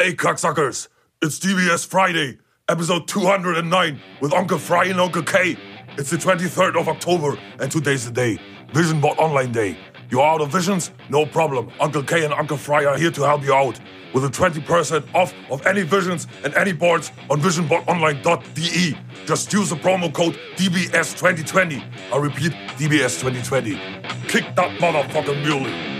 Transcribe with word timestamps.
Hey, 0.00 0.14
cocksuckers! 0.14 0.88
It's 1.20 1.38
DBS 1.38 1.86
Friday, 1.86 2.38
episode 2.70 3.06
209, 3.06 4.00
with 4.22 4.32
Uncle 4.32 4.56
Fry 4.56 4.86
and 4.86 4.98
Uncle 4.98 5.22
K. 5.22 5.58
It's 5.98 6.08
the 6.08 6.16
23rd 6.16 6.80
of 6.80 6.88
October, 6.88 7.38
and 7.58 7.70
today's 7.70 8.06
the 8.06 8.10
day, 8.10 8.38
Vision 8.72 8.98
Bot 9.02 9.18
Online 9.18 9.52
Day. 9.52 9.76
You're 10.08 10.22
out 10.22 10.40
of 10.40 10.50
visions? 10.50 10.90
No 11.10 11.26
problem. 11.26 11.70
Uncle 11.78 12.02
K 12.02 12.24
and 12.24 12.32
Uncle 12.32 12.56
Fry 12.56 12.86
are 12.86 12.96
here 12.96 13.10
to 13.10 13.22
help 13.24 13.44
you 13.44 13.52
out 13.52 13.78
with 14.14 14.24
a 14.24 14.28
20% 14.28 15.14
off 15.14 15.34
of 15.50 15.66
any 15.66 15.82
visions 15.82 16.26
and 16.44 16.54
any 16.54 16.72
boards 16.72 17.12
on 17.28 17.38
visionbotonline.de. 17.38 18.96
Just 19.26 19.52
use 19.52 19.68
the 19.68 19.76
promo 19.76 20.10
code 20.10 20.38
DBS2020. 20.56 21.84
I 22.10 22.16
repeat, 22.16 22.52
DBS2020. 22.78 24.28
Kick 24.28 24.56
that 24.56 24.80
motherfucking 24.80 25.44
muley. 25.46 25.99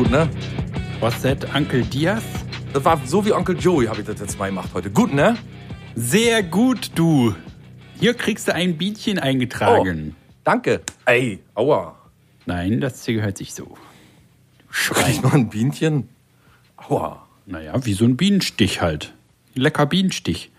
Gut, 0.00 0.10
ne? 0.10 0.30
Was 1.00 1.20
that, 1.20 1.54
Uncle 1.54 1.82
Diaz? 1.82 2.22
Das 2.72 2.82
war 2.86 2.98
so 3.04 3.22
wie 3.26 3.34
Onkel 3.34 3.58
Joey, 3.58 3.86
habe 3.86 4.00
ich 4.00 4.06
das 4.06 4.18
jetzt 4.18 4.38
mal 4.38 4.46
gemacht 4.46 4.70
heute. 4.72 4.90
Gut, 4.90 5.12
ne? 5.12 5.36
Sehr 5.94 6.42
gut, 6.42 6.92
du. 6.94 7.34
Hier 7.98 8.14
kriegst 8.14 8.48
du 8.48 8.54
ein 8.54 8.78
Bienchen 8.78 9.18
eingetragen. 9.18 10.16
Oh, 10.16 10.32
danke. 10.44 10.80
Ey, 11.04 11.40
aua. 11.54 11.96
Nein, 12.46 12.80
das 12.80 13.04
gehört 13.04 13.36
sich 13.36 13.52
so. 13.52 13.76
Schrein. 14.70 15.20
noch 15.22 15.34
ein 15.34 15.50
Bienchen? 15.50 16.08
Aua. 16.78 17.26
Naja, 17.44 17.84
wie 17.84 17.92
so 17.92 18.06
ein 18.06 18.16
Bienenstich 18.16 18.80
halt. 18.80 19.12
Lecker 19.54 19.84
Bienenstich. 19.84 20.50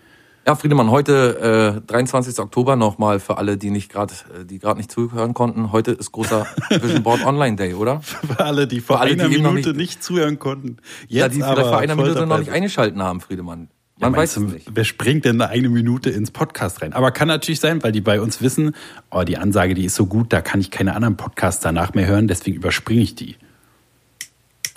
Ja, 0.44 0.56
Friedemann, 0.56 0.90
heute 0.90 1.82
äh, 1.86 1.86
23. 1.86 2.40
Oktober 2.40 2.74
nochmal 2.74 3.20
für 3.20 3.38
alle, 3.38 3.56
die 3.56 3.70
nicht 3.70 3.92
gerade, 3.92 4.12
äh, 4.40 4.44
die 4.44 4.58
gerade 4.58 4.78
nicht 4.78 4.90
zuhören 4.90 5.34
konnten. 5.34 5.70
Heute 5.70 5.92
ist 5.92 6.10
großer 6.10 6.46
Vision 6.70 7.04
Board 7.04 7.24
Online 7.24 7.54
Day, 7.54 7.74
oder? 7.74 8.00
Für 8.00 8.40
alle, 8.44 8.66
die 8.66 8.80
vor 8.80 9.00
alle, 9.00 9.12
einer 9.12 9.28
die 9.28 9.36
Minute 9.36 9.68
nicht, 9.68 9.76
nicht, 9.76 10.02
zuhören 10.02 10.40
konnten. 10.40 10.78
Jetzt 11.06 11.12
ja, 11.12 11.28
die 11.28 11.36
vielleicht 11.36 11.68
vor 11.68 11.78
einer 11.78 11.94
Minute 11.94 12.26
noch 12.26 12.38
nicht 12.38 12.50
eingeschalten 12.50 13.00
haben, 13.02 13.20
Friedemann. 13.20 13.68
Man 13.98 14.14
ja, 14.14 14.18
weiß 14.18 14.38
es 14.38 14.42
nicht. 14.42 14.70
Wer 14.74 14.82
springt 14.82 15.24
denn 15.26 15.40
eine 15.40 15.68
Minute 15.68 16.10
ins 16.10 16.32
Podcast 16.32 16.82
rein? 16.82 16.92
Aber 16.92 17.12
kann 17.12 17.28
natürlich 17.28 17.60
sein, 17.60 17.80
weil 17.84 17.92
die 17.92 18.00
bei 18.00 18.20
uns 18.20 18.42
wissen, 18.42 18.74
oh, 19.12 19.22
die 19.22 19.38
Ansage, 19.38 19.74
die 19.74 19.84
ist 19.84 19.94
so 19.94 20.06
gut, 20.06 20.32
da 20.32 20.40
kann 20.40 20.60
ich 20.60 20.72
keine 20.72 20.96
anderen 20.96 21.16
Podcasts 21.16 21.62
danach 21.62 21.94
mehr 21.94 22.08
hören, 22.08 22.26
deswegen 22.26 22.56
überspringe 22.56 23.02
ich 23.02 23.14
die. 23.14 23.36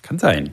Kann 0.04 0.20
sein. 0.20 0.52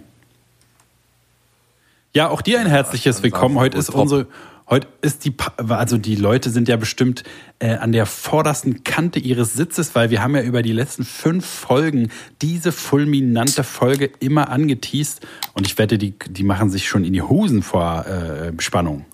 Ja, 2.15 2.29
auch 2.29 2.41
dir 2.41 2.61
ein 2.61 2.67
herzliches 2.67 3.23
Willkommen. 3.23 3.59
Heute 3.59 3.77
ist 3.77 3.91
unsere 3.91 4.27
Heute 4.73 4.89
ist 5.03 5.27
die, 5.27 5.35
also 5.69 5.99
die 5.99 6.17
Leute 6.17 6.49
sind 6.49 6.67
ja 6.67 6.79
bestimmt 6.79 7.25
äh, 7.59 7.75
an 7.75 7.93
der 7.93 8.07
vordersten 8.07 8.85
Kante 8.85 9.19
ihres 9.19 9.53
Sitzes, 9.53 9.95
weil 9.95 10.09
wir 10.09 10.23
haben 10.23 10.35
ja 10.35 10.41
über 10.41 10.63
die 10.63 10.73
letzten 10.73 11.05
fünf 11.05 11.45
Folgen 11.45 12.09
diese 12.41 12.73
fulminante 12.73 13.65
Folge 13.65 14.11
immer 14.21 14.49
angeteased 14.49 15.27
und 15.53 15.67
ich 15.67 15.77
wette, 15.77 15.99
die, 15.99 16.15
die 16.27 16.43
machen 16.43 16.71
sich 16.71 16.89
schon 16.89 17.05
in 17.05 17.13
die 17.13 17.21
Hosen 17.21 17.63
vor 17.63 18.07
äh, 18.07 18.55
Spannung. 18.63 19.05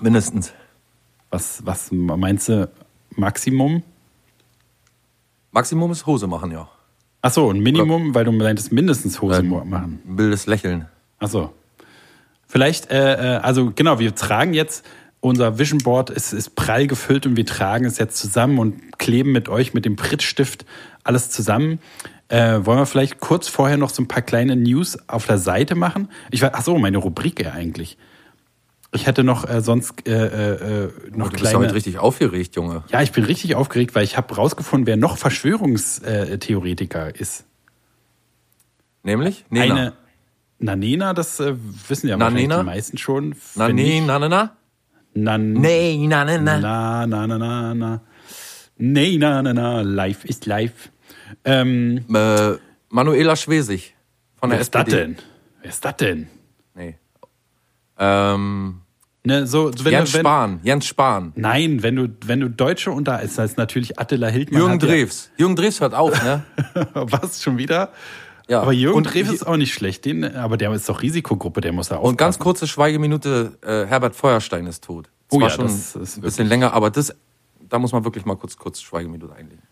Mindestens. 0.00 0.52
Was, 1.30 1.66
was 1.66 1.88
meinst 1.90 2.48
du, 2.48 2.70
Maximum? 3.16 3.82
Maximum 5.50 5.90
ist 5.90 6.06
Hose 6.06 6.28
machen, 6.28 6.52
ja. 6.52 6.68
Ach 7.22 7.32
so, 7.32 7.50
ein 7.50 7.58
Minimum, 7.58 8.10
Oder 8.10 8.14
weil 8.14 8.24
du 8.26 8.30
meintest 8.30 8.70
mindestens 8.70 9.20
Hose 9.20 9.38
ein 9.38 9.68
machen. 9.68 9.98
Wildes 10.04 10.46
Lächeln. 10.46 10.86
Ach 11.18 11.28
so. 11.28 11.52
Vielleicht, 12.52 12.90
äh, 12.90 13.14
äh, 13.14 13.36
also 13.38 13.72
genau, 13.74 13.98
wir 13.98 14.14
tragen 14.14 14.52
jetzt 14.52 14.84
unser 15.20 15.58
Vision 15.58 15.78
Board, 15.78 16.10
es 16.10 16.34
ist 16.34 16.54
prall 16.54 16.86
gefüllt 16.86 17.24
und 17.24 17.34
wir 17.34 17.46
tragen 17.46 17.86
es 17.86 17.96
jetzt 17.96 18.18
zusammen 18.18 18.58
und 18.58 18.98
kleben 18.98 19.32
mit 19.32 19.48
euch 19.48 19.72
mit 19.72 19.86
dem 19.86 19.96
Prittstift 19.96 20.66
alles 21.02 21.30
zusammen. 21.30 21.78
Äh, 22.28 22.66
wollen 22.66 22.78
wir 22.78 22.84
vielleicht 22.84 23.20
kurz 23.20 23.48
vorher 23.48 23.78
noch 23.78 23.88
so 23.88 24.02
ein 24.02 24.08
paar 24.08 24.20
kleine 24.20 24.54
News 24.54 24.98
auf 25.08 25.24
der 25.24 25.38
Seite 25.38 25.74
machen? 25.74 26.10
Ich 26.30 26.42
weiß, 26.42 26.50
ach 26.52 26.62
so, 26.62 26.76
meine 26.76 26.98
Rubrik 26.98 27.42
ja 27.42 27.52
eigentlich. 27.52 27.96
Ich 28.92 29.06
hätte 29.06 29.24
noch 29.24 29.48
äh, 29.48 29.62
sonst 29.62 30.06
äh, 30.06 30.12
äh, 30.12 30.90
noch 31.10 31.28
oh, 31.28 31.30
du 31.30 31.36
kleine. 31.36 31.38
Bist 31.38 31.54
heute 31.54 31.74
richtig 31.74 31.98
aufgeregt, 32.00 32.54
Junge. 32.54 32.84
Ja, 32.90 33.00
ich 33.00 33.12
bin 33.12 33.24
richtig 33.24 33.54
aufgeregt, 33.54 33.94
weil 33.94 34.04
ich 34.04 34.18
habe 34.18 34.34
rausgefunden, 34.34 34.86
wer 34.86 34.98
noch 34.98 35.16
Verschwörungstheoretiker 35.16 37.18
ist. 37.18 37.46
Nämlich? 39.04 39.46
Nena. 39.48 39.74
Eine 39.74 40.01
Nanena, 40.62 41.12
das 41.12 41.40
äh, 41.40 41.54
wissen 41.88 42.08
ja 42.08 42.16
Nanena? 42.16 42.58
die 42.58 42.64
meisten 42.64 42.96
schon. 42.96 43.34
Nane, 43.56 44.00
Nanana? 44.00 44.56
Nan 45.14 45.52
nee, 45.52 46.06
na, 46.06 46.24
na, 46.24 46.38
na. 46.38 46.60
Na, 46.60 47.06
na, 47.06 47.26
na, 47.26 47.38
na, 47.38 47.74
na. 47.74 48.00
Nee, 48.78 49.18
na, 49.18 49.42
na, 49.42 49.52
na. 49.52 49.80
Live 49.82 50.24
ist 50.24 50.46
live. 50.46 50.90
Ähm, 51.44 52.04
äh, 52.14 52.54
Manuela 52.88 53.36
Schwesig 53.36 53.94
von 54.38 54.50
der 54.50 54.58
wer 54.58 54.62
SPD. 54.62 54.92
Wer 54.92 54.98
ist 54.98 55.04
das 55.04 55.16
denn? 55.16 55.16
Wer 55.60 55.70
ist 55.70 55.84
das 55.84 55.96
denn? 55.96 56.26
Nee. 56.74 56.96
Ähm, 57.98 58.80
ne, 59.24 59.46
so, 59.46 59.72
wenn 59.82 59.92
Jens 59.92 60.12
du, 60.12 60.18
wenn, 60.18 60.22
Spahn. 60.22 60.60
Jens 60.62 60.86
Spahn. 60.86 61.32
Nein, 61.34 61.82
wenn 61.82 61.96
du, 61.96 62.08
wenn 62.24 62.40
du 62.40 62.48
Deutsche 62.48 62.94
da 63.02 63.16
ist, 63.16 63.36
das 63.36 63.56
natürlich 63.56 63.98
Attila 63.98 64.28
Hildmann. 64.28 64.60
Jürgen 64.60 64.78
Drews. 64.78 65.30
Ja, 65.32 65.40
Jürgen 65.40 65.56
Drews 65.56 65.80
hört 65.80 65.94
auf, 65.94 66.22
ne? 66.22 66.44
Was, 66.94 67.42
schon 67.42 67.58
wieder? 67.58 67.90
Ja. 68.48 68.60
Aber 68.60 68.72
Jürgen 68.72 69.02
Drews 69.04 69.30
ist 69.30 69.46
auch 69.46 69.56
nicht 69.56 69.72
schlecht, 69.72 70.04
den, 70.04 70.24
aber 70.24 70.56
der 70.56 70.72
ist 70.72 70.88
doch 70.88 71.02
Risikogruppe, 71.02 71.60
der 71.60 71.72
muss 71.72 71.88
da 71.88 71.96
aufpassen. 71.96 72.10
Und 72.10 72.18
ganz 72.18 72.38
kurze 72.38 72.66
Schweigeminute, 72.66 73.58
äh, 73.62 73.86
Herbert 73.86 74.14
Feuerstein 74.14 74.66
ist 74.66 74.84
tot. 74.84 75.10
Das 75.28 75.36
oh 75.36 75.40
war 75.40 75.48
ja, 75.48 75.54
schon 75.54 75.66
das 75.66 75.96
ist 75.96 76.18
ein 76.18 76.22
bisschen 76.22 76.46
länger, 76.46 76.72
aber 76.72 76.90
das, 76.90 77.14
da 77.68 77.78
muss 77.78 77.92
man 77.92 78.04
wirklich 78.04 78.24
mal 78.24 78.36
kurz, 78.36 78.56
kurz 78.56 78.80
Schweigeminute 78.80 79.34
einlegen. 79.34 79.62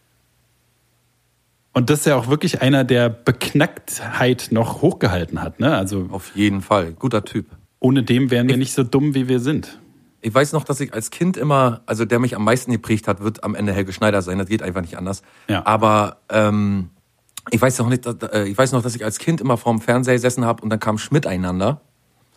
Und 1.72 1.90
das 1.90 2.00
ist 2.00 2.06
ja 2.06 2.16
auch 2.16 2.28
wirklich 2.28 2.62
einer, 2.62 2.84
der 2.84 3.08
Beknacktheit 3.08 4.48
noch 4.50 4.82
hochgehalten 4.82 5.40
hat, 5.40 5.60
ne? 5.60 5.76
Also 5.76 6.08
auf 6.10 6.34
jeden 6.34 6.62
Fall, 6.62 6.92
guter 6.92 7.24
Typ. 7.24 7.46
Ohne 7.78 8.02
dem 8.02 8.30
wären 8.30 8.48
wir 8.48 8.56
nicht 8.56 8.74
so 8.74 8.82
dumm, 8.82 9.14
wie 9.14 9.28
wir 9.28 9.40
sind. 9.40 9.78
Ich 10.20 10.34
weiß 10.34 10.52
noch, 10.52 10.64
dass 10.64 10.80
ich 10.80 10.92
als 10.92 11.10
Kind 11.10 11.36
immer, 11.36 11.80
also 11.86 12.04
der 12.04 12.18
mich 12.18 12.36
am 12.36 12.44
meisten 12.44 12.72
geprägt 12.72 13.08
hat, 13.08 13.22
wird 13.22 13.42
am 13.42 13.54
Ende 13.54 13.72
Helge 13.72 13.92
Schneider 13.92 14.20
sein. 14.20 14.38
Das 14.38 14.48
geht 14.48 14.62
einfach 14.62 14.82
nicht 14.82 14.98
anders. 14.98 15.22
Ja. 15.48 15.64
Aber 15.64 16.18
ähm, 16.28 16.90
ich 17.50 17.60
weiß 17.60 17.78
noch 17.78 17.88
nicht, 17.88 18.06
äh, 18.06 18.44
ich 18.44 18.56
weiß 18.56 18.72
noch, 18.72 18.82
dass 18.82 18.94
ich 18.94 19.04
als 19.04 19.18
Kind 19.18 19.40
immer 19.40 19.56
vorm 19.56 19.80
Fernseher 19.80 20.14
gesessen 20.14 20.44
habe 20.44 20.62
und 20.62 20.70
dann 20.70 20.80
kam 20.80 20.98
Schmidt 20.98 21.26
einander. 21.26 21.80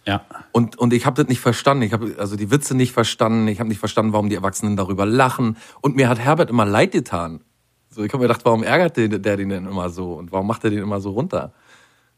Ja. 0.06 0.25
Und, 0.52 0.78
und 0.78 0.94
ich 0.94 1.06
habe 1.06 1.22
das 1.22 1.30
nicht 1.30 1.40
verstanden. 1.40 1.84
Ich 1.84 1.94
habe 1.94 2.16
also 2.18 2.36
die 2.36 2.52
Witze 2.52 2.75
nicht 2.75 2.91
verstanden. 2.91 3.47
Ich 3.47 3.59
habe 3.59 3.69
nicht 3.69 3.80
verstanden, 3.80 4.13
warum 4.13 4.30
die 4.30 4.36
Erwachsenen 4.36 4.75
darüber 4.75 5.06
lachen. 5.06 5.58
Und 5.81 5.96
mir 5.96 6.09
hat 6.09 6.19
Herbert 6.19 6.50
immer 6.50 6.66
leid 6.66 6.92
getan. 6.92 7.42
So, 7.90 8.03
ich 8.03 8.12
habe 8.12 8.24
mir 8.24 8.28
gedacht, 8.28 8.44
warum 8.44 8.63
ärgert 8.63 8.97
der, 8.97 9.08
der 9.08 9.38
den 9.38 9.50
denn 9.50 9.66
immer 9.66 9.90
so 9.90 10.13
und 10.13 10.31
warum 10.31 10.47
macht 10.47 10.63
er 10.63 10.72
den 10.72 10.80
immer 10.80 11.00
so 11.00 11.12
runter? 11.12 11.53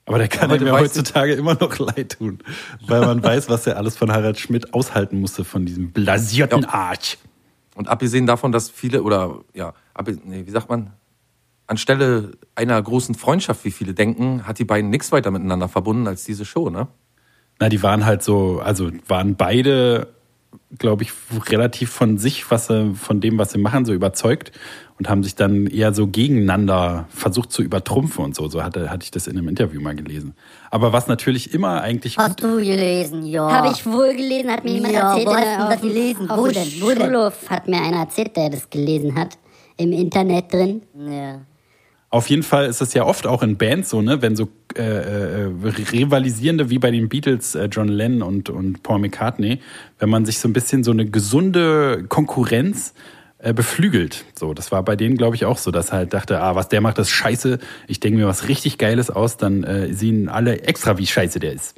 Aber 0.05 0.19
der 0.19 0.27
kann 0.27 0.49
mir 0.49 0.71
heutzutage 0.71 1.33
immer 1.33 1.55
noch 1.55 1.77
leid 1.79 2.17
tun, 2.17 2.39
weil 2.87 3.01
man 3.01 3.23
weiß, 3.23 3.49
was 3.49 3.65
er 3.67 3.77
alles 3.77 3.97
von 3.97 4.11
Harald 4.11 4.39
Schmidt 4.39 4.73
aushalten 4.73 5.19
musste 5.19 5.43
von 5.43 5.65
diesem 5.65 5.91
blasierten 5.91 6.61
ja. 6.61 6.69
Arsch. 6.69 7.17
Und 7.75 7.87
abgesehen 7.89 8.25
davon, 8.25 8.51
dass 8.51 8.69
viele 8.69 9.03
oder 9.03 9.39
ja, 9.53 9.73
ab, 9.93 10.07
nee, 10.23 10.45
wie 10.45 10.51
sagt 10.51 10.69
man, 10.69 10.93
anstelle 11.67 12.31
einer 12.55 12.81
großen 12.81 13.15
Freundschaft, 13.15 13.65
wie 13.65 13.71
viele 13.71 13.93
denken, 13.93 14.47
hat 14.47 14.59
die 14.59 14.65
beiden 14.65 14.89
nichts 14.89 15.11
weiter 15.11 15.31
miteinander 15.31 15.67
verbunden 15.67 16.07
als 16.07 16.23
diese 16.23 16.45
Show, 16.45 16.69
ne? 16.69 16.87
Na, 17.59 17.69
die 17.69 17.81
waren 17.81 18.05
halt 18.05 18.21
so, 18.21 18.59
also 18.59 18.91
waren 19.07 19.35
beide, 19.35 20.07
glaube 20.77 21.03
ich, 21.03 21.11
relativ 21.49 21.89
von 21.89 22.17
sich, 22.17 22.51
was 22.51 22.67
sie, 22.67 22.93
von 22.93 23.21
dem, 23.21 23.37
was 23.37 23.51
sie 23.51 23.57
machen, 23.59 23.85
so 23.85 23.93
überzeugt 23.93 24.51
und 24.97 25.09
haben 25.09 25.23
sich 25.23 25.35
dann 25.35 25.67
eher 25.67 25.93
so 25.93 26.07
gegeneinander 26.07 27.07
versucht 27.09 27.51
zu 27.51 27.61
übertrumpfen 27.61 28.23
und 28.23 28.35
so. 28.35 28.47
So 28.47 28.63
hatte, 28.63 28.89
hatte 28.89 29.03
ich 29.03 29.11
das 29.11 29.27
in 29.27 29.37
einem 29.37 29.47
Interview 29.47 29.81
mal 29.81 29.95
gelesen. 29.95 30.35
Aber 30.69 30.93
was 30.93 31.07
natürlich 31.07 31.53
immer 31.53 31.81
eigentlich. 31.81 32.17
Hast 32.17 32.41
du 32.41 32.57
gelesen, 32.57 33.25
ja. 33.25 33.49
Habe 33.49 33.71
ich 33.73 33.85
wohl 33.85 34.13
gelesen, 34.13 34.51
hat 34.51 34.63
mir 34.63 34.71
jemand 34.71 34.93
ja, 34.93 35.11
erzählt. 35.11 35.27
Wo 35.27 35.35
hast 35.35 35.59
du 35.59 35.69
das 35.69 35.81
gelesen? 35.81 36.29
Wo 36.29 36.47
denn? 36.47 36.67
Wo 36.81 36.87
denn? 36.89 36.97
Schulhof 36.97 37.49
hat 37.49 37.67
mir 37.67 37.81
einer 37.81 37.99
erzählt, 37.99 38.35
der 38.35 38.49
das 38.49 38.69
gelesen 38.69 39.15
hat. 39.15 39.37
Im 39.77 39.91
Internet 39.91 40.53
drin. 40.53 40.81
Ja. 40.93 41.41
Auf 42.09 42.29
jeden 42.29 42.43
Fall 42.43 42.67
ist 42.67 42.81
es 42.81 42.93
ja 42.93 43.03
oft 43.03 43.27
auch 43.27 43.43
in 43.43 43.57
Bands 43.57 43.89
so, 43.89 44.01
ne, 44.01 44.21
wenn 44.21 44.35
so 44.35 44.47
äh, 44.77 45.43
äh, 45.43 45.51
rivalisierende 45.91 46.69
wie 46.69 46.79
bei 46.79 46.91
den 46.91 47.09
Beatles, 47.09 47.55
äh, 47.55 47.65
John 47.65 47.87
Lennon 47.87 48.21
und, 48.21 48.49
und 48.49 48.83
Paul 48.83 48.99
McCartney, 48.99 49.59
wenn 49.99 50.09
man 50.09 50.25
sich 50.25 50.39
so 50.39 50.47
ein 50.47 50.53
bisschen 50.53 50.83
so 50.83 50.91
eine 50.91 51.05
gesunde 51.09 52.05
Konkurrenz 52.07 52.93
äh, 53.37 53.53
beflügelt. 53.53 54.25
So, 54.37 54.53
das 54.53 54.71
war 54.71 54.83
bei 54.83 54.95
denen, 54.95 55.17
glaube 55.17 55.35
ich, 55.35 55.45
auch 55.45 55.57
so, 55.57 55.71
dass 55.71 55.91
halt 55.91 56.13
dachte, 56.13 56.41
ah, 56.41 56.55
was 56.55 56.69
der 56.69 56.81
macht, 56.81 56.97
das 56.97 57.09
ist 57.09 57.13
scheiße. 57.13 57.59
Ich 57.87 57.99
denke 57.99 58.19
mir 58.19 58.27
was 58.27 58.47
richtig 58.47 58.77
Geiles 58.77 59.09
aus, 59.09 59.37
dann 59.37 59.63
äh, 59.63 59.93
sehen 59.93 60.29
alle 60.29 60.61
extra, 60.61 60.97
wie 60.97 61.05
scheiße 61.05 61.39
der 61.39 61.53
ist. 61.53 61.75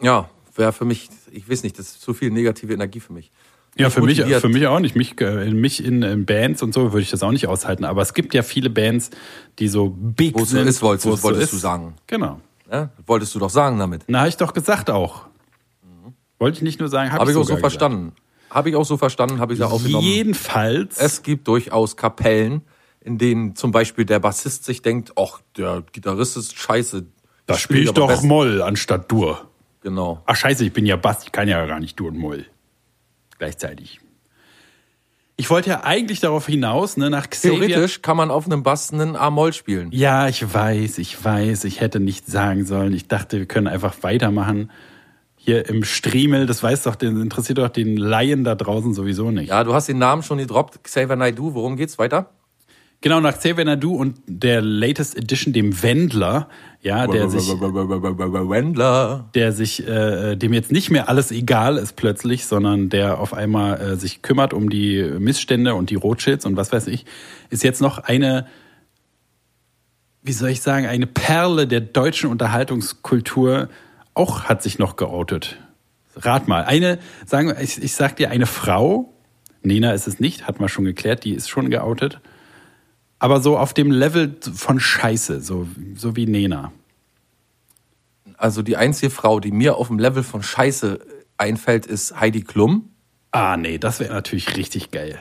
Ja, 0.00 0.28
wäre 0.54 0.72
für 0.72 0.84
mich, 0.84 1.08
ich 1.30 1.48
weiß 1.48 1.62
nicht, 1.62 1.78
das 1.78 1.86
ist 1.86 2.02
zu 2.02 2.12
viel 2.12 2.30
negative 2.30 2.72
Energie 2.74 3.00
für 3.00 3.12
mich. 3.12 3.32
Ja, 3.78 3.88
für 3.90 4.02
mich, 4.02 4.22
für 4.22 4.48
mich 4.50 4.66
auch 4.66 4.80
nicht. 4.80 4.96
Mich, 4.96 5.18
äh, 5.20 5.50
mich 5.50 5.82
in, 5.84 6.02
in 6.02 6.26
Bands 6.26 6.62
und 6.62 6.74
so 6.74 6.92
würde 6.92 7.00
ich 7.02 7.10
das 7.10 7.22
auch 7.22 7.30
nicht 7.32 7.46
aushalten. 7.46 7.84
Aber 7.84 8.02
es 8.02 8.12
gibt 8.12 8.34
ja 8.34 8.42
viele 8.42 8.68
Bands, 8.68 9.10
die 9.58 9.68
so 9.68 9.88
big 9.88 10.34
Wo 10.34 10.42
es 10.42 10.50
so 10.50 10.56
sind. 10.58 10.66
ist, 10.68 10.82
wolltest, 10.82 11.06
wo 11.06 11.10
du- 11.10 11.14
es 11.14 11.20
so 11.22 11.28
wolltest 11.28 11.44
ist. 11.44 11.52
du 11.54 11.56
sagen. 11.58 11.94
Genau. 12.06 12.40
Ja? 12.70 12.90
Wolltest 13.06 13.34
du 13.34 13.38
doch 13.38 13.48
sagen 13.50 13.78
damit. 13.78 14.02
Na, 14.08 14.20
habe 14.20 14.28
ich 14.28 14.36
doch 14.36 14.52
gesagt 14.52 14.90
auch. 14.90 15.22
Wollte 16.38 16.56
ich 16.58 16.62
nicht 16.62 16.80
nur 16.80 16.88
sagen, 16.88 17.10
habe 17.12 17.20
Habe 17.20 17.30
ich 17.30 17.36
ich 17.36 17.40
auch 17.40 17.44
so 17.44 17.48
sogar 17.48 17.60
verstanden. 17.60 18.12
Habe 18.50 18.68
ich 18.68 18.76
auch 18.76 18.84
so 18.84 18.96
verstanden, 18.98 19.38
habe 19.38 19.54
ich 19.54 19.58
gesagt. 19.58 19.72
aufgenommen. 19.74 20.04
Jedenfalls. 20.06 20.98
Es 20.98 21.22
gibt 21.22 21.48
durchaus 21.48 21.96
Kapellen, 21.96 22.62
in 23.00 23.16
denen 23.16 23.56
zum 23.56 23.70
Beispiel 23.70 24.04
der 24.04 24.18
Bassist 24.18 24.64
sich 24.64 24.82
denkt, 24.82 25.12
ach, 25.16 25.40
der 25.56 25.82
Gitarrist 25.92 26.36
ist 26.36 26.58
scheiße. 26.58 27.06
da 27.46 27.54
spiele 27.56 27.80
ich 27.84 27.92
doch. 27.92 28.22
Moll 28.22 28.60
anstatt 28.60 29.10
Dur. 29.10 29.46
Genau. 29.80 30.20
Ach 30.26 30.36
scheiße, 30.36 30.64
ich 30.64 30.72
bin 30.72 30.84
ja 30.84 30.96
Bass, 30.96 31.24
ich 31.24 31.32
kann 31.32 31.48
ja 31.48 31.64
gar 31.66 31.80
nicht 31.80 31.98
Dur 31.98 32.08
und 32.08 32.18
Moll. 32.18 32.44
Gleichzeitig. 33.42 33.98
Ich 35.36 35.50
wollte 35.50 35.70
ja 35.70 35.82
eigentlich 35.82 36.20
darauf 36.20 36.46
hinaus, 36.46 36.96
ne, 36.96 37.10
nach 37.10 37.28
Xavier. 37.28 37.58
Theoretisch 37.58 38.00
kann 38.00 38.16
man 38.16 38.30
auf 38.30 38.46
einem 38.46 38.62
Bass 38.62 38.92
einen 38.92 39.16
A-Moll 39.16 39.52
spielen. 39.52 39.90
Ja, 39.90 40.28
ich 40.28 40.54
weiß, 40.54 40.98
ich 40.98 41.24
weiß, 41.24 41.64
ich 41.64 41.80
hätte 41.80 41.98
nicht 41.98 42.28
sagen 42.28 42.64
sollen. 42.64 42.92
Ich 42.92 43.08
dachte, 43.08 43.38
wir 43.38 43.46
können 43.46 43.66
einfach 43.66 43.96
weitermachen. 44.02 44.70
Hier 45.34 45.68
im 45.68 45.82
Striemel, 45.82 46.46
das 46.46 46.62
weiß 46.62 46.84
doch, 46.84 46.94
den 46.94 47.20
interessiert 47.20 47.58
doch 47.58 47.68
den 47.68 47.96
Laien 47.96 48.44
da 48.44 48.54
draußen 48.54 48.94
sowieso 48.94 49.32
nicht. 49.32 49.48
Ja, 49.48 49.64
du 49.64 49.74
hast 49.74 49.88
den 49.88 49.98
Namen 49.98 50.22
schon 50.22 50.38
gedroppt. 50.38 50.84
Xavier 50.84 51.16
Naidoo, 51.16 51.54
worum 51.54 51.74
geht's 51.74 51.98
weiter? 51.98 52.30
Genau, 53.02 53.18
nach 53.18 53.36
Xavier 53.36 53.66
und 53.90 54.16
der 54.28 54.62
Latest 54.62 55.16
Edition, 55.16 55.52
dem 55.52 55.82
Wendler, 55.82 56.48
ja, 56.82 57.08
der 57.08 57.28
sich, 57.28 57.48
Wendler. 57.48 59.28
der 59.34 59.52
sich, 59.52 59.84
äh, 59.86 60.36
dem 60.36 60.52
jetzt 60.52 60.70
nicht 60.70 60.88
mehr 60.88 61.08
alles 61.08 61.32
egal 61.32 61.78
ist 61.78 61.96
plötzlich, 61.96 62.46
sondern 62.46 62.90
der 62.90 63.18
auf 63.18 63.34
einmal 63.34 63.80
äh, 63.80 63.96
sich 63.96 64.22
kümmert 64.22 64.54
um 64.54 64.70
die 64.70 65.02
Missstände 65.18 65.74
und 65.74 65.90
die 65.90 65.96
Rothschilds 65.96 66.46
und 66.46 66.56
was 66.56 66.70
weiß 66.70 66.86
ich, 66.86 67.04
ist 67.50 67.64
jetzt 67.64 67.80
noch 67.80 67.98
eine, 67.98 68.46
wie 70.22 70.32
soll 70.32 70.50
ich 70.50 70.62
sagen, 70.62 70.86
eine 70.86 71.08
Perle 71.08 71.66
der 71.66 71.80
deutschen 71.80 72.30
Unterhaltungskultur, 72.30 73.68
auch 74.14 74.44
hat 74.44 74.62
sich 74.62 74.78
noch 74.78 74.94
geoutet. 74.94 75.58
Rat 76.14 76.46
mal, 76.46 76.62
eine, 76.62 77.00
sagen 77.26 77.48
wir, 77.48 77.60
ich, 77.60 77.82
ich 77.82 77.94
sag 77.94 78.14
dir, 78.14 78.30
eine 78.30 78.46
Frau, 78.46 79.12
Nena 79.64 79.90
ist 79.90 80.06
es 80.06 80.20
nicht, 80.20 80.46
hat 80.46 80.60
man 80.60 80.68
schon 80.68 80.84
geklärt, 80.84 81.24
die 81.24 81.34
ist 81.34 81.50
schon 81.50 81.68
geoutet, 81.68 82.20
aber 83.22 83.40
so 83.40 83.56
auf 83.56 83.72
dem 83.72 83.92
Level 83.92 84.34
von 84.52 84.80
Scheiße, 84.80 85.42
so, 85.42 85.68
so 85.94 86.16
wie 86.16 86.26
Nena. 86.26 86.72
Also 88.36 88.62
die 88.62 88.76
einzige 88.76 89.10
Frau, 89.10 89.38
die 89.38 89.52
mir 89.52 89.76
auf 89.76 89.86
dem 89.86 90.00
Level 90.00 90.24
von 90.24 90.42
Scheiße 90.42 90.98
einfällt, 91.36 91.86
ist 91.86 92.18
Heidi 92.18 92.42
Klum. 92.42 92.90
Ah, 93.30 93.56
nee, 93.56 93.78
das 93.78 94.00
wäre 94.00 94.12
natürlich 94.12 94.56
richtig 94.56 94.90
geil. 94.90 95.20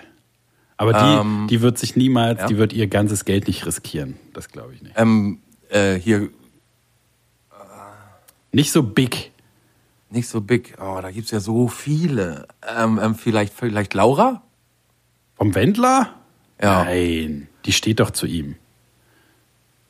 Aber 0.78 0.94
die, 0.94 1.48
die 1.48 1.62
wird 1.62 1.78
sich 1.78 1.96
niemals, 1.96 2.40
ja. 2.40 2.48
die 2.48 2.58
wird 2.58 2.74
ihr 2.74 2.88
ganzes 2.88 3.24
Geld 3.24 3.46
nicht 3.46 3.68
riskieren. 3.68 4.18
Das 4.34 4.50
glaube 4.50 4.74
ich 4.74 4.82
nicht. 4.82 4.96
Ähm, 4.98 5.38
äh, 5.70 5.94
hier 5.94 6.30
Nicht 8.52 8.72
so 8.72 8.82
big. 8.82 9.32
nicht 10.10 10.28
so 10.28 10.42
big. 10.42 10.76
Oh, 10.82 10.98
da 11.00 11.12
gibt's 11.12 11.30
ja 11.30 11.40
so 11.40 11.68
viele. 11.68 12.48
Ähm, 12.68 13.00
ähm, 13.00 13.14
vielleicht, 13.14 13.54
vielleicht 13.54 13.94
Laura? 13.94 14.42
Vom 15.36 15.54
Wendler? 15.54 16.16
Ja. 16.60 16.84
Nein, 16.84 17.48
die 17.66 17.72
steht 17.72 18.00
doch 18.00 18.12
zu 18.12 18.26
ihm. 18.26 18.56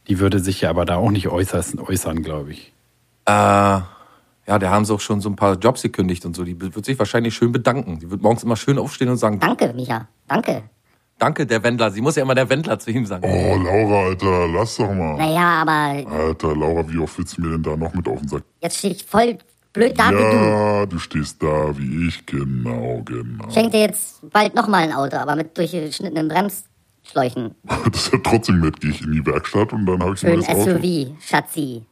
Die 0.08 0.20
würde 0.20 0.40
sich 0.40 0.62
ja 0.62 0.70
aber 0.70 0.86
da 0.86 0.98
auch 0.98 1.12
nicht 1.12 1.28
äußern, 1.28 1.80
äußern 1.80 2.24
glaube 2.24 2.52
ich. 2.52 2.74
Äh, 3.26 3.32
ja, 3.32 4.60
der 4.60 4.70
haben 4.72 4.86
sie 4.86 4.94
auch 4.94 5.00
schon 5.00 5.22
so 5.22 5.30
ein 5.30 5.36
paar 5.36 5.56
Jobs 5.56 5.84
gekündigt 5.84 6.26
und 6.26 6.36
so. 6.36 6.44
Die 6.44 6.60
wird 6.60 6.84
sich 6.84 6.98
wahrscheinlich 6.98 7.36
schön 7.36 7.52
bedanken. 7.52 8.00
Die 8.00 8.10
wird 8.10 8.22
morgens 8.22 8.44
immer 8.44 8.56
schön 8.56 8.78
aufstehen 8.78 9.10
und 9.10 9.18
sagen, 9.18 9.40
Danke, 9.40 9.72
Micha. 9.74 10.08
Danke. 10.28 10.64
danke, 11.20 11.46
der 11.46 11.64
Wendler. 11.64 11.92
Sie 11.92 12.02
muss 12.02 12.16
ja 12.16 12.24
immer 12.24 12.36
der 12.36 12.50
Wendler 12.50 12.80
zu 12.80 12.90
ihm 12.90 13.06
sagen. 13.06 13.24
Oh, 13.24 13.56
Laura, 13.58 14.08
Alter, 14.08 14.48
lass 14.48 14.78
doch 14.78 14.92
mal. 14.92 15.18
Naja, 15.18 15.62
aber 15.62 16.10
Alter, 16.12 16.56
Laura, 16.56 16.90
wie 16.90 16.98
oft 16.98 17.18
willst 17.18 17.38
du 17.38 17.42
mir 17.42 17.50
denn 17.52 17.64
da 17.64 17.78
noch 17.78 17.94
mit 17.94 18.08
auf 18.08 18.20
den 18.20 18.28
Sack? 18.28 18.44
jetzt 18.60 18.80
stehe 18.80 18.94
ich 18.94 19.06
voll 19.06 19.38
blöd 19.74 19.98
da 19.98 20.10
wie 20.10 20.16
du. 20.16 20.20
Ja, 20.22 20.86
du 20.86 21.00
stehst 21.00 21.42
da 21.42 21.78
wie 21.78 22.08
ich, 22.08 22.26
genau, 22.26 23.02
genau. 23.06 23.50
Schenk 23.52 23.72
dir 23.72 23.82
jetzt 23.82 24.30
bald 24.32 24.56
nochmal 24.56 24.84
ein 24.84 24.94
Auto, 24.94 25.18
aber 25.18 25.36
mit 25.36 25.58
durchgeschnittenen 25.58 26.30
Bremsschläuchen. 27.14 27.56
Das 27.92 28.04
ist 28.06 28.14
ja 28.14 28.20
trotzdem 28.24 28.60
nett, 28.62 28.80
gehe 28.80 28.92
ich 28.92 29.02
in 29.02 29.12
die 29.12 29.26
Werkstatt 29.26 29.74
und 29.74 29.86
dann 29.86 30.02
habe 30.02 30.14
ich 30.14 30.24
ein 30.26 30.32
Schön 30.32 30.40
neues 30.40 30.50
Auto. 30.50 30.80
SUV, 30.80 31.22
Schatzi. 31.28 31.86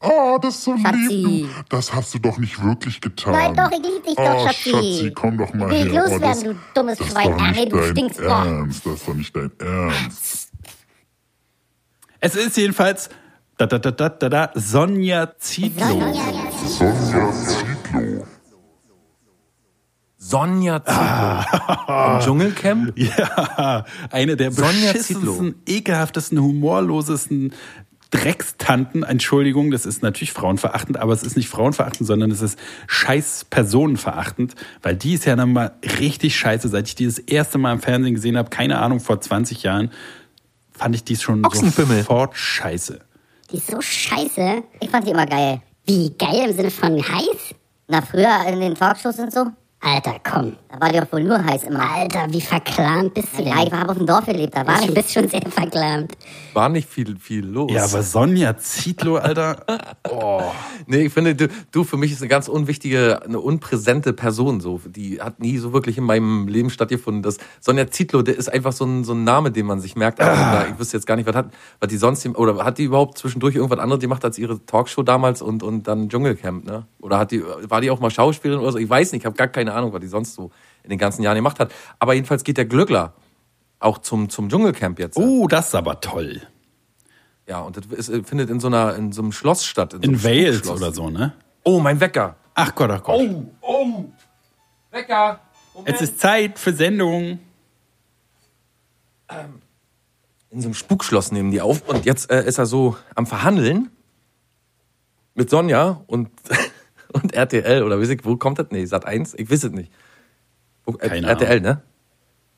Ah, 0.00 0.38
das 0.38 0.54
ist 0.56 0.64
so 0.64 0.76
Schatzi. 0.76 0.98
lieb. 1.08 1.46
du. 1.56 1.64
Das 1.70 1.94
hast 1.94 2.12
du 2.14 2.18
doch 2.18 2.36
nicht 2.38 2.62
wirklich 2.62 3.00
getan. 3.00 3.32
Nein, 3.32 3.54
doch, 3.54 3.70
ich 3.70 3.78
lieb 3.82 4.04
dich 4.04 4.14
doch, 4.16 4.34
oh, 4.36 4.46
Schatzi. 4.46 4.70
Schatzi, 4.70 5.12
komm 5.14 5.38
doch 5.38 5.54
mal 5.54 5.70
Will 5.70 5.86
ich 5.86 5.92
her. 5.92 6.02
loswerden, 6.02 6.20
das, 6.20 6.42
du 6.42 6.54
dummes 6.74 6.98
das 6.98 7.06
ist 7.06 7.12
Schwein. 7.12 7.30
doch 7.30 7.40
Ah, 7.42 7.50
nicht 7.50 7.56
nee, 7.60 7.66
du 7.66 7.82
stinkst. 7.90 8.20
Oh. 8.20 8.24
Ernst. 8.24 8.86
Das 8.86 8.94
ist 8.94 9.08
doch 9.08 9.14
nicht 9.14 9.34
dein 9.36 9.50
Ernst. 9.58 10.50
Es 12.20 12.34
ist 12.36 12.56
jedenfalls 12.56 13.08
da, 13.56 13.66
da, 13.66 13.78
da, 13.78 13.90
da, 13.92 14.08
da, 14.08 14.28
da, 14.28 14.50
Sonja 14.54 15.32
Zietlow. 15.38 16.00
Sonja 16.66 17.32
Zietlow. 17.32 18.26
Sonja 20.24 20.82
Zietlow. 20.82 21.84
Vom 21.86 22.20
Dschungelcamp? 22.20 22.92
Ja, 22.98 23.84
eine 24.10 24.36
der 24.36 24.52
Sonja 24.52 24.92
beschissensten, 24.92 25.56
ekelhaftesten, 25.66 26.40
humorlosesten 26.40 27.52
Dreckstanten. 28.10 29.02
Entschuldigung, 29.02 29.70
das 29.70 29.84
ist 29.84 30.02
natürlich 30.02 30.32
frauenverachtend, 30.32 30.96
aber 30.96 31.12
es 31.12 31.22
ist 31.22 31.36
nicht 31.36 31.48
frauenverachtend, 31.48 32.06
sondern 32.06 32.30
es 32.30 32.40
ist 32.40 32.58
scheiß 32.86 33.46
personenverachtend, 33.50 34.54
weil 34.82 34.96
die 34.96 35.12
ist 35.12 35.26
ja 35.26 35.36
dann 35.36 35.52
mal 35.52 35.72
richtig 36.00 36.36
scheiße. 36.36 36.68
Seit 36.68 36.88
ich 36.88 36.94
die 36.94 37.04
das 37.04 37.18
erste 37.18 37.58
Mal 37.58 37.74
im 37.74 37.80
Fernsehen 37.80 38.14
gesehen 38.14 38.38
habe, 38.38 38.48
keine 38.48 38.78
Ahnung, 38.78 39.00
vor 39.00 39.20
20 39.20 39.62
Jahren, 39.62 39.90
fand 40.72 40.94
ich 40.94 41.04
die 41.04 41.16
schon 41.16 41.44
sofort 41.52 42.34
scheiße. 42.34 43.00
Die 43.50 43.56
ist 43.58 43.70
so 43.70 43.78
scheiße. 43.78 44.62
Ich 44.80 44.88
fand 44.88 45.06
die 45.06 45.10
immer 45.10 45.26
geil. 45.26 45.60
Wie 45.84 46.14
geil 46.16 46.48
im 46.48 46.56
Sinne 46.56 46.70
von 46.70 46.96
heiß? 46.96 47.54
Na, 47.88 48.00
früher 48.00 48.46
in 48.48 48.60
den 48.60 48.74
Talkshows 48.74 49.18
und 49.18 49.30
so? 49.30 49.48
Alter, 49.86 50.14
komm. 50.24 50.56
Da 50.70 50.80
war 50.80 50.90
die 50.90 50.98
doch 50.98 51.12
wohl 51.12 51.22
nur 51.22 51.44
heiß 51.44 51.64
immer. 51.64 51.80
Alter, 51.94 52.26
wie 52.30 52.40
verklamt 52.40 53.12
bist 53.12 53.28
du 53.34 53.38
denn? 53.44 53.48
Ja, 53.48 53.62
ich 53.66 53.70
habe 53.72 53.90
auf 53.90 53.98
dem 53.98 54.06
Dorf 54.06 54.24
gelebt, 54.24 54.56
da 54.56 54.66
war 54.66 54.82
ich. 54.82 54.94
Bist 54.94 55.12
schon 55.12 55.28
sehr 55.28 55.42
verklamt. 55.42 56.12
War 56.54 56.70
nicht 56.70 56.88
viel, 56.88 57.16
viel 57.18 57.44
los. 57.46 57.70
Ja, 57.70 57.84
aber 57.84 58.02
Sonja 58.02 58.56
Zietlow, 58.56 59.16
Alter, 59.16 59.62
Nee, 60.86 61.02
ich 61.06 61.12
finde, 61.12 61.34
du, 61.34 61.48
du 61.70 61.84
für 61.84 61.96
mich 61.98 62.12
ist 62.12 62.22
eine 62.22 62.28
ganz 62.28 62.48
unwichtige, 62.48 63.20
eine 63.24 63.40
unpräsente 63.40 64.12
Person. 64.14 64.60
So, 64.60 64.80
die 64.86 65.20
hat 65.20 65.40
nie 65.40 65.58
so 65.58 65.72
wirklich 65.74 65.98
in 65.98 66.04
meinem 66.04 66.48
Leben 66.48 66.70
stattgefunden. 66.70 67.22
Das 67.22 67.36
Sonja 67.60 67.86
Zietlow, 67.90 68.22
der 68.22 68.36
ist 68.38 68.50
einfach 68.50 68.72
so 68.72 68.84
ein, 68.86 69.04
so 69.04 69.12
ein 69.12 69.24
Name, 69.24 69.50
den 69.50 69.66
man 69.66 69.80
sich 69.80 69.96
merkt. 69.96 70.20
Aber 70.20 70.32
da- 70.34 70.66
ich 70.72 70.78
wüsste 70.78 70.96
jetzt 70.96 71.06
gar 71.06 71.16
nicht, 71.16 71.26
was 71.26 71.36
hat, 71.36 71.50
was 71.80 71.88
die 71.90 71.98
sonst, 71.98 72.26
oder 72.26 72.64
hat 72.64 72.78
die 72.78 72.84
überhaupt 72.84 73.18
zwischendurch 73.18 73.54
irgendwas 73.54 73.78
anderes 73.80 74.00
gemacht 74.00 74.24
als 74.24 74.38
ihre 74.38 74.64
Talkshow 74.64 75.02
damals 75.02 75.42
und, 75.42 75.62
und 75.62 75.86
dann 75.88 76.08
Dschungelcamp, 76.08 76.64
ne? 76.64 76.86
Oder 77.00 77.18
hat 77.18 77.32
die, 77.32 77.42
war 77.68 77.82
die 77.82 77.90
auch 77.90 78.00
mal 78.00 78.10
Schauspielerin 78.10 78.62
oder 78.62 78.72
so? 78.72 78.78
Ich 78.78 78.88
weiß 78.88 79.12
nicht, 79.12 79.22
ich 79.22 79.26
habe 79.26 79.36
gar 79.36 79.48
keine 79.48 79.73
Ahnung, 79.74 79.92
was 79.92 80.00
die 80.00 80.06
sonst 80.06 80.34
so 80.34 80.50
in 80.82 80.90
den 80.90 80.98
ganzen 80.98 81.22
Jahren 81.22 81.36
gemacht 81.36 81.58
hat. 81.60 81.72
Aber 81.98 82.14
jedenfalls 82.14 82.44
geht 82.44 82.56
der 82.56 82.66
Glückler 82.66 83.14
auch 83.78 83.98
zum, 83.98 84.28
zum 84.28 84.48
Dschungelcamp 84.48 84.98
jetzt. 84.98 85.16
oh, 85.16 85.46
das 85.46 85.68
ist 85.68 85.74
aber 85.74 86.00
toll. 86.00 86.42
Ja, 87.46 87.60
und 87.60 87.76
das 87.76 88.08
ist, 88.08 88.26
findet 88.26 88.48
in 88.48 88.58
so 88.60 88.68
einer, 88.68 88.94
in 88.96 89.12
so 89.12 89.20
einem 89.22 89.32
Schloss 89.32 89.66
statt. 89.66 89.92
so 89.92 89.98
In 89.98 90.22
Wales 90.24 90.56
Spukschloss. 90.56 90.80
oder 90.80 90.92
so, 90.92 91.10
ne? 91.10 91.34
Oh, 91.62 91.80
mein 91.80 92.00
Wecker. 92.00 92.36
Ach 92.54 92.74
Gott, 92.74 92.90
ach 92.90 93.02
Gott. 93.02 93.20
Oh, 93.20 93.44
oh. 93.60 94.04
Wecker. 94.90 95.40
Es 95.84 96.00
ist 96.00 96.20
Zeit 96.20 96.58
für 96.58 96.72
Sendung. 96.72 97.40
in 100.50 100.60
so 100.60 100.68
einem 100.68 100.74
Spukschloss 100.74 101.32
nehmen 101.32 101.50
die 101.50 101.60
auf 101.60 101.86
und 101.88 102.04
jetzt 102.04 102.30
äh, 102.30 102.46
ist 102.46 102.58
er 102.58 102.66
so 102.66 102.96
am 103.16 103.26
Verhandeln 103.26 103.90
mit 105.34 105.50
Sonja 105.50 106.02
und 106.06 106.30
RTL 107.34 107.82
oder 107.82 108.00
weiß 108.00 108.08
ich, 108.10 108.24
wo 108.24 108.36
kommt 108.36 108.58
das? 108.58 108.66
Nee, 108.70 108.84
Sat 108.86 109.06
1, 109.06 109.34
ich 109.34 109.50
weiß 109.50 109.64
es 109.64 109.72
nicht. 109.72 109.92
Wo, 110.84 110.92
äh, 110.98 111.08
Keine 111.08 111.26
RTL, 111.26 111.60
ne? 111.60 111.82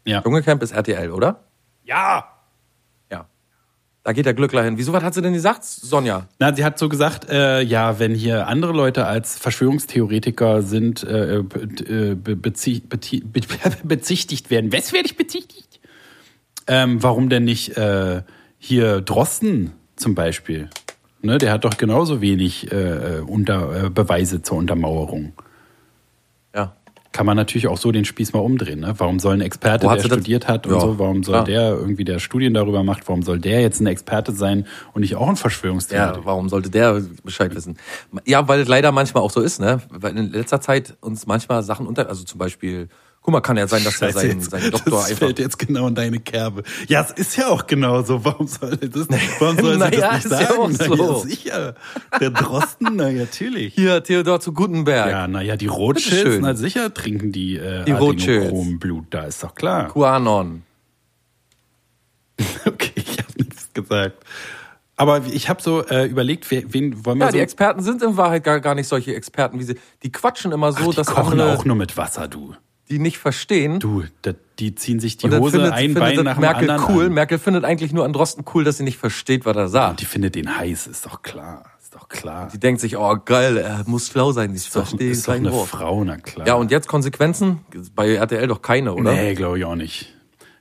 Ja. 0.05 0.21
Dschungelcamp 0.23 0.63
ist 0.63 0.73
RTL, 0.73 1.11
oder? 1.11 1.45
Ja. 1.85 2.25
Ja. 3.11 3.27
Da 4.05 4.13
geht 4.13 4.27
der 4.27 4.35
Glückler 4.35 4.63
hin. 4.63 4.79
Wieso, 4.79 4.93
was 4.93 5.03
hat 5.03 5.15
sie 5.15 5.23
denn 5.23 5.33
gesagt, 5.33 5.65
Sonja? 5.65 6.29
Na, 6.39 6.55
sie 6.55 6.65
hat 6.65 6.79
so 6.79 6.89
gesagt, 6.89 7.29
äh, 7.29 7.61
ja, 7.63 7.99
wenn 7.99 8.15
hier 8.15 8.47
andere 8.47 8.73
Leute 8.73 9.07
als 9.07 9.37
Verschwörungstheoretiker 9.39 10.63
sind, 10.63 11.03
äh, 11.03 11.43
be, 11.43 11.61
äh, 11.63 12.15
be, 12.15 12.37
bezie, 12.37 12.83
beti- 12.89 13.25
be, 13.25 13.41
bezichtigt 13.85 14.51
werden. 14.51 14.73
Was 14.73 14.93
werde 14.93 15.07
ich 15.07 15.17
bezichtigt? 15.17 15.81
Ähm, 16.69 17.03
warum 17.03 17.29
denn 17.29 17.45
nicht 17.45 17.77
äh, 17.77 18.23
hier 18.59 19.01
Drosten 19.01 19.73
zum 19.97 20.15
Beispiel? 20.15 20.69
Ne, 21.23 21.39
der 21.39 21.53
hat 21.53 21.65
doch 21.65 21.77
genauso 21.77 22.21
wenig 22.21 22.71
äh, 22.73 23.21
unter, 23.27 23.85
äh, 23.87 23.91
Beweise 23.91 24.43
zur 24.43 24.59
Untermauerung. 24.59 25.33
Ja. 26.55 26.73
kann 27.13 27.25
man 27.25 27.37
natürlich 27.39 27.67
auch 27.67 27.79
so 27.79 27.93
den 27.93 28.05
Spieß 28.05 28.35
mal 28.35 28.41
umdrehen. 28.41 28.81
Ne? 28.81 28.93
Warum 28.99 29.19
soll 29.21 29.33
ein 29.35 29.41
Experte, 29.41 29.87
der 29.87 30.01
sie 30.01 30.09
das- 30.09 30.19
studiert 30.19 30.49
hat 30.49 30.67
und 30.67 30.75
Ja, 30.75 30.81
so, 30.81 30.99
warum 30.99 31.23
soll 31.23 31.33
klar. 31.33 31.45
der 31.45 31.69
irgendwie, 31.71 32.05
der 32.05 32.19
Studien 32.19 32.53
darüber 32.53 32.83
macht, 32.83 33.09
warum 33.09 33.23
soll 33.23 33.39
der 33.39 33.63
jetzt 33.63 33.81
ein 33.81 33.87
Experte 33.87 34.33
sein 34.33 34.67
und 34.93 35.01
nicht 35.01 35.17
auch 35.17 35.27
ein 35.29 35.37
Verschwörungstheoretiker? 35.37 36.19
Ja, 36.21 36.27
warum 36.27 36.51
sollte 36.51 36.69
der 36.69 37.01
Bescheid 37.25 37.55
wissen? 37.55 37.79
Ja, 38.27 38.47
weil 38.49 38.61
es 38.61 38.69
leider 38.69 38.93
manchmal 38.93 39.23
auch 39.23 39.31
so 39.31 39.41
ist, 39.41 39.61
ne? 39.61 39.81
Weil 39.91 40.15
in 40.19 40.31
letzter 40.31 40.61
Zeit 40.61 40.95
uns 41.01 41.27
manchmal 41.27 41.63
Sachen 41.63 41.87
unter, 41.87 42.07
also 42.11 42.23
zum 42.25 42.39
Beispiel, 42.39 42.89
guck 43.27 43.33
mal, 43.33 43.41
kann 43.41 43.57
ja 43.57 43.67
sein, 43.67 43.83
dass 43.83 44.01
er 44.01 44.13
seinen, 44.13 44.39
jetzt- 44.39 44.51
seinen 44.53 44.71
Doktor 44.71 44.91
das 44.93 45.07
einfach. 45.11 45.19
fällt 45.19 45.41
jetzt 45.41 45.59
genau 45.59 45.89
in 45.89 45.97
deine 45.97 46.21
Kerbe. 46.21 46.63
Ja, 46.87 47.03
es 47.03 47.11
ist 47.11 47.37
ja 47.37 47.49
auch 47.49 47.67
genau 47.67 48.03
so. 48.05 48.25
Warum 48.25 48.47
soll 48.47 48.77
das, 48.77 49.09
warum 49.41 49.59
soll 49.59 49.77
Naja, 49.79 50.01
das 50.13 50.15
nicht 50.15 50.25
ist 50.27 50.31
ja 50.31 50.47
sagen? 50.47 50.61
auch 50.61 50.71
so. 50.71 50.95
ja, 50.95 51.19
sicher. 51.29 51.75
Der 52.21 52.31
Drosten, 52.31 52.89
na 52.95 53.11
natürlich. 53.11 53.75
Hier, 53.75 54.01
Theodor 54.05 54.39
zu 54.39 54.53
Gutenberg. 54.53 55.11
Ja, 55.11 55.27
naja, 55.27 55.57
die 55.57 55.67
Rothschilds, 55.67 56.39
na 56.41 56.55
sicher 56.55 56.95
trinken 56.95 57.33
die, 57.33 57.57
äh, 57.57 57.85
Die. 57.85 57.93
Adenochromblut, 57.95 59.07
da 59.11 59.25
ist 59.25 59.43
doch 59.43 59.57
klar. 59.57 59.89
QAnon. 59.93 60.63
Okay, 62.65 62.93
ich 62.95 63.19
habe 63.19 63.33
nichts 63.39 63.73
gesagt. 63.75 64.23
Aber 64.97 65.23
ich 65.27 65.49
habe 65.49 65.61
so 65.61 65.85
äh, 65.87 66.07
überlegt, 66.07 66.51
wen 66.51 67.05
wollen 67.05 67.19
wir 67.19 67.27
Ja, 67.27 67.31
so... 67.33 67.37
die 67.37 67.43
Experten 67.43 67.83
sind 67.83 68.03
in 68.03 68.17
Wahrheit 68.17 68.45
gar, 68.45 68.61
gar 68.61 68.75
nicht 68.75 68.89
solche 68.89 69.15
Experten, 69.15 69.59
wie 69.59 69.65
sie. 69.65 69.79
Die 70.03 70.11
quatschen 70.13 70.53
immer 70.53 70.73
so, 70.73 70.79
Ach, 70.85 70.91
die 70.91 70.97
dass 70.97 71.09
kochen 71.09 71.41
auch 71.41 71.65
nur 71.65 71.77
mit 71.77 71.97
Wasser, 71.97 72.29
du. 72.29 72.55
Die 72.89 72.99
nicht 72.99 73.19
verstehen. 73.19 73.81
Du, 73.81 74.05
da, 74.23 74.33
die 74.59 74.75
ziehen 74.75 75.01
sich 75.01 75.17
die 75.17 75.27
und 75.27 75.39
Hose 75.39 75.53
findet, 75.53 75.73
ein 75.73 75.85
findet 75.93 76.03
Bein 76.03 76.25
nach 76.25 76.35
dem 76.37 76.41
Merkel 76.41 76.71
anderen 76.71 76.95
cool. 76.97 77.07
an. 77.07 77.13
Merkel 77.13 77.39
findet 77.39 77.65
eigentlich 77.65 77.93
nur 77.93 78.05
an 78.05 78.13
Drosten 78.13 78.45
cool, 78.55 78.65
dass 78.65 78.79
sie 78.79 78.85
nicht 78.85 78.99
versteht, 78.99 79.45
was 79.45 79.57
er 79.57 79.65
Und 79.65 79.69
sagt. 79.71 80.01
die 80.01 80.05
findet 80.05 80.35
den 80.35 80.57
heiß, 80.57 80.87
ist 80.87 81.05
doch 81.07 81.23
klar. 81.23 81.65
Ist 81.83 81.95
doch 81.95 82.09
klar. 82.09 82.49
Die 82.53 82.59
denkt 82.59 82.81
sich, 82.81 82.97
oh 82.97 83.17
geil, 83.25 83.57
er 83.59 83.85
muss 83.87 84.09
schlau 84.09 84.33
sein, 84.33 84.51
ich 84.51 84.57
ist 84.67 84.77
doch, 84.77 84.87
verstehe 84.87 85.11
ist 85.11 85.27
doch 85.29 85.35
eine 85.35 85.53
Wort. 85.53 85.69
Frau, 85.69 86.05
na 86.05 86.17
klar. 86.17 86.47
Ja, 86.47 86.55
und 86.55 86.71
jetzt 86.71 86.89
Konsequenzen? 86.89 87.61
Bei 87.95 88.15
RTL 88.15 88.47
doch 88.49 88.63
keine, 88.63 88.95
oder? 88.95 89.13
Nee, 89.13 89.35
glaube 89.35 89.59
ich 89.59 89.65
auch 89.65 89.77
nicht. 89.77 90.13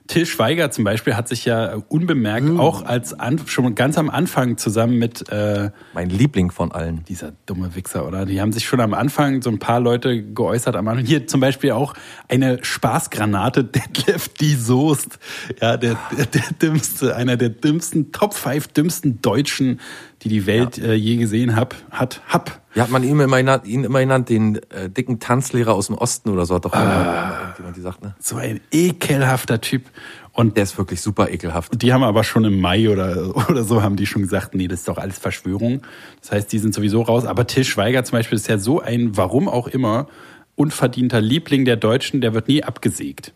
Till 0.06 0.26
Schweiger 0.26 0.70
zum 0.70 0.84
Beispiel 0.84 1.14
hat 1.16 1.28
sich 1.28 1.44
ja 1.44 1.74
unbemerkt 1.88 2.46
Hm. 2.46 2.60
auch 2.60 2.84
als 2.84 3.12
an, 3.18 3.40
schon 3.46 3.74
ganz 3.74 3.98
am 3.98 4.10
Anfang 4.10 4.56
zusammen 4.56 4.98
mit 4.98 5.28
äh, 5.30 5.70
Mein 5.94 6.10
Liebling 6.10 6.50
von 6.50 6.72
allen. 6.72 7.04
dieser 7.04 7.32
dumme 7.46 7.74
Wichser, 7.74 8.06
oder? 8.06 8.26
Die 8.26 8.40
haben 8.40 8.52
sich 8.52 8.66
schon 8.66 8.80
am 8.80 8.94
Anfang 8.94 9.42
so 9.42 9.50
ein 9.50 9.58
paar 9.58 9.80
Leute 9.80 10.22
geäußert 10.22 10.76
am 10.76 10.88
Anfang. 10.88 11.04
Hier 11.06 11.26
zum 11.26 11.40
Beispiel 11.40 11.72
auch 11.72 11.94
eine 12.28 12.58
Spaßgranate, 12.62 13.64
Detlef 13.76 14.28
die 14.28 14.54
Soest. 14.54 15.18
Ja, 15.60 15.76
der, 15.76 15.96
der, 16.16 16.26
der 16.26 16.42
dümmste, 16.62 17.16
einer 17.16 17.36
der 17.36 17.48
dümmsten, 17.50 18.12
Top 18.12 18.34
5 18.34 18.68
dümmsten 18.68 19.20
Deutschen, 19.22 19.80
die 20.22 20.28
die 20.28 20.46
Welt 20.46 20.78
äh, 20.78 20.94
je 20.94 21.16
gesehen 21.16 21.56
hab, 21.56 21.74
hat. 21.90 22.22
Hab. 22.28 22.60
Wie 22.74 22.80
hat 22.80 22.90
man 22.90 23.02
ihn 23.02 23.18
immer 23.20 23.36
genannt, 23.36 23.66
ihn 23.66 23.84
immer 23.84 24.00
genannt 24.00 24.28
den 24.28 24.56
äh, 24.70 24.88
dicken 24.90 25.20
Tanzlehrer 25.20 25.74
aus 25.74 25.86
dem 25.88 25.96
Osten 25.96 26.30
oder 26.30 26.46
so, 26.46 26.54
hat 26.56 26.64
doch 26.64 26.72
Ah. 26.72 26.82
immer 26.82 27.40
irgendjemand 27.42 27.76
gesagt, 27.76 28.02
ne? 28.02 28.14
So 28.18 28.36
ein 28.36 28.60
ekelhafter 28.70 29.60
Typ. 29.60 29.84
Und 30.32 30.56
Der 30.58 30.64
ist 30.64 30.76
wirklich 30.76 31.00
super 31.00 31.30
ekelhaft. 31.30 31.80
Die 31.80 31.92
haben 31.94 32.02
aber 32.02 32.22
schon 32.22 32.44
im 32.44 32.60
Mai 32.60 32.90
oder, 32.90 33.34
oder 33.50 33.64
so 33.64 33.82
haben 33.82 33.96
die 33.96 34.06
schon 34.06 34.20
gesagt, 34.22 34.54
nee, 34.54 34.68
das 34.68 34.80
ist 34.80 34.88
doch 34.88 34.98
alles 34.98 35.18
Verschwörung. 35.18 35.80
Das 36.20 36.32
heißt, 36.32 36.52
die 36.52 36.58
sind 36.58 36.74
sowieso 36.74 37.00
raus. 37.02 37.24
Aber 37.24 37.46
Till 37.46 37.64
Schweiger 37.64 38.04
zum 38.04 38.18
Beispiel 38.18 38.36
ist 38.36 38.46
ja 38.48 38.58
so 38.58 38.80
ein, 38.80 39.16
warum 39.16 39.48
auch 39.48 39.66
immer, 39.68 40.08
unverdienter 40.54 41.20
Liebling 41.22 41.64
der 41.64 41.76
Deutschen, 41.76 42.20
der 42.20 42.34
wird 42.34 42.48
nie 42.48 42.62
abgesägt. 42.62 43.32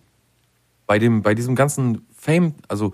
Bei 0.86 0.98
dem, 0.98 1.22
bei 1.22 1.34
diesem 1.34 1.54
ganzen 1.54 2.06
Fame, 2.14 2.54
also 2.68 2.92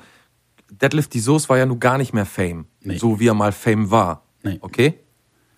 Deadlift 0.70 1.14
die 1.14 1.20
Soße 1.20 1.48
war 1.48 1.58
ja 1.58 1.66
nun 1.66 1.80
gar 1.80 1.98
nicht 1.98 2.12
mehr 2.12 2.26
Fame. 2.26 2.66
Nee. 2.80 2.98
So 2.98 3.20
wie 3.20 3.28
er 3.28 3.34
mal 3.34 3.52
Fame 3.52 3.90
war. 3.90 4.22
Nee. 4.42 4.58
Okay? 4.60 4.94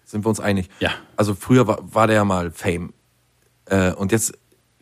Sind 0.04 0.24
wir 0.24 0.28
uns 0.28 0.40
einig? 0.40 0.68
Ja. 0.80 0.90
Also 1.16 1.34
früher 1.34 1.66
war, 1.66 1.78
war 1.82 2.06
der 2.06 2.16
ja 2.16 2.24
mal 2.24 2.50
Fame. 2.50 2.92
Äh, 3.66 3.92
und 3.92 4.12
jetzt 4.12 4.32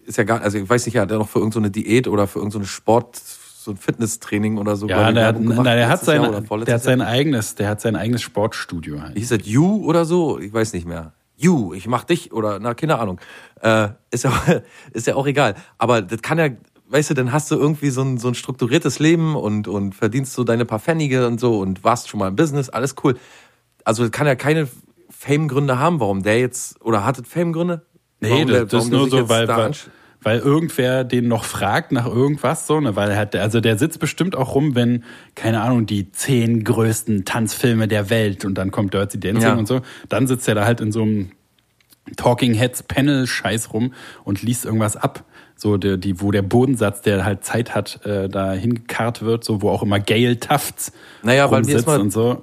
ist 0.04 0.18
ja 0.18 0.24
gar, 0.24 0.40
also 0.40 0.58
ich 0.58 0.68
weiß 0.68 0.86
nicht, 0.86 0.96
hat 0.96 1.10
er 1.10 1.18
noch 1.18 1.28
für 1.28 1.38
irgendeine 1.38 1.70
Diät 1.70 2.08
oder 2.08 2.26
für 2.26 2.38
irgendeine 2.38 2.66
Sport, 2.66 3.16
so 3.16 3.72
ein 3.72 3.76
Fitnesstraining 3.76 4.58
oder 4.58 4.76
so. 4.76 4.86
Ja, 4.86 5.10
der, 5.10 5.34
Werbung 5.34 5.48
na, 5.56 5.74
der 5.74 5.88
hat 5.88 6.04
sein, 6.04 6.22
der 6.22 6.74
hat 6.74 6.84
sein 6.84 7.00
Jahr? 7.00 7.08
eigenes, 7.08 7.56
der 7.56 7.68
hat 7.68 7.80
sein 7.80 7.96
eigenes 7.96 8.22
Sportstudio 8.22 9.02
halt. 9.02 9.18
Hieß 9.18 9.30
das 9.30 9.40
You 9.44 9.84
oder 9.84 10.04
so? 10.04 10.38
Ich 10.38 10.52
weiß 10.52 10.72
nicht 10.72 10.86
mehr. 10.86 11.12
You, 11.36 11.74
ich 11.74 11.88
mach 11.88 12.04
dich 12.04 12.32
oder 12.32 12.60
na, 12.60 12.74
keine 12.74 12.98
Ahnung. 12.98 13.20
Äh, 13.60 13.88
ist, 14.12 14.22
ja, 14.24 14.32
ist 14.92 15.08
ja 15.08 15.16
auch 15.16 15.26
egal. 15.26 15.56
Aber 15.78 16.00
das 16.00 16.22
kann 16.22 16.38
ja, 16.38 16.50
weißt 16.88 17.10
du, 17.10 17.14
dann 17.14 17.32
hast 17.32 17.50
du 17.50 17.56
irgendwie 17.56 17.90
so 17.90 18.02
ein, 18.02 18.18
so 18.18 18.28
ein 18.28 18.34
strukturiertes 18.34 18.98
Leben 18.98 19.34
und, 19.36 19.66
und 19.68 19.94
verdienst 19.94 20.32
so 20.34 20.44
deine 20.44 20.64
paar 20.64 20.78
Pfennige 20.78 21.26
und 21.26 21.40
so 21.40 21.58
und 21.60 21.82
warst 21.84 22.08
schon 22.08 22.20
mal 22.20 22.28
im 22.28 22.36
Business, 22.36 22.68
alles 22.68 22.94
cool. 23.04 23.16
Also 23.84 24.02
das 24.02 24.12
kann 24.12 24.26
ja 24.26 24.34
keine 24.34 24.68
Fame-Gründe 25.10 25.78
haben, 25.78 26.00
warum 26.00 26.22
der 26.22 26.38
jetzt, 26.40 26.80
oder 26.84 27.04
hat 27.04 27.18
es 27.18 27.28
Fame-Gründe? 27.28 27.82
Nee, 28.20 28.30
Warum 28.30 28.46
der- 28.46 28.60
das, 28.66 28.70
das 28.70 28.90
warum 28.90 29.04
ist 29.04 29.12
der 29.12 29.18
nur 29.20 29.26
so, 29.26 29.28
weil, 29.28 29.48
weil, 29.48 29.72
weil 30.22 30.38
irgendwer 30.40 31.04
den 31.04 31.28
noch 31.28 31.44
fragt 31.44 31.92
nach 31.92 32.06
irgendwas 32.06 32.66
so, 32.66 32.80
ne, 32.80 32.96
weil 32.96 33.10
er 33.10 33.16
hat, 33.18 33.36
also 33.36 33.60
der 33.60 33.78
sitzt 33.78 34.00
bestimmt 34.00 34.34
auch 34.36 34.54
rum, 34.54 34.74
wenn, 34.74 35.04
keine 35.34 35.60
Ahnung, 35.62 35.86
die 35.86 36.10
zehn 36.12 36.64
größten 36.64 37.24
Tanzfilme 37.24 37.88
der 37.88 38.10
Welt 38.10 38.44
und 38.44 38.54
dann 38.56 38.70
kommt 38.70 38.94
Dirty 38.94 39.20
Dancing 39.20 39.42
Ja. 39.50 39.54
und 39.54 39.66
so, 39.68 39.80
dann 40.08 40.26
sitzt 40.26 40.48
er 40.48 40.54
da 40.54 40.64
halt 40.64 40.80
in 40.80 40.92
so 40.92 41.02
einem 41.02 41.30
Talking 42.16 42.54
Heads 42.54 42.84
Panel 42.84 43.26
Scheiß 43.26 43.72
rum 43.72 43.92
und 44.24 44.42
liest 44.42 44.64
irgendwas 44.64 44.96
ab. 44.96 45.24
So, 45.58 45.78
der, 45.78 45.96
die, 45.96 46.20
wo 46.20 46.30
der 46.30 46.42
Bodensatz, 46.42 47.00
der 47.00 47.24
halt 47.24 47.44
Zeit 47.44 47.74
hat, 47.74 48.04
äh, 48.04 48.28
da 48.28 48.52
hingekarrt 48.52 49.22
wird, 49.22 49.42
so, 49.42 49.62
wo 49.62 49.70
auch 49.70 49.82
immer 49.82 49.98
Gail 49.98 50.36
Tufts 50.36 50.92
Naja, 51.22 51.50
weil 51.50 51.62
mir 51.62 51.76
ist 51.76 51.86
mal- 51.86 52.00
und 52.00 52.12
so. 52.12 52.42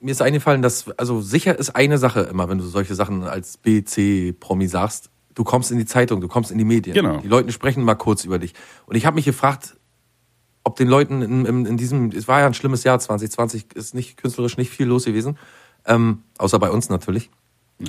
mir 0.00 0.12
ist 0.12 0.22
eingefallen, 0.22 0.62
dass, 0.62 0.88
also 0.96 1.20
sicher 1.20 1.58
ist 1.58 1.70
eine 1.70 1.98
Sache 1.98 2.20
immer, 2.20 2.48
wenn 2.48 2.58
du 2.58 2.64
solche 2.64 2.94
Sachen 2.94 3.24
als 3.24 3.58
BC-Promi 3.58 4.68
sagst, 4.68 5.10
du 5.34 5.42
kommst 5.42 5.72
in 5.72 5.78
die 5.78 5.86
Zeitung, 5.86 6.20
du 6.20 6.28
kommst 6.28 6.52
in 6.52 6.58
die 6.58 6.64
Medien. 6.64 6.94
Genau. 6.94 7.18
Die 7.18 7.28
Leute 7.28 7.50
sprechen 7.50 7.82
mal 7.82 7.96
kurz 7.96 8.24
über 8.24 8.38
dich. 8.38 8.54
Und 8.86 8.96
ich 8.96 9.06
habe 9.06 9.16
mich 9.16 9.24
gefragt, 9.24 9.76
ob 10.64 10.76
den 10.76 10.88
Leuten 10.88 11.22
in, 11.22 11.44
in, 11.44 11.66
in 11.66 11.76
diesem, 11.76 12.10
es 12.10 12.28
war 12.28 12.40
ja 12.40 12.46
ein 12.46 12.54
schlimmes 12.54 12.84
Jahr, 12.84 12.98
2020 12.98 13.74
ist 13.74 13.94
nicht 13.94 14.16
künstlerisch 14.16 14.56
nicht 14.56 14.70
viel 14.70 14.86
los 14.86 15.04
gewesen, 15.04 15.36
ähm, 15.86 16.22
außer 16.38 16.60
bei 16.60 16.70
uns 16.70 16.88
natürlich, 16.88 17.30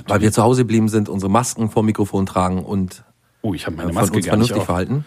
weil 0.08 0.20
wir 0.20 0.32
zu 0.32 0.42
Hause 0.42 0.62
geblieben 0.62 0.88
sind, 0.88 1.08
unsere 1.08 1.30
Masken 1.30 1.70
vor 1.70 1.84
Mikrofon 1.84 2.26
tragen 2.26 2.64
und 2.64 3.04
Oh, 3.44 3.52
ich 3.52 3.66
habe 3.66 3.76
meine 3.76 3.90
äh, 3.90 3.92
von 3.92 4.00
Maske 4.02 4.16
uns 4.16 4.26
vernünftig 4.26 4.56
auf. 4.56 4.64
verhalten. 4.64 5.04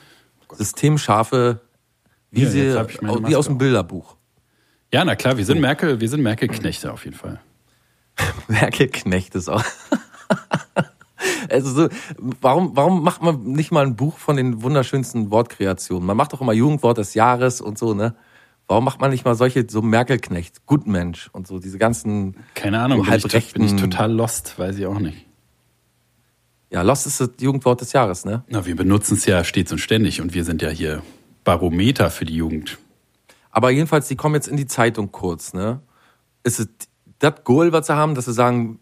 Systemscharfe, 0.54 1.60
wie, 2.30 2.44
Ja, 2.44 2.50
sie, 2.50 2.62
wie 3.02 3.06
Maske 3.06 3.38
aus 3.38 3.48
dem. 3.48 3.58
Bilderbuch. 3.58 4.16
Ja, 4.94 5.04
na 5.04 5.16
klar, 5.16 5.38
wir 5.38 5.44
sind 5.46 5.60
Merkel, 5.60 6.00
wir 6.00 6.08
sind 6.08 6.22
Merkel-Knechte 6.22 6.94
auf 6.94 7.04
jeden 7.04 7.18
Fall. 7.18 7.40
Merkel-Knecht 8.48 9.36
ist 9.36 9.50
auch. 9.50 9.64
Also 11.50 11.72
so, 11.72 11.90
warum, 12.42 12.76
warum 12.76 13.02
macht 13.04 13.24
man 13.24 13.42
nicht 13.54 13.72
mal 13.72 13.86
ein 13.86 13.96
Buch 13.96 14.18
von 14.18 14.36
den 14.36 14.62
wunderschönsten 14.62 15.32
Wortkreationen? 15.32 16.06
Man 16.06 16.18
macht 16.18 16.34
doch 16.34 16.42
immer 16.42 16.54
Jugendwort 16.54 16.98
des 16.98 17.14
Jahres 17.14 17.62
und 17.62 17.78
so, 17.78 17.94
ne? 17.94 18.16
Warum 18.68 18.84
macht 18.84 19.00
man 19.00 19.12
nicht 19.12 19.24
mal 19.26 19.34
solche, 19.34 19.66
so 19.68 19.82
Merkel-Knecht, 19.82 20.66
Gutmensch 20.66 21.30
und 21.32 21.48
so, 21.48 21.58
diese 21.58 21.78
ganzen. 21.78 22.36
Keine 22.54 22.80
Ahnung, 22.82 23.04
so 23.04 23.28
bin 23.30 23.40
ich, 23.40 23.54
bin 23.54 23.64
ich 23.64 23.76
total 23.78 24.12
lost, 24.12 24.60
weiß 24.60 24.78
ich 24.78 24.86
auch 24.86 25.00
nicht. 25.00 25.27
Ja, 26.70 26.82
Lost 26.82 27.08
ist 27.08 27.22
das 27.22 27.30
Jugendwort 27.40 27.82
des 27.82 27.94
Jahres, 27.94 28.26
ne? 28.26 28.44
Na, 28.50 28.66
wir 28.66 28.76
benutzen 28.76 29.16
es 29.16 29.26
ja 29.26 29.44
stets 29.44 29.72
und 29.72 29.80
ständig 29.80 30.22
und 30.22 30.34
wir 30.34 30.44
sind 30.44 30.62
ja 30.62 30.70
hier 30.70 31.02
Barometer 31.44 32.10
für 32.10 32.26
die 32.26 32.36
Jugend. 32.36 32.78
Aber 33.52 33.70
jedenfalls, 33.70 34.08
die 34.08 34.16
kommen 34.16 34.36
jetzt 34.36 34.48
in 34.48 34.58
die 34.58 34.68
Zeitung 34.68 35.12
kurz, 35.12 35.54
ne? 35.54 35.82
Ist 36.44 36.60
es 36.60 36.68
das 37.20 37.34
Goal, 37.44 37.72
was 37.72 37.88
sie 37.88 37.96
haben, 37.96 38.16
dass 38.16 38.26
sie 38.26 38.34
sagen, 38.34 38.80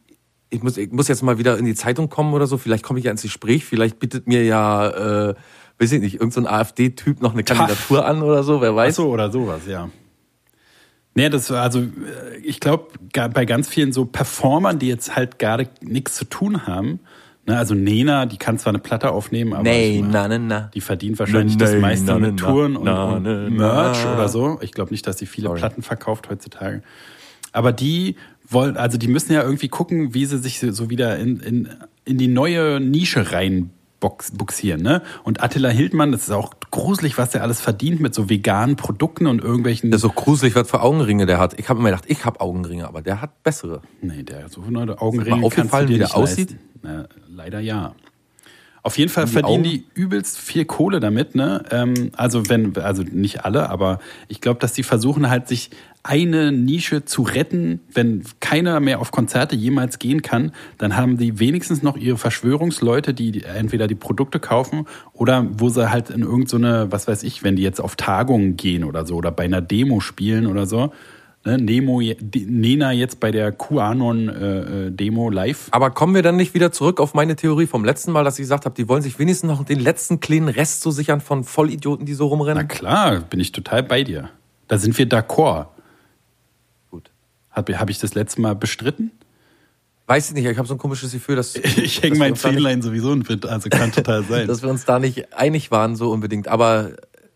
ich 0.50 0.64
muss, 0.64 0.78
ich 0.78 0.92
muss 0.92 1.08
jetzt 1.08 1.22
mal 1.22 1.38
wieder 1.38 1.58
in 1.58 1.66
die 1.66 1.76
Zeitung 1.76 2.10
kommen 2.10 2.34
oder 2.34 2.48
so, 2.48 2.58
vielleicht 2.58 2.84
komme 2.84 3.00
ich 3.00 3.06
ja 3.06 3.12
ins 3.12 3.22
Gespräch, 3.22 3.66
vielleicht 3.66 4.00
bietet 4.00 4.28
mir 4.28 4.44
ja, 4.44 5.30
äh, 5.30 5.36
weiß 5.80 5.92
ich 5.92 6.02
nicht, 6.02 6.16
irgendein 6.16 6.44
so 6.46 6.50
AfD-Typ 6.50 7.22
noch 7.22 7.34
eine 7.34 7.44
Kandidatur 7.44 8.06
an 8.06 8.24
oder 8.24 8.44
so, 8.44 8.62
wer 8.62 8.72
Ach 8.72 8.76
weiß. 8.76 8.96
so, 8.96 9.10
oder 9.10 9.32
sowas, 9.32 9.62
ja. 9.68 9.90
Nee, 11.14 11.30
das 11.30 11.50
war 11.50 11.62
also, 11.62 11.80
äh, 11.80 12.38
ich 12.44 12.60
glaube, 12.60 12.88
bei 13.14 13.46
ganz 13.46 13.70
vielen 13.70 13.94
so 13.94 14.06
Performern, 14.06 14.80
die 14.80 14.88
jetzt 14.88 15.16
halt 15.16 15.40
gerade 15.40 15.70
nichts 15.82 16.16
zu 16.16 16.26
tun 16.26 16.68
haben, 16.68 17.00
ne, 17.46 17.58
also 17.58 17.74
Nena, 17.76 18.26
die 18.26 18.38
kann 18.38 18.58
zwar 18.58 18.72
eine 18.72 18.80
Platte 18.80 19.12
aufnehmen, 19.12 19.54
aber 19.54 19.64
Nee, 19.64 20.00
meine, 20.02 20.12
na, 20.14 20.28
na, 20.28 20.38
na. 20.40 20.72
die 20.74 20.82
verdient 20.82 21.20
wahrscheinlich 21.20 21.58
das 21.58 21.76
meiste 21.76 22.06
na, 22.08 22.20
mit 22.20 22.38
Touren 22.38 22.76
und, 22.76 22.88
und 22.88 23.56
Merch 23.56 24.06
oder 24.06 24.28
so. 24.30 24.60
Ich 24.62 24.72
glaube 24.72 24.92
nicht, 24.92 25.06
dass 25.08 25.18
sie 25.18 25.26
viele 25.26 25.48
Sorry. 25.48 25.60
Platten 25.60 25.82
verkauft 25.82 26.30
heutzutage. 26.30 26.82
Aber 27.52 27.72
die 27.72 28.16
wollen, 28.50 28.78
also 28.78 28.98
die 28.98 29.08
müssen 29.08 29.34
ja 29.34 29.42
irgendwie 29.44 29.70
gucken, 29.70 30.14
wie 30.14 30.26
sie 30.26 30.38
sich 30.40 30.60
so 30.60 30.90
wieder 30.90 31.18
in, 31.18 31.40
in, 31.40 31.70
in 32.04 32.18
die 32.18 32.28
neue 32.28 32.80
Nische 32.80 33.32
rein 33.32 33.72
buxieren, 34.34 34.84
ne? 34.84 35.02
Und 35.24 35.42
Attila 35.42 35.70
Hildmann, 35.70 36.12
das 36.12 36.24
ist 36.24 36.30
auch 36.32 36.54
gruselig, 36.70 37.18
was 37.18 37.32
der 37.32 37.42
alles 37.42 37.60
verdient 37.60 38.02
mit 38.02 38.14
so 38.14 38.30
veganen 38.30 38.76
Produkten 38.76 39.26
und 39.26 39.42
irgendwelchen. 39.42 39.90
Das 39.90 39.98
ist 40.00 40.02
so 40.04 40.10
gruselig, 40.10 40.54
was 40.54 40.70
für 40.70 40.82
Augenringe 40.82 41.26
der 41.26 41.40
hat. 41.40 41.58
Ich 41.60 41.70
habe 41.70 41.80
immer 41.80 41.90
gedacht, 41.90 42.04
ich 42.08 42.24
habe 42.24 42.40
Augenringe, 42.40 42.88
aber 42.88 43.02
der 43.02 43.20
hat 43.22 43.42
bessere. 43.42 43.82
Nee, 44.02 44.22
der 44.22 44.48
so 44.50 44.62
neue 44.62 44.92
Ist 44.92 45.00
Augenringe 45.02 45.36
mal 45.38 45.42
du 45.42 45.48
aufgefallen, 45.48 45.88
dir 45.88 45.94
wie 45.96 45.98
der 46.00 46.16
aussieht? 46.16 46.52
leisten. 46.52 46.60
Na, 46.86 47.08
leider 47.28 47.60
ja. 47.60 47.96
Auf 48.86 49.00
jeden 49.00 49.10
Fall 49.10 49.26
die 49.26 49.32
verdienen 49.32 49.66
Augen? 49.66 49.72
die 49.72 49.86
übelst 49.96 50.38
viel 50.38 50.64
Kohle 50.64 51.00
damit, 51.00 51.34
ne? 51.34 51.64
Ähm, 51.72 52.12
also 52.16 52.50
wenn, 52.50 52.78
also 52.78 53.02
nicht 53.02 53.44
alle, 53.44 53.68
aber 53.72 53.98
ich 54.28 54.42
glaube, 54.42 54.60
dass 54.60 54.74
die 54.74 54.84
versuchen 54.84 55.28
halt 55.28 55.48
sich 55.48 55.72
eine 56.04 56.52
Nische 56.52 57.04
zu 57.04 57.24
retten, 57.24 57.80
wenn 57.92 58.22
keiner 58.42 58.80
mehr 58.80 59.02
auf 59.02 59.10
Konzerte 59.10 59.56
jemals 59.56 59.98
gehen 59.98 60.22
kann, 60.22 60.52
dann 60.78 60.96
haben 60.96 61.18
die 61.18 61.40
wenigstens 61.40 61.82
noch 61.82 61.98
ihre 61.98 62.20
Verschwörungsleute, 62.20 63.16
die 63.16 63.42
entweder 63.42 63.88
die 63.88 63.96
Produkte 63.96 64.40
kaufen 64.40 64.86
oder 65.14 65.48
wo 65.50 65.70
sie 65.70 65.90
halt 65.90 66.12
in 66.12 66.22
irgendeine, 66.22 66.92
was 66.92 67.08
weiß 67.08 67.24
ich, 67.24 67.44
wenn 67.44 67.56
die 67.56 67.64
jetzt 67.64 67.82
auf 67.82 67.96
Tagungen 67.96 68.56
gehen 68.56 68.84
oder 68.84 69.04
so 69.08 69.16
oder 69.16 69.32
bei 69.32 69.46
einer 69.46 69.62
Demo 69.62 70.00
spielen 70.00 70.46
oder 70.46 70.68
so. 70.68 70.94
Ne? 71.46 71.58
Nemo, 71.60 72.02
Nena 72.02 72.92
jetzt 72.92 73.20
bei 73.20 73.32
der 73.32 73.52
QAnon-Demo 73.52 75.30
live. 75.30 75.68
Aber 75.72 75.92
kommen 75.92 76.16
wir 76.16 76.24
dann 76.24 76.36
nicht 76.36 76.54
wieder 76.56 76.72
zurück 76.72 77.00
auf 77.00 77.14
meine 77.14 77.36
Theorie 77.36 77.68
vom 77.68 77.86
letzten 77.86 78.12
Mal, 78.12 78.24
dass 78.24 78.40
ich 78.40 78.44
gesagt 78.44 78.66
habe, 78.66 78.76
die 78.76 78.88
wollen 78.88 79.04
sich 79.04 79.20
wenigstens 79.20 79.48
noch 79.50 79.64
den 79.64 79.80
letzten 79.80 80.20
kleinen 80.20 80.50
Rest 80.50 80.82
so 80.82 80.90
sichern 80.92 81.22
von 81.22 81.44
Vollidioten, 81.44 82.06
die 82.06 82.14
so 82.16 82.26
Na 82.26 82.30
rumrennen? 82.32 82.68
klar, 82.68 83.20
bin 83.22 83.40
ich 83.40 83.52
total 83.52 83.84
bei 83.84 84.04
dir. 84.04 84.30
Da 84.68 84.80
sind 84.80 84.98
wir 84.98 85.08
d'accord. 85.08 85.68
Gut. 86.90 87.12
Habe 87.52 87.80
hab 87.80 87.90
ich 87.92 88.00
das 88.00 88.16
letzte 88.16 88.42
Mal 88.42 88.56
bestritten? 88.56 89.12
Weiß 90.08 90.30
ich 90.30 90.36
nicht, 90.36 90.46
ich 90.46 90.58
habe 90.58 90.68
so 90.68 90.74
ein 90.76 90.80
komisches 90.80 91.12
Gefühl, 91.12 91.36
dass, 91.36 91.56
Ich 91.78 92.02
hänge 92.02 92.18
mein 92.18 92.36
Zähnlein 92.36 92.82
sowieso 92.82 93.14
in 93.14 93.28
Wind, 93.30 93.46
also 93.46 93.70
kann 93.70 93.92
total 93.92 94.24
sein. 94.30 94.48
dass 94.48 94.64
wir 94.64 94.70
uns 94.70 94.86
da 94.86 94.98
nicht 95.00 95.34
einig 95.36 95.70
waren 95.70 95.96
so 95.96 96.12
unbedingt. 96.12 96.48
Aber 96.48 96.92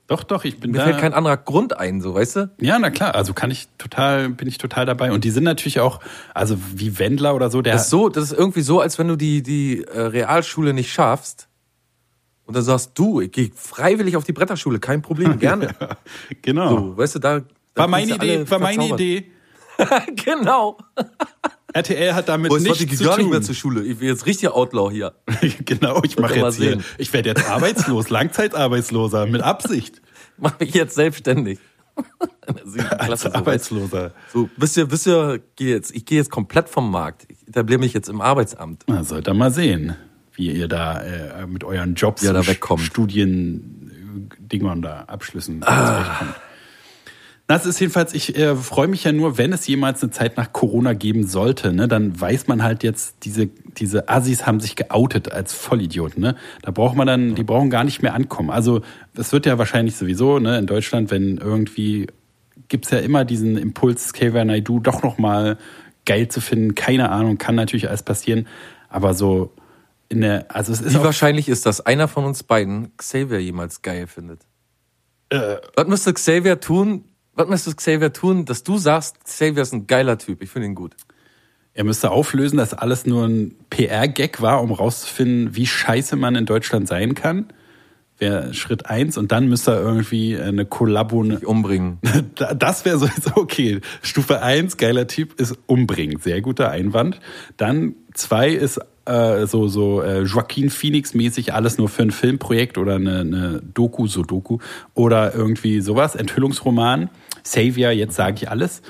doch, 0.09 0.23
doch, 0.23 0.43
ich 0.43 0.59
bin 0.59 0.71
mir 0.71 0.79
da. 0.79 0.85
fällt 0.85 0.97
kein 0.97 1.13
anderer 1.13 1.37
Grund 1.37 1.77
ein, 1.77 2.01
so 2.01 2.15
weißt 2.15 2.35
du? 2.35 2.51
ja, 2.59 2.79
na 2.79 2.89
klar, 2.89 3.13
also 3.13 3.33
kann 3.33 3.51
ich 3.51 3.67
total, 3.77 4.29
bin 4.29 4.47
ich 4.47 4.57
total 4.57 4.87
dabei. 4.87 5.11
Und 5.11 5.23
die 5.23 5.29
sind 5.29 5.43
natürlich 5.43 5.79
auch, 5.79 5.99
also 6.33 6.57
wie 6.73 6.97
Wendler 6.97 7.35
oder 7.35 7.51
so, 7.51 7.61
der. 7.61 7.73
Das 7.73 7.83
ist 7.83 7.89
so, 7.91 8.09
das 8.09 8.23
ist 8.23 8.31
irgendwie 8.37 8.61
so, 8.61 8.79
als 8.81 8.97
wenn 8.97 9.07
du 9.07 9.15
die 9.15 9.43
die 9.43 9.83
äh, 9.83 9.99
Realschule 9.99 10.73
nicht 10.73 10.91
schaffst 10.91 11.47
und 12.45 12.55
dann 12.55 12.63
sagst 12.63 12.93
du, 12.95 13.21
ich 13.21 13.31
gehe 13.31 13.51
freiwillig 13.53 14.17
auf 14.17 14.23
die 14.23 14.33
Bretterschule, 14.33 14.79
kein 14.79 15.03
Problem, 15.03 15.37
gerne. 15.39 15.75
genau. 16.41 16.69
So, 16.69 16.97
weißt 16.97 17.15
du, 17.15 17.19
da, 17.19 17.39
da 17.41 17.45
war 17.75 17.87
meine 17.87 18.15
Idee, 18.15 18.49
war 18.49 18.57
meine. 18.57 18.87
Idee. 18.87 19.31
genau. 20.25 20.79
RTL 21.73 22.13
hat 22.15 22.29
damit 22.29 22.49
Boah, 22.49 22.59
nichts 22.59 22.81
ich 22.81 22.97
zu 22.97 23.03
gar 23.03 23.15
tun. 23.15 23.25
nicht 23.25 23.31
mehr 23.31 23.41
zur 23.41 23.55
Schule. 23.55 23.83
Ich 23.83 23.99
bin 23.99 24.07
jetzt 24.07 24.25
richtig 24.25 24.49
Outlaw 24.49 24.91
hier. 24.91 25.13
genau, 25.65 26.01
ich 26.03 26.17
mache 26.17 26.35
jetzt 26.39 26.55
hier, 26.57 26.79
ich 26.97 27.13
werde 27.13 27.29
jetzt 27.29 27.49
arbeitslos, 27.49 28.09
Langzeitarbeitsloser, 28.09 29.25
mit 29.27 29.41
Absicht. 29.41 30.01
Mach 30.37 30.59
mich 30.59 30.73
jetzt 30.73 30.95
selbstständig. 30.95 31.59
Als 32.97 33.21
so. 33.21 33.33
Arbeitsloser. 33.33 34.13
So, 34.31 34.49
wisst 34.55 34.77
ihr, 34.77 34.89
wisst 34.89 35.05
ihr, 35.07 35.41
geh 35.57 35.69
jetzt, 35.71 35.93
ich 35.93 36.05
gehe 36.05 36.17
jetzt 36.17 36.31
komplett 36.31 36.69
vom 36.69 36.89
Markt. 36.89 37.25
Ich 37.29 37.47
etabliere 37.47 37.79
mich 37.79 37.93
jetzt 37.93 38.07
im 38.09 38.21
Arbeitsamt. 38.21 38.83
Na, 38.87 39.03
sollt 39.03 39.27
ihr 39.27 39.33
mal 39.33 39.51
sehen, 39.51 39.95
wie 40.33 40.49
ihr 40.51 40.67
da 40.69 41.01
äh, 41.01 41.45
mit 41.45 41.63
euren 41.65 41.95
Jobs, 41.95 42.23
Ja, 42.23 42.31
da 42.33 42.47
wegkommt. 42.47 42.81
Studien, 42.83 44.31
Dingern 44.39 44.81
da, 44.81 45.01
Abschlüssen 45.01 45.61
Ah. 45.63 46.03
zurechtkommt. 46.03 46.35
Das 47.49 47.65
ist 47.65 47.79
jedenfalls, 47.79 48.13
ich 48.13 48.37
äh, 48.37 48.55
freue 48.55 48.87
mich 48.87 49.05
ja 49.05 49.11
nur, 49.11 49.39
wenn 49.39 49.51
es 49.53 49.65
jemals 49.65 50.03
eine 50.03 50.11
Zeit 50.11 50.37
nach 50.37 50.53
Corona 50.53 50.93
geben 50.93 51.25
sollte, 51.25 51.73
ne, 51.73 51.87
dann 51.87 52.21
weiß 52.21 52.45
man 52.45 52.61
halt 52.61 52.83
jetzt, 52.83 53.15
diese, 53.23 53.47
diese 53.47 54.07
Assis 54.07 54.45
haben 54.45 54.59
sich 54.59 54.75
geoutet 54.75 55.31
als 55.31 55.53
Vollidioten, 55.53 56.21
ne? 56.21 56.35
Da 56.61 56.69
braucht 56.69 56.95
man 56.95 57.07
dann, 57.07 57.33
die 57.33 57.43
brauchen 57.43 57.71
gar 57.71 57.83
nicht 57.83 58.03
mehr 58.03 58.13
ankommen. 58.13 58.51
Also, 58.51 58.81
es 59.15 59.31
wird 59.31 59.47
ja 59.47 59.57
wahrscheinlich 59.57 59.95
sowieso, 59.95 60.37
ne, 60.37 60.59
in 60.59 60.67
Deutschland, 60.67 61.09
wenn 61.09 61.39
irgendwie, 61.39 62.05
gibt's 62.67 62.91
ja 62.91 62.99
immer 62.99 63.25
diesen 63.25 63.57
Impuls, 63.57 64.13
Xavier 64.13 64.45
Naidoo 64.45 64.79
doch 64.79 65.01
nochmal 65.01 65.57
geil 66.05 66.27
zu 66.27 66.41
finden. 66.41 66.75
Keine 66.75 67.09
Ahnung, 67.09 67.39
kann 67.39 67.55
natürlich 67.55 67.87
alles 67.87 68.03
passieren. 68.03 68.45
Aber 68.89 69.15
so 69.15 69.51
in 70.07 70.21
der, 70.21 70.45
also 70.55 70.71
es 70.71 70.81
ist 70.81 70.93
Wie 70.93 71.03
wahrscheinlich 71.03 71.49
ist, 71.49 71.65
dass 71.65 71.83
einer 71.83 72.07
von 72.07 72.25
uns 72.25 72.43
beiden 72.43 72.95
Xavier 72.97 73.39
jemals 73.39 73.81
geil 73.81 74.05
findet? 74.05 74.41
Äh. 75.29 75.55
Was 75.75 75.87
müsste 75.87 76.13
Xavier 76.13 76.59
tun? 76.59 77.05
Was 77.39 77.47
müsste 77.47 77.73
Xavier 77.73 78.11
tun, 78.11 78.43
dass 78.43 78.63
du 78.63 78.77
sagst, 78.77 79.23
Xavier 79.23 79.61
ist 79.61 79.71
ein 79.73 79.87
geiler 79.87 80.17
Typ? 80.17 80.41
Ich 80.43 80.49
finde 80.49 80.67
ihn 80.67 80.75
gut. 80.75 80.97
er 81.73 81.85
müsste 81.85 82.11
auflösen, 82.11 82.57
dass 82.57 82.73
alles 82.73 83.05
nur 83.05 83.25
ein 83.25 83.55
PR-Gag 83.69 84.41
war, 84.41 84.61
um 84.61 84.73
rauszufinden, 84.73 85.55
wie 85.55 85.65
scheiße 85.65 86.17
man 86.17 86.35
in 86.35 86.45
Deutschland 86.45 86.89
sein 86.89 87.15
kann. 87.15 87.45
Wäre 88.17 88.53
Schritt 88.53 88.87
eins 88.87 89.17
und 89.17 89.31
dann 89.31 89.47
müsste 89.47 89.71
er 89.71 89.79
irgendwie 89.81 90.37
eine 90.37 90.65
Kollabo. 90.65 91.19
Umbringen. 91.45 91.99
Da- 92.35 92.53
Das 92.53 92.83
wäre 92.83 92.97
sowieso 92.99 93.31
okay. 93.37 93.79
Stufe 94.01 94.41
eins 94.41 94.75
geiler 94.75 95.07
Typ, 95.07 95.39
ist 95.39 95.57
umbringen. 95.65 96.19
Sehr 96.19 96.41
guter 96.41 96.69
Einwand. 96.71 97.21
Dann 97.55 97.95
zwei 98.13 98.49
ist 98.49 98.81
äh, 99.05 99.47
so, 99.47 99.69
so 99.69 100.01
äh, 100.01 100.23
Joaquin 100.23 100.69
Phoenix-mäßig 100.69 101.53
alles 101.53 101.77
nur 101.77 101.87
für 101.87 102.01
ein 102.01 102.11
Filmprojekt 102.11 102.77
oder 102.77 102.95
eine, 102.95 103.21
eine 103.21 103.61
Doku, 103.73 104.07
so 104.07 104.23
Doku. 104.23 104.57
Oder 104.93 105.33
irgendwie 105.33 105.79
sowas, 105.79 106.15
Enthüllungsroman. 106.15 107.09
Savior, 107.43 107.91
jetzt 107.91 108.15
sage 108.15 108.35
ich 108.35 108.49
alles. 108.49 108.81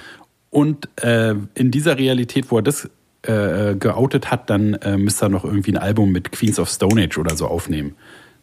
Und 0.50 0.90
äh, 1.04 1.36
in 1.54 1.72
dieser 1.72 1.98
Realität, 1.98 2.52
wo 2.52 2.58
er 2.58 2.64
das 2.64 2.90
äh, 3.22 3.76
geoutet 3.76 4.32
hat, 4.32 4.50
dann 4.50 4.76
äh, 4.76 4.98
müsste 4.98 5.26
er 5.26 5.30
noch 5.30 5.44
irgendwie 5.44 5.74
ein 5.74 5.78
Album 5.78 6.12
mit 6.12 6.32
Queens 6.32 6.60
of 6.60 6.70
Stone 6.70 7.04
Age 7.04 7.18
oder 7.18 7.36
so 7.36 7.48
aufnehmen. 7.48 7.96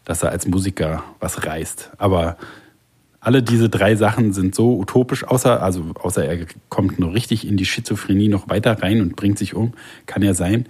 Dass 0.05 0.23
er 0.23 0.29
als 0.29 0.47
Musiker 0.47 1.03
was 1.19 1.45
reißt. 1.45 1.91
Aber 1.97 2.37
alle 3.19 3.43
diese 3.43 3.67
drei 3.67 3.95
Sachen 3.95 4.31
sind 4.31 4.55
so 4.55 4.77
utopisch, 4.77 5.25
außer, 5.25 5.61
also, 5.61 5.83
außer 5.95 6.23
er 6.23 6.45
kommt 6.69 6.99
nur 6.99 7.13
richtig 7.13 7.45
in 7.45 7.57
die 7.57 7.65
Schizophrenie 7.65 8.29
noch 8.29 8.47
weiter 8.47 8.81
rein 8.81 9.01
und 9.01 9.15
bringt 9.15 9.37
sich 9.37 9.53
um. 9.53 9.73
Kann 10.05 10.21
ja 10.21 10.33
sein. 10.33 10.67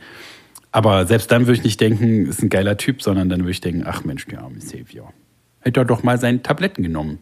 Aber 0.71 1.05
selbst 1.05 1.31
dann 1.31 1.47
würde 1.47 1.59
ich 1.59 1.63
nicht 1.63 1.81
denken, 1.81 2.25
ist 2.25 2.41
ein 2.41 2.49
geiler 2.49 2.77
Typ, 2.77 3.01
sondern 3.01 3.29
dann 3.29 3.41
würde 3.41 3.51
ich 3.51 3.61
denken, 3.61 3.83
ach 3.85 4.03
Mensch, 4.03 4.25
der 4.27 4.41
arme 4.41 4.61
Savior. 4.61 5.13
Hätte 5.59 5.81
er 5.81 5.85
doch 5.85 6.03
mal 6.03 6.19
seine 6.19 6.41
Tabletten 6.41 6.83
genommen. 6.83 7.19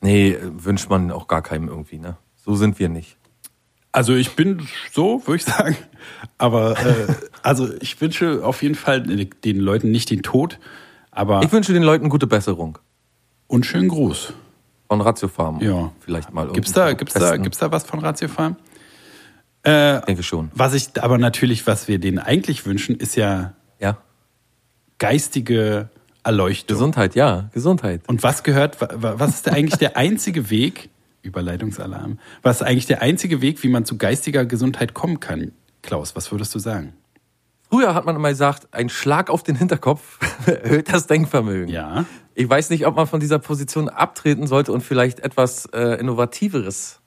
Nee, 0.00 0.36
wünscht 0.42 0.88
man 0.90 1.10
auch 1.10 1.26
gar 1.28 1.42
keinem 1.42 1.68
irgendwie, 1.68 1.98
ne? 1.98 2.16
So 2.36 2.54
sind 2.54 2.78
wir 2.78 2.88
nicht. 2.88 3.16
Also 3.92 4.14
ich 4.14 4.36
bin 4.36 4.66
so, 4.92 5.22
würde 5.26 5.36
ich 5.36 5.44
sagen. 5.44 5.76
Aber 6.36 6.78
äh, 6.78 7.14
also 7.42 7.68
ich 7.80 8.00
wünsche 8.00 8.44
auf 8.44 8.62
jeden 8.62 8.74
Fall 8.74 9.00
den 9.02 9.58
Leuten 9.58 9.90
nicht 9.90 10.10
den 10.10 10.22
Tod, 10.22 10.58
aber 11.10 11.42
Ich 11.42 11.50
wünsche 11.52 11.72
den 11.72 11.82
Leuten 11.82 12.08
gute 12.08 12.26
Besserung. 12.26 12.78
und 13.48 13.66
schönen 13.66 13.88
Gruß. 13.88 14.34
Von 14.88 15.00
Ratio 15.00 15.28
Farm. 15.28 15.60
Ja. 15.60 15.90
Vielleicht 16.00 16.32
mal. 16.32 16.48
Gibt's 16.52 16.72
da, 16.72 16.92
gibt's 16.92 17.14
da, 17.14 17.36
gibt's 17.36 17.58
da 17.58 17.70
was 17.72 17.84
von 17.84 17.98
Ratio 18.00 18.28
Farm? 18.28 18.56
Äh, 19.66 19.98
Ich 19.98 20.04
denke 20.04 20.22
schon. 20.22 20.50
was 20.54 20.74
ich 20.74 21.02
aber 21.02 21.18
natürlich, 21.18 21.66
was 21.66 21.88
wir 21.88 21.98
denen 21.98 22.18
eigentlich 22.18 22.64
wünschen, 22.66 22.94
ist 22.96 23.16
ja 23.16 23.54
Ja. 23.80 23.98
geistige 24.98 25.88
Erleuchtung. 26.28 26.76
Gesundheit, 26.76 27.14
ja. 27.14 27.48
Gesundheit. 27.52 28.02
Und 28.06 28.22
was 28.22 28.42
gehört, 28.42 28.80
wa- 28.80 28.88
wa- 28.94 29.14
was 29.18 29.30
ist 29.36 29.48
eigentlich 29.48 29.78
der 29.78 29.96
einzige 29.96 30.50
Weg, 30.50 30.90
Überleitungsalarm, 31.22 32.18
was 32.42 32.60
ist 32.60 32.66
eigentlich 32.66 32.86
der 32.86 33.02
einzige 33.02 33.40
Weg, 33.40 33.62
wie 33.62 33.68
man 33.68 33.84
zu 33.84 33.96
geistiger 33.98 34.44
Gesundheit 34.44 34.94
kommen 34.94 35.20
kann? 35.20 35.52
Klaus, 35.82 36.14
was 36.16 36.30
würdest 36.32 36.54
du 36.54 36.58
sagen? 36.58 36.92
Früher 37.70 37.94
hat 37.94 38.06
man 38.06 38.16
immer 38.16 38.30
gesagt, 38.30 38.68
ein 38.72 38.88
Schlag 38.88 39.28
auf 39.30 39.42
den 39.42 39.54
Hinterkopf 39.56 40.18
erhöht 40.46 40.92
das 40.92 41.06
Denkvermögen. 41.06 41.68
Ja. 41.68 42.04
Ich 42.34 42.48
weiß 42.48 42.70
nicht, 42.70 42.86
ob 42.86 42.96
man 42.96 43.06
von 43.06 43.20
dieser 43.20 43.38
Position 43.38 43.88
abtreten 43.88 44.46
sollte 44.46 44.72
und 44.72 44.82
vielleicht 44.82 45.20
etwas 45.20 45.66
äh, 45.74 45.98
Innovativeres 46.00 47.00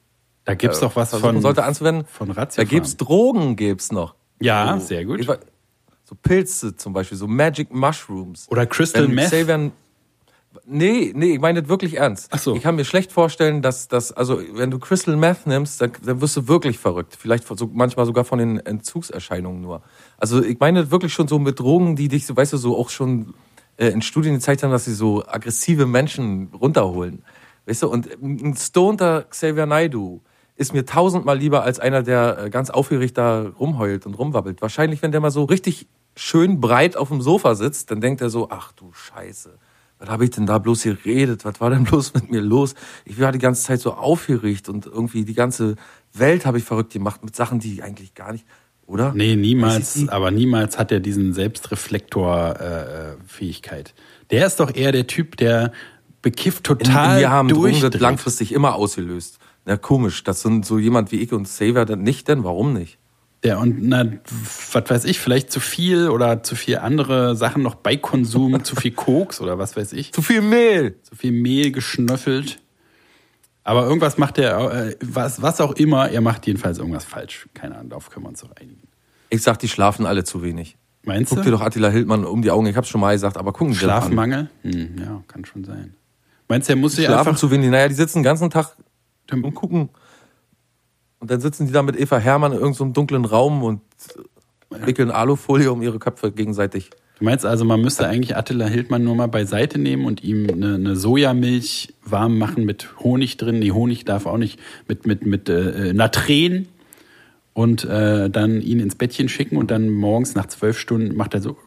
Da 0.45 0.53
gibt's 0.55 0.79
doch 0.79 0.95
was 0.95 1.15
von, 1.15 1.41
sollte 1.41 1.63
anzuwenden. 1.63 2.05
von 2.05 2.27
Da 2.29 2.33
Ratiofarm. 2.41 2.67
gibt's 2.69 2.97
Drogen, 2.97 3.55
gibt's 3.55 3.91
noch. 3.91 4.15
Ja, 4.39 4.77
So, 4.79 4.85
sehr 4.87 5.05
gut. 5.05 5.19
ich 5.19 5.27
So 6.11 6.17
Pilze 6.21 6.75
zum 6.75 6.91
Beispiel, 6.91 7.17
so 7.17 7.25
Magic 7.25 7.73
Mushrooms. 7.73 8.45
Oder 8.49 8.65
Crystal 8.65 9.07
Wenn 9.07 9.15
Meth. 9.15 9.31
Xavier- 9.31 9.71
Nee, 10.65 11.13
nee, 11.15 11.35
ich 11.35 11.39
meine 11.39 11.61
das 11.61 11.69
wirklich 11.69 11.95
ernst. 11.95 12.27
Ach 12.31 12.37
so. 12.37 12.53
Ich 12.53 12.61
kann 12.63 12.75
mir 12.75 12.83
schlecht 12.83 13.13
vorstellen, 13.13 13.61
dass 13.61 13.87
das, 13.87 14.11
also 14.11 14.41
wenn 14.55 14.69
du 14.69 14.79
Crystal 14.79 15.15
Meth 15.15 15.47
nimmst, 15.47 15.79
dann, 15.79 15.93
dann 16.03 16.19
wirst 16.19 16.35
du 16.35 16.49
wirklich 16.49 16.77
verrückt. 16.77 17.15
Vielleicht 17.17 17.47
so, 17.47 17.69
manchmal 17.71 18.05
sogar 18.05 18.25
von 18.25 18.39
den 18.39 18.59
Entzugserscheinungen 18.59 19.61
nur. 19.61 19.81
Also 20.17 20.43
ich 20.43 20.59
meine 20.59 20.81
das 20.81 20.91
wirklich 20.91 21.13
schon 21.13 21.29
so 21.29 21.39
mit 21.39 21.57
Drogen, 21.61 21.95
die 21.95 22.09
dich, 22.09 22.25
so, 22.25 22.35
weißt 22.35 22.51
du, 22.51 22.57
so 22.57 22.77
auch 22.77 22.89
schon 22.89 23.33
äh, 23.77 23.87
in 23.87 24.01
Studien 24.01 24.33
gezeigt 24.33 24.61
haben, 24.63 24.71
dass 24.71 24.83
sie 24.83 24.93
so 24.93 25.25
aggressive 25.25 25.85
Menschen 25.85 26.49
runterholen. 26.53 27.23
Weißt 27.65 27.83
du, 27.83 27.87
und 27.87 28.09
ein 28.21 28.53
stonter 28.57 29.23
Xavier 29.29 29.65
Naidoo 29.65 30.19
ist 30.57 30.73
mir 30.73 30.85
tausendmal 30.85 31.37
lieber 31.37 31.63
als 31.63 31.79
einer, 31.79 32.03
der 32.03 32.37
äh, 32.37 32.49
ganz 32.49 32.69
aufgeregt 32.69 33.17
da 33.17 33.47
rumheult 33.57 34.05
und 34.05 34.15
rumwabbelt. 34.15 34.61
Wahrscheinlich, 34.61 35.01
wenn 35.01 35.13
der 35.13 35.21
mal 35.21 35.31
so 35.31 35.45
richtig 35.45 35.87
schön 36.15 36.61
breit 36.61 36.97
auf 36.97 37.09
dem 37.09 37.21
Sofa 37.21 37.55
sitzt, 37.55 37.91
dann 37.91 38.01
denkt 38.01 38.21
er 38.21 38.29
so, 38.29 38.49
ach 38.49 38.71
du 38.73 38.91
Scheiße 38.93 39.57
was 40.01 40.09
habe 40.09 40.25
ich 40.25 40.31
denn 40.31 40.47
da 40.47 40.57
bloß 40.57 40.83
geredet? 40.83 41.45
Was 41.45 41.61
war 41.61 41.69
denn 41.69 41.85
bloß 41.85 42.15
mit 42.15 42.29
mir 42.31 42.41
los? 42.41 42.73
Ich 43.05 43.17
war 43.19 43.31
die 43.31 43.39
ganze 43.39 43.63
Zeit 43.63 43.79
so 43.79 43.93
aufgeregt 43.93 44.67
und 44.67 44.87
irgendwie 44.87 45.23
die 45.25 45.35
ganze 45.35 45.75
Welt 46.13 46.45
habe 46.45 46.57
ich 46.57 46.65
verrückt 46.65 46.91
gemacht 46.93 47.23
mit 47.23 47.35
Sachen, 47.35 47.59
die 47.59 47.83
eigentlich 47.83 48.15
gar 48.15 48.31
nicht, 48.33 48.45
oder? 48.87 49.13
Nee, 49.15 49.35
niemals, 49.35 50.09
aber 50.09 50.31
niemals 50.31 50.79
hat 50.79 50.91
er 50.91 50.99
diesen 50.99 51.33
Selbstreflektor-Fähigkeit. 51.33 53.93
der 54.31 54.47
ist 54.47 54.59
doch 54.59 54.75
eher 54.75 54.91
der 54.91 55.05
Typ, 55.07 55.37
der 55.37 55.71
bekifft 56.21 56.63
total 56.63 57.19
Wir 57.19 57.29
haben 57.29 57.47
Drogen 57.47 57.73
das 57.73 57.81
durchdreht. 57.81 58.01
langfristig 58.01 58.53
immer 58.53 58.73
ausgelöst. 58.75 59.37
Na 59.65 59.77
komisch, 59.77 60.23
das 60.23 60.41
sind 60.41 60.65
so 60.65 60.79
jemand 60.79 61.11
wie 61.11 61.17
ich 61.17 61.31
und 61.31 61.47
Saver 61.47 61.85
dann 61.85 62.01
nicht, 62.01 62.27
denn 62.27 62.43
warum 62.43 62.73
nicht? 62.73 62.97
Ja, 63.43 63.57
und 63.57 63.81
na, 63.81 64.05
was 64.71 64.89
weiß 64.89 65.05
ich, 65.05 65.19
vielleicht 65.19 65.51
zu 65.51 65.59
viel 65.59 66.09
oder 66.09 66.43
zu 66.43 66.55
viel 66.55 66.77
andere 66.77 67.35
Sachen 67.35 67.63
noch 67.63 67.73
bei 67.75 67.97
Konsum, 67.97 68.63
zu 68.63 68.75
viel 68.75 68.91
Koks 68.95 69.41
oder 69.41 69.57
was 69.57 69.75
weiß 69.75 69.93
ich, 69.93 70.13
Zu 70.13 70.21
viel 70.21 70.41
Mehl. 70.41 70.95
zu 71.01 71.15
viel 71.15 71.31
Mehl 71.31 71.71
geschnöffelt. 71.71 72.59
Aber 73.63 73.85
irgendwas 73.85 74.17
macht 74.17 74.37
er, 74.37 74.87
äh, 74.89 74.95
was, 75.03 75.41
was 75.41 75.59
auch 75.61 75.73
immer, 75.73 76.09
er 76.09 76.21
macht 76.21 76.45
jedenfalls 76.47 76.77
irgendwas 76.77 77.05
falsch. 77.05 77.47
Keine 77.53 77.75
Ahnung, 77.75 77.89
darauf 77.89 78.09
können 78.09 78.25
wir 78.25 78.29
uns 78.29 78.41
doch 78.41 78.51
einigen. 78.55 78.81
Ich 79.29 79.41
sag, 79.43 79.57
die 79.59 79.67
schlafen 79.69 80.05
alle 80.05 80.23
zu 80.23 80.43
wenig. 80.43 80.77
Meinst 81.03 81.29
Guck 81.29 81.39
du? 81.39 81.45
dir 81.45 81.51
doch 81.51 81.61
Attila 81.61 81.89
Hildmann 81.89 82.25
um 82.25 82.41
die 82.43 82.51
Augen. 82.51 82.67
Ich 82.67 82.75
hab's 82.75 82.89
schon 82.89 83.01
mal 83.01 83.13
gesagt, 83.13 83.37
aber 83.37 83.53
gucken 83.53 83.73
Sie. 83.73 83.79
Schlafmangel? 83.79 84.49
Hm, 84.61 84.95
ja, 84.99 85.23
kann 85.27 85.45
schon 85.45 85.63
sein. 85.63 85.95
Meinst 86.47 86.69
du, 86.69 86.73
er 86.73 86.75
muss 86.77 86.95
sich 86.95 87.05
Schlafen 87.05 87.29
einfach 87.29 87.39
zu 87.39 87.49
wenig. 87.49 87.69
Naja, 87.71 87.87
die 87.87 87.95
sitzen 87.95 88.19
den 88.19 88.23
ganzen 88.23 88.49
Tag 88.51 88.75
und 89.31 89.55
gucken. 89.55 89.89
Und 91.21 91.29
dann 91.29 91.39
sitzen 91.39 91.67
die 91.67 91.71
da 91.71 91.83
mit 91.83 91.97
Eva 91.97 92.17
Hermann 92.17 92.51
in 92.51 92.57
irgendeinem 92.57 92.89
so 92.89 92.93
dunklen 92.93 93.25
Raum 93.25 93.63
und 93.63 93.81
wickeln 94.69 95.11
Alufolie 95.11 95.71
um 95.71 95.81
ihre 95.81 95.99
Köpfe 95.99 96.31
gegenseitig. 96.31 96.89
Du 97.19 97.25
meinst 97.25 97.45
also, 97.45 97.63
man 97.63 97.79
müsste 97.79 98.07
eigentlich 98.07 98.35
Attila 98.35 98.65
Hildmann 98.65 99.03
nur 99.03 99.13
mal 99.13 99.27
beiseite 99.27 99.77
nehmen 99.77 100.05
und 100.05 100.23
ihm 100.23 100.49
eine, 100.49 100.73
eine 100.73 100.95
Sojamilch 100.95 101.93
warm 102.03 102.39
machen 102.39 102.65
mit 102.65 102.89
Honig 102.99 103.37
drin. 103.37 103.59
Nee, 103.59 103.69
Honig 103.71 104.05
darf 104.05 104.25
auch 104.25 104.39
nicht. 104.39 104.59
Mit, 104.87 105.05
mit, 105.05 105.23
mit 105.27 105.47
äh, 105.47 105.93
Natren. 105.93 106.67
Und 107.53 107.83
äh, 107.83 108.29
dann 108.29 108.61
ihn 108.61 108.79
ins 108.79 108.95
Bettchen 108.95 109.29
schicken 109.29 109.57
und 109.57 109.69
dann 109.69 109.89
morgens 109.89 110.33
nach 110.33 110.47
zwölf 110.47 110.79
Stunden 110.79 111.15
macht 111.15 111.35
er 111.35 111.41
so. 111.41 111.57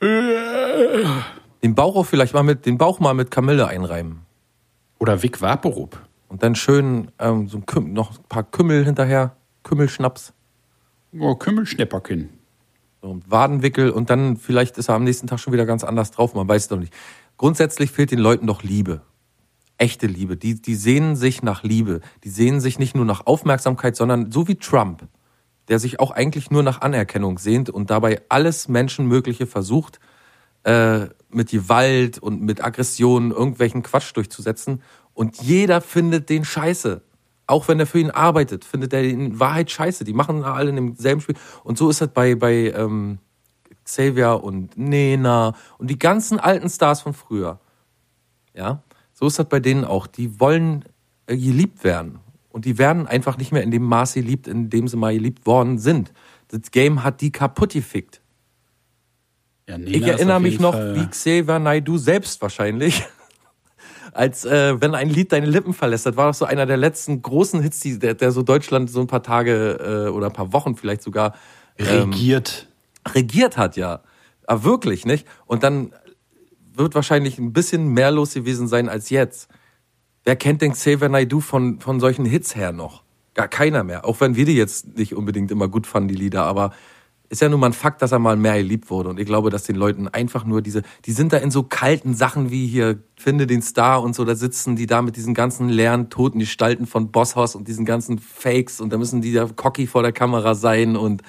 Den 0.00 1.74
Bauch 1.74 1.96
auch 1.96 2.06
vielleicht 2.06 2.34
mal 2.34 2.42
mit, 2.42 2.66
den 2.66 2.78
Bauch 2.78 3.00
mal 3.00 3.14
mit 3.14 3.30
Kamille 3.32 3.66
einreiben. 3.66 4.20
Oder 4.98 5.22
Vic 5.22 5.40
Vaporub. 5.40 5.98
Und 6.30 6.42
dann 6.44 6.54
schön 6.54 7.10
ähm, 7.18 7.48
so 7.48 7.58
ein 7.58 7.66
Küm 7.66 7.92
noch 7.92 8.12
ein 8.16 8.24
paar 8.28 8.44
Kümmel 8.44 8.84
hinterher, 8.84 9.36
Kümmelschnaps, 9.64 10.32
Oh, 11.18 11.34
Kümmelschnäpperkin. 11.34 12.28
so 13.02 13.08
und 13.10 13.28
Wadenwickel 13.28 13.90
und 13.90 14.10
dann 14.10 14.36
vielleicht 14.36 14.78
ist 14.78 14.88
er 14.88 14.94
am 14.94 15.02
nächsten 15.02 15.26
Tag 15.26 15.40
schon 15.40 15.52
wieder 15.52 15.66
ganz 15.66 15.82
anders 15.82 16.12
drauf, 16.12 16.34
man 16.34 16.46
weiß 16.48 16.62
es 16.62 16.68
doch 16.68 16.78
nicht. 16.78 16.94
Grundsätzlich 17.36 17.90
fehlt 17.90 18.12
den 18.12 18.20
Leuten 18.20 18.46
doch 18.46 18.62
Liebe. 18.62 19.00
Echte 19.76 20.06
Liebe. 20.06 20.36
Die, 20.36 20.60
die 20.62 20.76
sehnen 20.76 21.16
sich 21.16 21.42
nach 21.42 21.64
Liebe. 21.64 22.00
Die 22.22 22.28
sehnen 22.28 22.60
sich 22.60 22.78
nicht 22.78 22.94
nur 22.94 23.04
nach 23.06 23.26
Aufmerksamkeit, 23.26 23.96
sondern 23.96 24.30
so 24.30 24.46
wie 24.46 24.54
Trump, 24.56 25.08
der 25.66 25.78
sich 25.80 25.98
auch 25.98 26.12
eigentlich 26.12 26.50
nur 26.52 26.62
nach 26.62 26.80
Anerkennung 26.82 27.38
sehnt 27.38 27.70
und 27.70 27.90
dabei 27.90 28.22
alles 28.28 28.68
Menschenmögliche 28.68 29.46
versucht, 29.46 29.98
äh, 30.64 31.06
mit 31.30 31.50
Gewalt 31.50 32.18
und 32.18 32.42
mit 32.42 32.62
Aggressionen 32.62 33.30
irgendwelchen 33.30 33.82
Quatsch 33.82 34.14
durchzusetzen. 34.14 34.82
Und 35.20 35.42
jeder 35.42 35.82
findet 35.82 36.30
den 36.30 36.46
scheiße. 36.46 37.02
Auch 37.46 37.68
wenn 37.68 37.78
er 37.78 37.86
für 37.86 37.98
ihn 37.98 38.10
arbeitet, 38.10 38.64
findet 38.64 38.94
er 38.94 39.04
ihn 39.04 39.20
in 39.20 39.38
Wahrheit 39.38 39.70
scheiße. 39.70 40.02
Die 40.04 40.14
machen 40.14 40.44
alle 40.44 40.70
in 40.70 40.76
demselben 40.76 41.20
Spiel. 41.20 41.36
Und 41.62 41.76
so 41.76 41.90
ist 41.90 42.00
es 42.00 42.08
bei, 42.08 42.34
bei 42.36 42.72
ähm, 42.74 43.18
Xavier 43.84 44.42
und 44.42 44.78
Nena 44.78 45.54
und 45.76 45.90
die 45.90 45.98
ganzen 45.98 46.40
alten 46.40 46.70
Stars 46.70 47.02
von 47.02 47.12
früher. 47.12 47.60
Ja, 48.54 48.82
so 49.12 49.26
ist 49.26 49.38
das 49.38 49.46
bei 49.46 49.60
denen 49.60 49.84
auch. 49.84 50.06
Die 50.06 50.40
wollen 50.40 50.86
äh, 51.26 51.36
geliebt 51.36 51.84
werden. 51.84 52.20
Und 52.48 52.64
die 52.64 52.78
werden 52.78 53.06
einfach 53.06 53.36
nicht 53.36 53.52
mehr 53.52 53.62
in 53.62 53.70
dem 53.70 53.82
Maß 53.82 54.14
geliebt, 54.14 54.48
in 54.48 54.70
dem 54.70 54.88
sie 54.88 54.96
mal 54.96 55.12
geliebt 55.12 55.44
worden 55.44 55.78
sind. 55.78 56.14
Das 56.48 56.70
Game 56.70 57.04
hat 57.04 57.20
die 57.20 57.30
kaputt 57.30 57.74
gefickt. 57.74 58.22
Ja, 59.68 59.76
Ich 59.76 60.02
erinnere 60.02 60.40
mich 60.40 60.58
noch, 60.60 60.72
Fall- 60.72 60.96
wie 60.96 61.06
Xavier 61.06 61.58
Naidoo 61.58 61.98
selbst 61.98 62.40
wahrscheinlich, 62.40 63.04
als 64.12 64.44
äh, 64.44 64.80
wenn 64.80 64.94
ein 64.94 65.08
Lied 65.08 65.32
deine 65.32 65.46
Lippen 65.46 65.72
verlässt. 65.72 66.06
Das 66.06 66.16
war 66.16 66.28
doch 66.28 66.34
so 66.34 66.44
einer 66.44 66.66
der 66.66 66.76
letzten 66.76 67.22
großen 67.22 67.60
Hits, 67.60 67.80
die, 67.80 67.98
der, 67.98 68.14
der 68.14 68.32
so 68.32 68.42
Deutschland 68.42 68.90
so 68.90 69.00
ein 69.00 69.06
paar 69.06 69.22
Tage 69.22 70.06
äh, 70.08 70.10
oder 70.10 70.26
ein 70.26 70.32
paar 70.32 70.52
Wochen 70.52 70.76
vielleicht 70.76 71.02
sogar 71.02 71.34
ähm, 71.78 72.10
regiert. 72.10 72.68
regiert 73.14 73.56
hat, 73.56 73.76
ja. 73.76 74.00
Aber 74.46 74.64
wirklich, 74.64 75.06
nicht? 75.06 75.26
Und 75.46 75.62
dann 75.62 75.92
wird 76.74 76.94
wahrscheinlich 76.94 77.38
ein 77.38 77.52
bisschen 77.52 77.88
mehr 77.88 78.10
los 78.10 78.34
gewesen 78.34 78.68
sein 78.68 78.88
als 78.88 79.10
jetzt. 79.10 79.48
Wer 80.24 80.36
kennt 80.36 80.62
den 80.62 80.72
Xavier 80.72 81.08
Naidoo 81.08 81.40
von, 81.40 81.80
von 81.80 82.00
solchen 82.00 82.24
Hits 82.24 82.56
her 82.56 82.72
noch? 82.72 83.02
Gar 83.34 83.48
keiner 83.48 83.84
mehr. 83.84 84.04
Auch 84.04 84.20
wenn 84.20 84.36
wir 84.36 84.44
die 84.44 84.56
jetzt 84.56 84.96
nicht 84.96 85.14
unbedingt 85.14 85.50
immer 85.50 85.68
gut 85.68 85.86
fanden, 85.86 86.08
die 86.08 86.14
Lieder. 86.14 86.44
Aber 86.44 86.72
ist 87.30 87.40
ja 87.40 87.48
nun 87.48 87.60
mal 87.60 87.68
ein 87.68 87.72
Fakt, 87.72 88.02
dass 88.02 88.10
er 88.10 88.18
mal 88.18 88.36
mehr 88.36 88.58
geliebt 88.58 88.90
wurde. 88.90 89.08
Und 89.08 89.20
ich 89.20 89.24
glaube, 89.24 89.50
dass 89.50 89.62
den 89.62 89.76
Leuten 89.76 90.08
einfach 90.08 90.44
nur 90.44 90.62
diese, 90.62 90.82
die 91.06 91.12
sind 91.12 91.32
da 91.32 91.36
in 91.36 91.52
so 91.52 91.62
kalten 91.62 92.12
Sachen 92.12 92.50
wie 92.50 92.66
hier, 92.66 92.98
finde 93.16 93.46
den 93.46 93.62
Star 93.62 94.02
und 94.02 94.16
so, 94.16 94.24
da 94.24 94.34
sitzen 94.34 94.74
die 94.74 94.86
da 94.86 95.00
mit 95.00 95.14
diesen 95.14 95.32
ganzen 95.32 95.68
leeren, 95.68 96.10
toten 96.10 96.40
Gestalten 96.40 96.86
von 96.86 97.12
Bosshaus 97.12 97.54
und 97.54 97.68
diesen 97.68 97.84
ganzen 97.84 98.18
Fakes 98.18 98.80
und 98.80 98.92
da 98.92 98.98
müssen 98.98 99.20
die 99.20 99.32
da 99.32 99.46
cocky 99.46 99.86
vor 99.86 100.02
der 100.02 100.10
Kamera 100.10 100.56
sein 100.56 100.96
und 100.96 101.22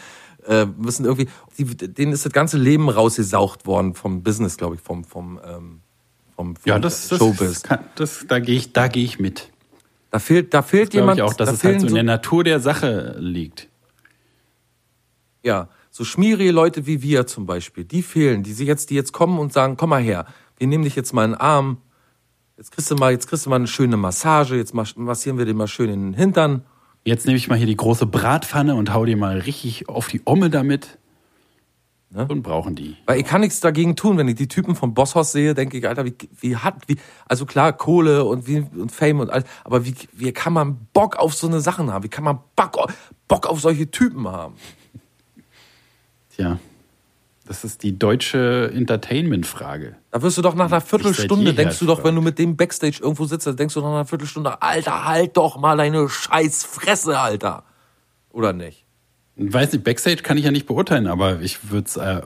äh, 0.48 0.66
müssen 0.66 1.06
irgendwie, 1.06 1.30
die, 1.60 1.66
denen 1.66 2.14
ist 2.14 2.26
das 2.26 2.34
ganze 2.34 2.58
Leben 2.58 2.90
rausgesaugt 2.90 3.68
worden 3.68 3.94
vom 3.94 4.24
Business, 4.24 4.58
glaube 4.58 4.76
ich, 4.76 4.82
vom, 4.82 5.04
vom, 5.04 5.40
ähm, 5.46 5.82
vom, 6.36 6.56
vom 6.56 6.64
Ja, 6.66 6.80
das, 6.80 7.10
das, 7.10 7.20
Showbiz. 7.20 7.62
kann, 7.62 7.80
das 7.94 8.26
da 8.28 8.40
gehe 8.40 8.56
ich, 8.56 8.74
da 8.74 8.88
gehe 8.88 9.04
ich 9.04 9.20
mit. 9.20 9.52
Da 10.10 10.18
fehlt, 10.18 10.52
da 10.56 10.64
fehlt 10.64 10.90
Glaube 10.90 11.04
jemand, 11.04 11.20
ich 11.20 11.24
auch, 11.24 11.36
dass 11.36 11.50
da 11.50 11.54
es 11.54 11.64
halt 11.64 11.82
so 11.82 11.88
in 11.88 11.94
der 11.94 12.04
Natur 12.04 12.44
der 12.44 12.60
Sache 12.60 13.18
liegt. 13.20 13.70
ja, 15.44 15.70
so 16.02 16.06
schmierige 16.06 16.52
Leute 16.52 16.88
wie 16.88 17.04
wir 17.04 17.28
zum 17.28 17.46
Beispiel, 17.46 17.84
die 17.84 18.02
fehlen, 18.02 18.42
die 18.42 18.54
sich 18.54 18.68
jetzt, 18.68 18.90
die 18.90 18.96
jetzt 18.96 19.12
kommen 19.12 19.38
und 19.38 19.54
sagen, 19.54 19.78
komm 19.78 19.92
mal 19.92 20.02
her, 20.02 20.26
wir 20.58 20.66
nehmen 20.66 20.84
dich 20.84 20.96
jetzt 20.96 21.14
mal 21.14 21.26
in 21.26 21.34
den 21.34 21.40
Arm, 21.40 21.78
jetzt 22.58 22.72
kriegst 22.72 22.90
du 22.90 22.96
mal, 22.96 23.12
jetzt 23.12 23.28
kriegst 23.28 23.46
du 23.46 23.52
mal 23.52 23.58
eine 23.58 23.68
schöne 23.68 23.98
Massage, 23.98 24.56
jetzt 24.56 24.74
mas- 24.74 24.96
massieren 24.96 25.38
wir 25.38 25.46
dir 25.46 25.54
mal 25.54 25.68
schön 25.68 25.92
in 25.92 26.02
den 26.02 26.14
Hintern. 26.16 26.66
Jetzt 27.06 27.28
nehme 27.28 27.38
ich 27.38 27.48
mal 27.50 27.56
hier 27.56 27.68
die 27.68 27.78
große 27.78 28.08
Bratpfanne 28.08 28.74
und 28.74 28.92
hau 28.92 29.06
dir 29.06 29.16
mal 29.16 29.38
richtig 29.38 29.90
auf 29.90 30.08
die 30.08 30.24
Omme 30.26 30.50
damit. 30.50 30.98
Ne? 32.10 32.26
Und 32.28 32.42
brauchen 32.42 32.74
die. 32.74 32.98
Weil 33.06 33.20
ich 33.20 33.26
kann 33.28 33.42
nichts 33.42 33.60
dagegen 33.60 33.96
tun, 33.96 34.18
wenn 34.18 34.28
ich 34.28 34.36
die 34.36 34.48
Typen 34.48 34.76
vom 34.76 34.96
Bosshaus 34.96 35.32
sehe, 35.32 35.54
denke 35.54 35.78
ich, 35.78 35.88
Alter, 35.88 36.04
wie, 36.04 36.16
wie 36.40 36.58
hat, 36.58 36.78
wie, 36.88 36.98
also 37.28 37.46
klar, 37.46 37.74
Kohle 37.74 38.26
und, 38.26 38.48
wie, 38.48 38.66
und 38.76 38.92
Fame 38.92 39.20
und 39.20 39.30
alles, 39.30 39.46
aber 39.64 39.86
wie, 39.86 39.94
wie 40.14 40.32
kann 40.32 40.54
man 40.54 40.88
Bock 40.94 41.18
auf 41.18 41.36
so 41.36 41.46
eine 41.46 41.62
Sachen 41.62 41.94
haben? 41.94 42.04
Wie 42.04 42.10
kann 42.10 42.24
man 42.24 42.40
Bock, 42.56 42.92
Bock 43.28 43.46
auf 43.46 43.62
solche 43.62 43.92
Typen 43.92 44.28
haben? 44.28 44.56
Tja, 46.36 46.60
das 47.48 47.63
ist 47.63 47.84
die 47.84 47.98
deutsche 47.98 48.72
Entertainment-Frage. 48.74 49.98
Da 50.12 50.22
wirst 50.22 50.38
du 50.38 50.41
doch 50.41 50.56
nach 50.56 50.67
einer 50.67 50.80
Viertelstunde, 50.80 51.54
denkst 51.54 51.80
du 51.80 51.86
doch, 51.86 52.04
wenn 52.04 52.15
du 52.15 52.22
mit 52.22 52.39
dem 52.39 52.56
Backstage 52.56 53.00
irgendwo 53.02 53.26
sitzt, 53.26 53.48
dann 53.48 53.58
denkst 53.58 53.74
du 53.74 53.82
nach 53.82 53.88
einer 53.88 54.06
Viertelstunde, 54.06 54.62
Alter, 54.62 55.06
halt 55.06 55.36
doch 55.36 55.58
mal 55.58 55.76
deine 55.76 56.08
scheiß 56.08 56.63
Fresse, 56.63 57.20
Alter. 57.20 57.63
Oder 58.30 58.54
nicht? 58.54 58.86
Weiß 59.36 59.74
nicht, 59.74 59.84
Backstage 59.84 60.22
kann 60.24 60.38
ich 60.38 60.46
ja 60.46 60.52
nicht 60.52 60.67
beurteilen, 60.67 61.08
aber 61.08 61.41
ich 61.41 61.72
würde 61.72 61.88
es 61.88 61.98
äh, 61.98 62.22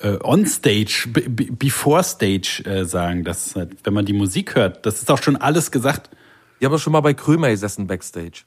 äh, 0.00 0.18
on-stage, 0.22 1.08
before 1.12 2.02
stage 2.02 2.62
äh, 2.64 2.84
sagen, 2.84 3.22
dass 3.22 3.54
halt, 3.54 3.76
wenn 3.84 3.94
man 3.94 4.06
die 4.06 4.12
Musik 4.12 4.54
hört, 4.56 4.84
das 4.86 5.02
ist 5.02 5.10
auch 5.10 5.22
schon 5.22 5.36
alles 5.36 5.70
gesagt. 5.70 6.10
Ich 6.58 6.64
habe 6.64 6.78
schon 6.78 6.92
mal 6.92 7.00
bei 7.00 7.14
Krömer 7.14 7.50
gesessen, 7.50 7.86
Backstage. 7.86 8.42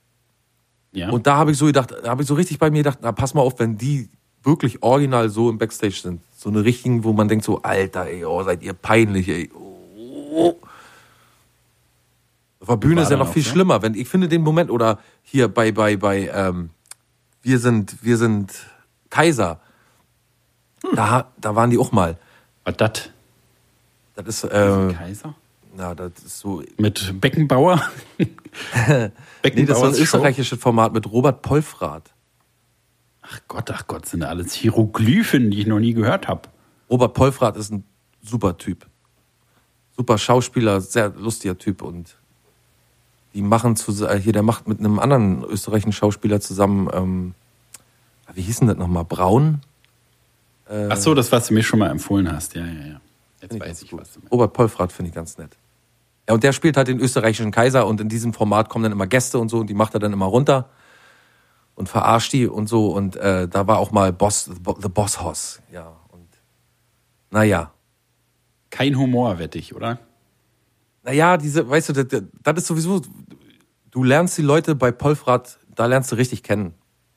Ja. 0.91 1.09
Und 1.09 1.27
da 1.27 1.37
habe 1.37 1.51
ich 1.51 1.57
so 1.57 1.67
gedacht, 1.67 1.93
da 2.03 2.09
habe 2.09 2.23
ich 2.23 2.27
so 2.27 2.33
richtig 2.33 2.59
bei 2.59 2.71
mir 2.71 2.79
gedacht, 2.79 2.99
na 3.01 3.11
pass 3.11 3.33
mal 3.33 3.41
auf, 3.41 3.59
wenn 3.59 3.77
die 3.77 4.09
wirklich 4.47 4.81
original 4.81 5.29
so 5.29 5.49
im 5.49 5.59
Backstage 5.59 5.99
sind. 6.01 6.21
So 6.35 6.49
eine 6.49 6.63
richtigen, 6.63 7.03
wo 7.03 7.13
man 7.13 7.27
denkt 7.27 7.45
so, 7.45 7.61
Alter, 7.61 8.07
ey, 8.07 8.25
oh, 8.25 8.41
seid 8.43 8.63
ihr 8.63 8.73
peinlich, 8.73 9.27
ey. 9.29 9.51
Oh. 9.53 10.55
Auf 12.61 12.67
der 12.67 12.75
Bühne 12.77 13.01
ist 13.01 13.11
ja 13.11 13.17
noch 13.17 13.31
viel 13.31 13.43
so? 13.43 13.51
schlimmer, 13.51 13.81
wenn 13.81 13.93
ich 13.93 14.09
finde 14.09 14.27
den 14.27 14.41
Moment 14.41 14.71
oder 14.71 14.99
hier 15.23 15.47
bei 15.47 15.71
bei 15.71 15.95
bei 15.95 16.29
ähm, 16.33 16.71
wir 17.43 17.59
sind 17.59 17.97
wir 18.01 18.17
sind 18.17 18.51
Kaiser. 19.09 19.59
Da 20.95 21.31
da 21.39 21.55
waren 21.55 21.69
die 21.69 21.77
auch 21.77 21.91
mal. 21.91 22.17
Was 22.63 22.77
das? 22.77 23.09
Das 24.15 24.27
ist 24.27 24.43
äh, 24.45 24.93
Kaiser? 24.93 25.35
na, 25.77 25.93
das 25.93 26.11
ist 26.25 26.39
so 26.39 26.63
Mit 26.77 27.21
Beckenbauer? 27.21 27.81
Nee, 29.53 29.65
das 29.65 29.79
war 29.79 29.89
ein 29.89 29.93
Show? 29.93 30.01
österreichisches 30.01 30.59
Format 30.59 30.91
mit 30.91 31.09
Robert 31.11 31.43
Polfrath. 31.43 32.11
Ach 33.29 33.39
Gott, 33.47 33.69
ach 33.71 33.87
Gott, 33.87 34.05
sind 34.05 34.23
alles 34.23 34.53
Hieroglyphen, 34.53 35.51
die 35.51 35.61
ich 35.61 35.67
noch 35.67 35.79
nie 35.79 35.93
gehört 35.93 36.27
habe. 36.27 36.43
Robert 36.89 37.13
Polfrath 37.13 37.57
ist 37.57 37.71
ein 37.71 37.83
super 38.23 38.57
Typ. 38.57 38.85
Super 39.95 40.17
Schauspieler, 40.17 40.79
sehr 40.79 41.09
lustiger 41.09 41.57
Typ 41.57 41.81
und 41.81 42.17
die 43.33 43.41
machen 43.41 43.75
zu, 43.75 43.91
äh, 44.05 44.19
hier, 44.19 44.33
der 44.33 44.43
macht 44.43 44.67
mit 44.67 44.79
einem 44.79 44.99
anderen 44.99 45.43
österreichischen 45.43 45.91
Schauspieler 45.91 46.39
zusammen, 46.39 46.89
ähm, 46.93 47.33
wie 48.33 48.41
hieß 48.41 48.59
denn 48.59 48.67
das 48.67 48.77
nochmal? 48.77 49.05
Braun? 49.05 49.61
Äh, 50.69 50.87
Ach 50.89 50.97
so, 50.97 51.13
das, 51.13 51.31
was 51.31 51.47
du 51.47 51.53
mir 51.53 51.63
schon 51.63 51.79
mal 51.79 51.89
empfohlen 51.89 52.31
hast. 52.31 52.55
Ja, 52.55 52.65
ja, 52.65 52.85
ja. 52.85 53.01
Jetzt 53.41 53.55
ich 53.55 53.61
weiß 53.61 53.81
ich, 53.83 53.91
gut. 53.91 54.01
was 54.01 54.13
du 54.13 54.19
meinst. 54.19 54.31
Robert 54.31 54.53
Polfrath 54.53 54.91
finde 54.91 55.09
ich 55.09 55.15
ganz 55.15 55.37
nett. 55.37 55.51
Ja, 56.27 56.33
und 56.33 56.43
der 56.43 56.51
spielt 56.51 56.77
halt 56.77 56.87
den 56.87 56.99
österreichischen 56.99 57.51
Kaiser 57.51 57.87
und 57.87 58.01
in 58.01 58.09
diesem 58.09 58.33
Format 58.33 58.69
kommen 58.69 58.83
dann 58.83 58.91
immer 58.91 59.07
Gäste 59.07 59.39
und 59.39 59.49
so 59.49 59.59
und 59.59 59.67
die 59.67 59.73
macht 59.73 59.93
er 59.93 59.99
dann 59.99 60.13
immer 60.13 60.25
runter 60.25 60.69
und 61.77 61.87
verarscht 61.87 62.33
die 62.33 62.47
und 62.47 62.67
so 62.67 62.87
und 62.87 63.15
äh, 63.15 63.47
da 63.47 63.67
war 63.67 63.77
auch 63.77 63.91
mal 63.91 64.11
Boss, 64.11 64.45
The 64.45 64.59
Bo- 64.59 64.77
The 64.81 64.89
Boss 64.89 65.21
Hoss, 65.21 65.61
ja. 65.71 65.95
Und 66.09 66.27
naja. 67.31 67.71
Kein 68.71 68.97
Humor, 68.97 69.37
wette 69.39 69.57
ich, 69.59 69.75
oder? 69.75 69.99
Naja, 71.03 71.37
diese, 71.37 71.69
weißt 71.69 71.89
du, 71.89 71.93
das, 72.03 72.23
das 72.43 72.57
ist 72.57 72.67
sowieso, 72.67 73.01
du 73.91 74.03
lernst 74.03 74.37
die 74.37 74.41
Leute 74.41 74.75
bei 74.75 74.91
Polfrat, 74.91 75.59
da 75.73 75.85
lernst 75.85 76.11
du 76.11 76.15
richtig 76.15 76.41
kennen. 76.43 76.73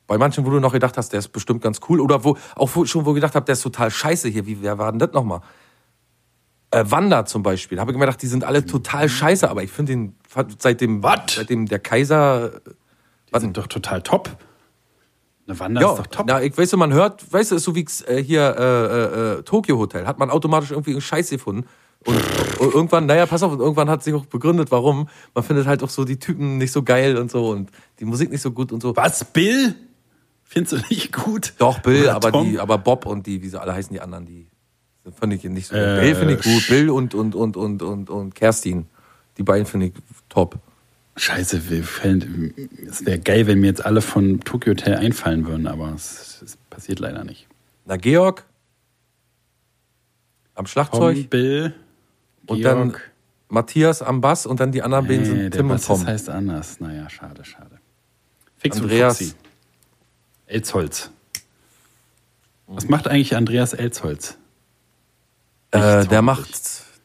Bei 0.07 0.17
manchen, 0.17 0.45
wo 0.45 0.49
du 0.51 0.59
noch 0.59 0.73
gedacht 0.73 0.95
hast, 0.97 1.09
der 1.11 1.19
ist 1.19 1.29
bestimmt 1.29 1.61
ganz 1.61 1.79
cool. 1.89 1.99
Oder 1.99 2.23
wo, 2.23 2.37
auch 2.55 2.69
schon, 2.85 3.05
wo 3.05 3.11
ich 3.11 3.15
gedacht 3.15 3.33
habe, 3.33 3.45
der 3.45 3.53
ist 3.53 3.61
total 3.63 3.89
scheiße 3.89 4.29
hier. 4.29 4.45
Wie, 4.45 4.61
wer 4.61 4.77
war 4.77 4.91
denn 4.91 4.99
das 4.99 5.11
nochmal? 5.13 5.41
Äh, 6.71 6.83
Wanda 6.87 7.25
zum 7.25 7.43
Beispiel. 7.43 7.79
Habe 7.79 7.91
ich 7.91 7.97
mir 7.97 8.05
gedacht, 8.05 8.21
die 8.21 8.27
sind 8.27 8.43
alle 8.43 8.65
total 8.65 9.09
scheiße, 9.09 9.49
aber 9.49 9.63
ich 9.63 9.71
finde 9.71 9.93
den, 9.93 10.15
seitdem, 10.59 11.01
What? 11.01 11.31
seitdem 11.31 11.65
der 11.65 11.79
Kaiser, 11.79 12.61
Die 13.33 13.39
sind 13.39 13.57
doch 13.57 13.67
total 13.67 14.01
top. 14.01 14.37
Eine 15.51 15.59
Wanda 15.59 15.81
ja, 15.81 15.91
ist 15.91 15.99
doch 15.99 16.07
top. 16.07 16.25
na, 16.27 16.41
ich 16.41 16.57
weiß, 16.57 16.75
man 16.77 16.93
hört, 16.93 17.31
weißt 17.31 17.51
du, 17.51 17.55
ist 17.55 17.63
so 17.63 17.75
wie 17.75 17.85
äh, 18.07 18.23
hier 18.23 18.55
äh, 18.57 18.63
äh, 18.63 19.39
äh, 19.39 19.43
Tokyo 19.43 19.77
Hotel, 19.77 20.07
hat 20.07 20.17
man 20.17 20.29
automatisch 20.29 20.71
irgendwie 20.71 20.91
einen 20.91 21.01
Scheiß 21.01 21.29
gefunden. 21.29 21.67
Und, 22.05 22.17
und 22.59 22.73
irgendwann, 22.73 23.05
naja, 23.05 23.25
pass 23.25 23.43
auf, 23.43 23.51
und 23.51 23.59
irgendwann 23.59 23.89
hat 23.89 24.01
sich 24.01 24.13
auch 24.13 24.25
begründet, 24.25 24.71
warum. 24.71 25.09
Man 25.35 25.43
findet 25.43 25.67
halt 25.67 25.83
auch 25.83 25.89
so 25.89 26.05
die 26.05 26.17
Typen 26.17 26.57
nicht 26.57 26.71
so 26.71 26.83
geil 26.83 27.17
und 27.17 27.29
so 27.29 27.49
und 27.49 27.69
die 27.99 28.05
Musik 28.05 28.31
nicht 28.31 28.41
so 28.41 28.51
gut 28.51 28.71
und 28.71 28.81
so. 28.81 28.95
Was, 28.95 29.23
Bill? 29.25 29.75
Findest 30.43 30.73
du 30.73 30.77
nicht 30.89 31.13
gut? 31.13 31.53
Doch, 31.59 31.79
Bill, 31.79 32.03
Oder 32.03 32.15
aber 32.15 32.31
Tom? 32.31 32.49
die, 32.49 32.59
aber 32.59 32.77
Bob 32.77 33.05
und 33.05 33.27
die, 33.27 33.41
wie 33.41 33.49
sie 33.49 33.59
alle 33.59 33.73
heißen, 33.73 33.93
die 33.93 34.01
anderen, 34.01 34.25
die 34.25 34.47
finde 35.19 35.35
ich 35.35 35.43
nicht 35.43 35.67
so. 35.67 35.75
Äh, 35.75 35.99
Bill 36.01 36.15
finde 36.15 36.33
ich 36.35 36.41
gut, 36.41 36.67
Bill 36.67 36.89
und, 36.89 37.13
und, 37.13 37.35
und, 37.35 37.57
und, 37.57 37.83
und, 37.83 38.09
und 38.09 38.35
Kerstin. 38.35 38.87
Die 39.37 39.43
beiden 39.43 39.65
finde 39.65 39.87
ich 39.87 39.93
top. 40.29 40.57
Scheiße, 41.17 41.69
wir 41.69 41.83
fällen- 41.83 42.53
es 42.87 43.05
wäre 43.05 43.19
geil, 43.19 43.45
wenn 43.47 43.59
mir 43.59 43.67
jetzt 43.67 43.85
alle 43.85 44.01
von 44.01 44.39
Tokyo 44.41 44.71
Hotel 44.71 44.95
einfallen 44.95 45.45
würden, 45.45 45.67
aber 45.67 45.91
es, 45.93 46.41
es 46.41 46.57
passiert 46.69 46.99
leider 46.99 47.23
nicht. 47.23 47.47
Na, 47.85 47.97
Georg 47.97 48.45
am 50.55 50.65
Schlagzeug 50.67 51.15
Tom, 51.17 51.27
Bill, 51.27 51.73
und 52.47 52.61
dann. 52.63 52.95
Matthias 53.49 54.01
am 54.01 54.21
Bass 54.21 54.45
und 54.45 54.61
dann 54.61 54.71
die 54.71 54.81
anderen 54.81 55.05
beiden 55.07 55.23
Nee, 55.23 55.27
sind 55.27 55.39
der 55.41 55.51
Tim 55.51 55.61
und 55.63 55.67
Bassist 55.73 55.87
Tom. 55.87 56.07
heißt 56.07 56.29
anders. 56.29 56.79
Naja, 56.79 57.09
schade, 57.09 57.43
schade. 57.43 57.79
Fix 58.57 58.77
Andreas. 58.77 59.19
und 59.19 59.27
Fuxi. 59.27 59.39
Elsholz. 60.45 61.11
Was 62.67 62.87
macht 62.87 63.09
eigentlich 63.09 63.35
Andreas 63.35 63.73
Elsholz? 63.73 64.37
Äh, 65.71 66.05
der 66.05 66.21
macht, 66.21 66.53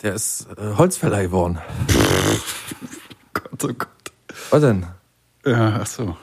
der 0.03 0.14
ist 0.14 0.47
äh, 0.57 0.75
Holzfäller 0.77 1.23
geworden. 1.23 1.59
Gott, 3.35 3.64
oh 3.64 3.69
Gott. 3.77 3.88
Was 4.51 4.61
denn? 4.61 4.87
Ja, 5.45 5.79
ach 5.81 5.87
so. 5.87 6.17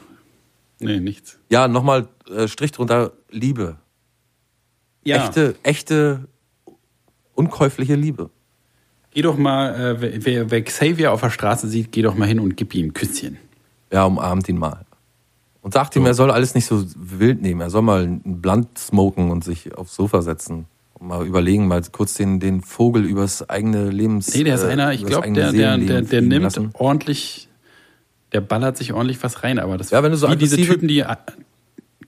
Nee, 0.79 0.99
nichts. 0.99 1.37
Ja, 1.49 1.67
nochmal 1.67 2.07
äh, 2.29 2.47
Strich 2.47 2.71
drunter, 2.71 3.11
Liebe. 3.29 3.77
Ja, 5.03 5.25
Echte, 5.25 5.55
echte, 5.63 6.27
unkäufliche 7.35 7.95
Liebe. 7.95 8.29
geh 9.11 9.21
doch 9.21 9.37
mal, 9.37 9.73
äh, 10.01 10.23
wer- 10.25 10.49
wer, 10.51 10.61
Xavier 10.63 11.11
auf 11.11 11.21
der 11.21 11.29
Straße 11.29 11.67
sieht, 11.67 11.91
geh 11.91 12.01
doch 12.01 12.15
mal 12.15 12.27
hin 12.27 12.39
und 12.39 12.55
gib 12.57 12.73
ihm 12.73 12.87
ein 12.87 12.93
Küsschen. 12.93 13.37
Ja, 13.91 14.05
umarmt 14.05 14.47
ihn 14.49 14.57
mal. 14.57 14.85
Und 15.61 15.73
sagt 15.73 15.95
ihm, 15.95 16.05
er 16.05 16.13
soll 16.13 16.31
alles 16.31 16.55
nicht 16.55 16.65
so 16.65 16.83
wild 16.95 17.41
nehmen. 17.41 17.61
Er 17.61 17.69
soll 17.69 17.83
mal 17.83 18.03
einen 18.03 18.41
Blunt 18.41 18.77
smoken 18.77 19.29
und 19.31 19.43
sich 19.43 19.73
aufs 19.75 19.95
Sofa 19.95 20.21
setzen. 20.21 20.65
Und 20.95 21.07
mal 21.07 21.25
überlegen, 21.25 21.67
mal 21.67 21.81
kurz 21.91 22.15
den, 22.15 22.39
den 22.39 22.61
Vogel 22.61 23.05
übers 23.05 23.47
eigene 23.49 23.89
Lebens. 23.89 24.33
Nee, 24.35 24.43
der 24.43 24.55
ist 24.55 24.63
äh, 24.63 24.67
einer, 24.67 24.91
ich 24.93 25.05
glaube, 25.05 25.31
der, 25.31 25.51
der, 25.53 25.77
der, 25.77 26.01
der 26.01 26.21
nimmt 26.21 26.43
lassen. 26.43 26.71
ordentlich, 26.73 27.47
der 28.33 28.41
ballert 28.41 28.77
sich 28.77 28.93
ordentlich 28.93 29.21
was 29.23 29.43
rein, 29.43 29.59
aber 29.59 29.77
das 29.77 29.91
Ja, 29.91 30.03
wenn 30.03 30.11
du 30.11 30.17
so 30.17 30.29
wie 30.29 30.35
diese 30.35 30.57
Typen, 30.57 30.87
die, 30.87 31.05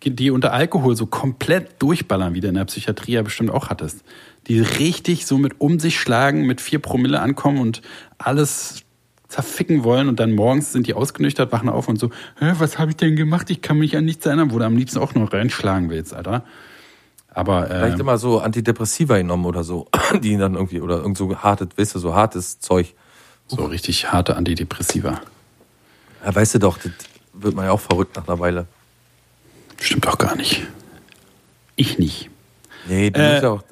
die 0.03 0.31
unter 0.31 0.53
Alkohol 0.53 0.95
so 0.95 1.05
komplett 1.05 1.81
durchballern, 1.81 2.33
wie 2.33 2.41
du 2.41 2.47
in 2.47 2.55
der 2.55 2.65
Psychiatrie 2.65 3.13
ja 3.13 3.21
bestimmt 3.21 3.51
auch 3.51 3.69
hattest. 3.69 4.03
Die 4.47 4.59
richtig 4.59 5.25
so 5.25 5.37
mit 5.37 5.61
um 5.61 5.79
sich 5.79 5.99
schlagen, 5.99 6.45
mit 6.45 6.61
vier 6.61 6.79
Promille 6.79 7.19
ankommen 7.19 7.59
und 7.59 7.81
alles 8.17 8.83
zerficken 9.27 9.83
wollen 9.83 10.07
und 10.07 10.19
dann 10.19 10.33
morgens 10.33 10.71
sind 10.71 10.87
die 10.87 10.93
ausgenüchtert, 10.93 11.51
wachen 11.51 11.69
auf 11.69 11.87
und 11.87 11.99
so, 11.99 12.09
Hä, 12.39 12.53
was 12.59 12.77
habe 12.77 12.91
ich 12.91 12.97
denn 12.97 13.15
gemacht? 13.15 13.49
Ich 13.49 13.61
kann 13.61 13.77
mich 13.77 13.97
an 13.97 14.05
nichts 14.05 14.25
erinnern, 14.25 14.51
wo 14.51 14.59
du 14.59 14.65
am 14.65 14.77
liebsten 14.77 14.99
auch 14.99 15.15
nur 15.15 15.31
reinschlagen 15.31 15.89
willst, 15.89 16.13
Alter. 16.13 16.43
Aber 17.29 17.65
Vielleicht 17.65 17.97
äh, 17.97 18.01
immer 18.01 18.17
so 18.17 18.39
Antidepressiva 18.39 19.17
genommen 19.17 19.45
oder 19.45 19.63
so, 19.63 19.87
die 20.23 20.37
dann 20.37 20.55
irgendwie, 20.55 20.79
oder 20.79 20.97
irgend 20.97 21.17
so 21.17 21.35
hartes, 21.35 21.69
weißt 21.75 21.95
du, 21.95 21.99
so 21.99 22.15
hartes 22.15 22.59
Zeug. 22.59 22.93
so 23.47 23.65
richtig 23.65 24.11
harte 24.11 24.37
Antidepressiva. 24.37 25.19
Ja, 26.25 26.33
weißt 26.35 26.55
du 26.55 26.59
doch, 26.59 26.77
das 26.79 26.91
wird 27.33 27.55
man 27.55 27.65
ja 27.65 27.71
auch 27.71 27.79
verrückt 27.79 28.15
nach 28.15 28.27
einer 28.27 28.39
Weile. 28.39 28.65
Stimmt 29.79 30.05
doch 30.05 30.17
gar 30.17 30.35
nicht. 30.35 30.65
Ich 31.75 31.99
nicht. 31.99 32.29
Nee, 32.87 33.11
du 33.11 33.19
Äh, 33.19 33.31
bist 33.31 33.43
ja 33.43 33.49
auch 33.51 33.63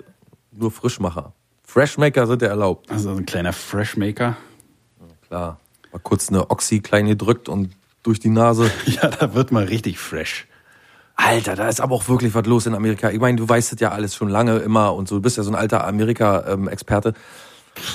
nur 0.52 0.72
Frischmacher. 0.72 1.34
Freshmaker 1.66 2.28
sind 2.28 2.42
ja 2.42 2.50
erlaubt. 2.50 2.92
Also 2.92 3.10
ein 3.12 3.26
kleiner 3.26 3.54
Freshmaker. 3.54 4.38
Klar. 5.28 5.60
Mal 5.92 6.00
kurz 6.00 6.30
eine 6.30 6.50
Oxy 6.52 6.80
klein 6.82 7.08
gedrückt 7.08 7.50
und 7.50 7.74
durch 8.04 8.20
die 8.20 8.30
Nase. 8.30 8.70
Ja, 8.86 9.08
da 9.10 9.34
wird 9.34 9.52
mal 9.52 9.63
richtig 9.63 9.98
fresh. 9.98 10.46
Alter, 11.16 11.56
da 11.56 11.70
ist 11.70 11.80
aber 11.80 11.96
auch 11.96 12.08
wirklich 12.08 12.34
was 12.36 12.46
los 12.46 12.66
in 12.66 12.74
Amerika. 12.76 13.10
Ich 13.12 13.20
meine, 13.20 13.38
du 13.38 13.48
weißt 13.48 13.72
das 13.72 13.80
ja 13.80 13.92
alles 13.92 14.16
schon 14.16 14.30
lange 14.30 14.58
immer 14.58 14.94
und 14.94 15.08
so. 15.08 15.16
Du 15.16 15.22
bist 15.22 15.38
ja 15.38 15.44
so 15.44 15.52
ein 15.52 15.56
alter 15.56 15.86
Amerika-Experte. 15.88 17.13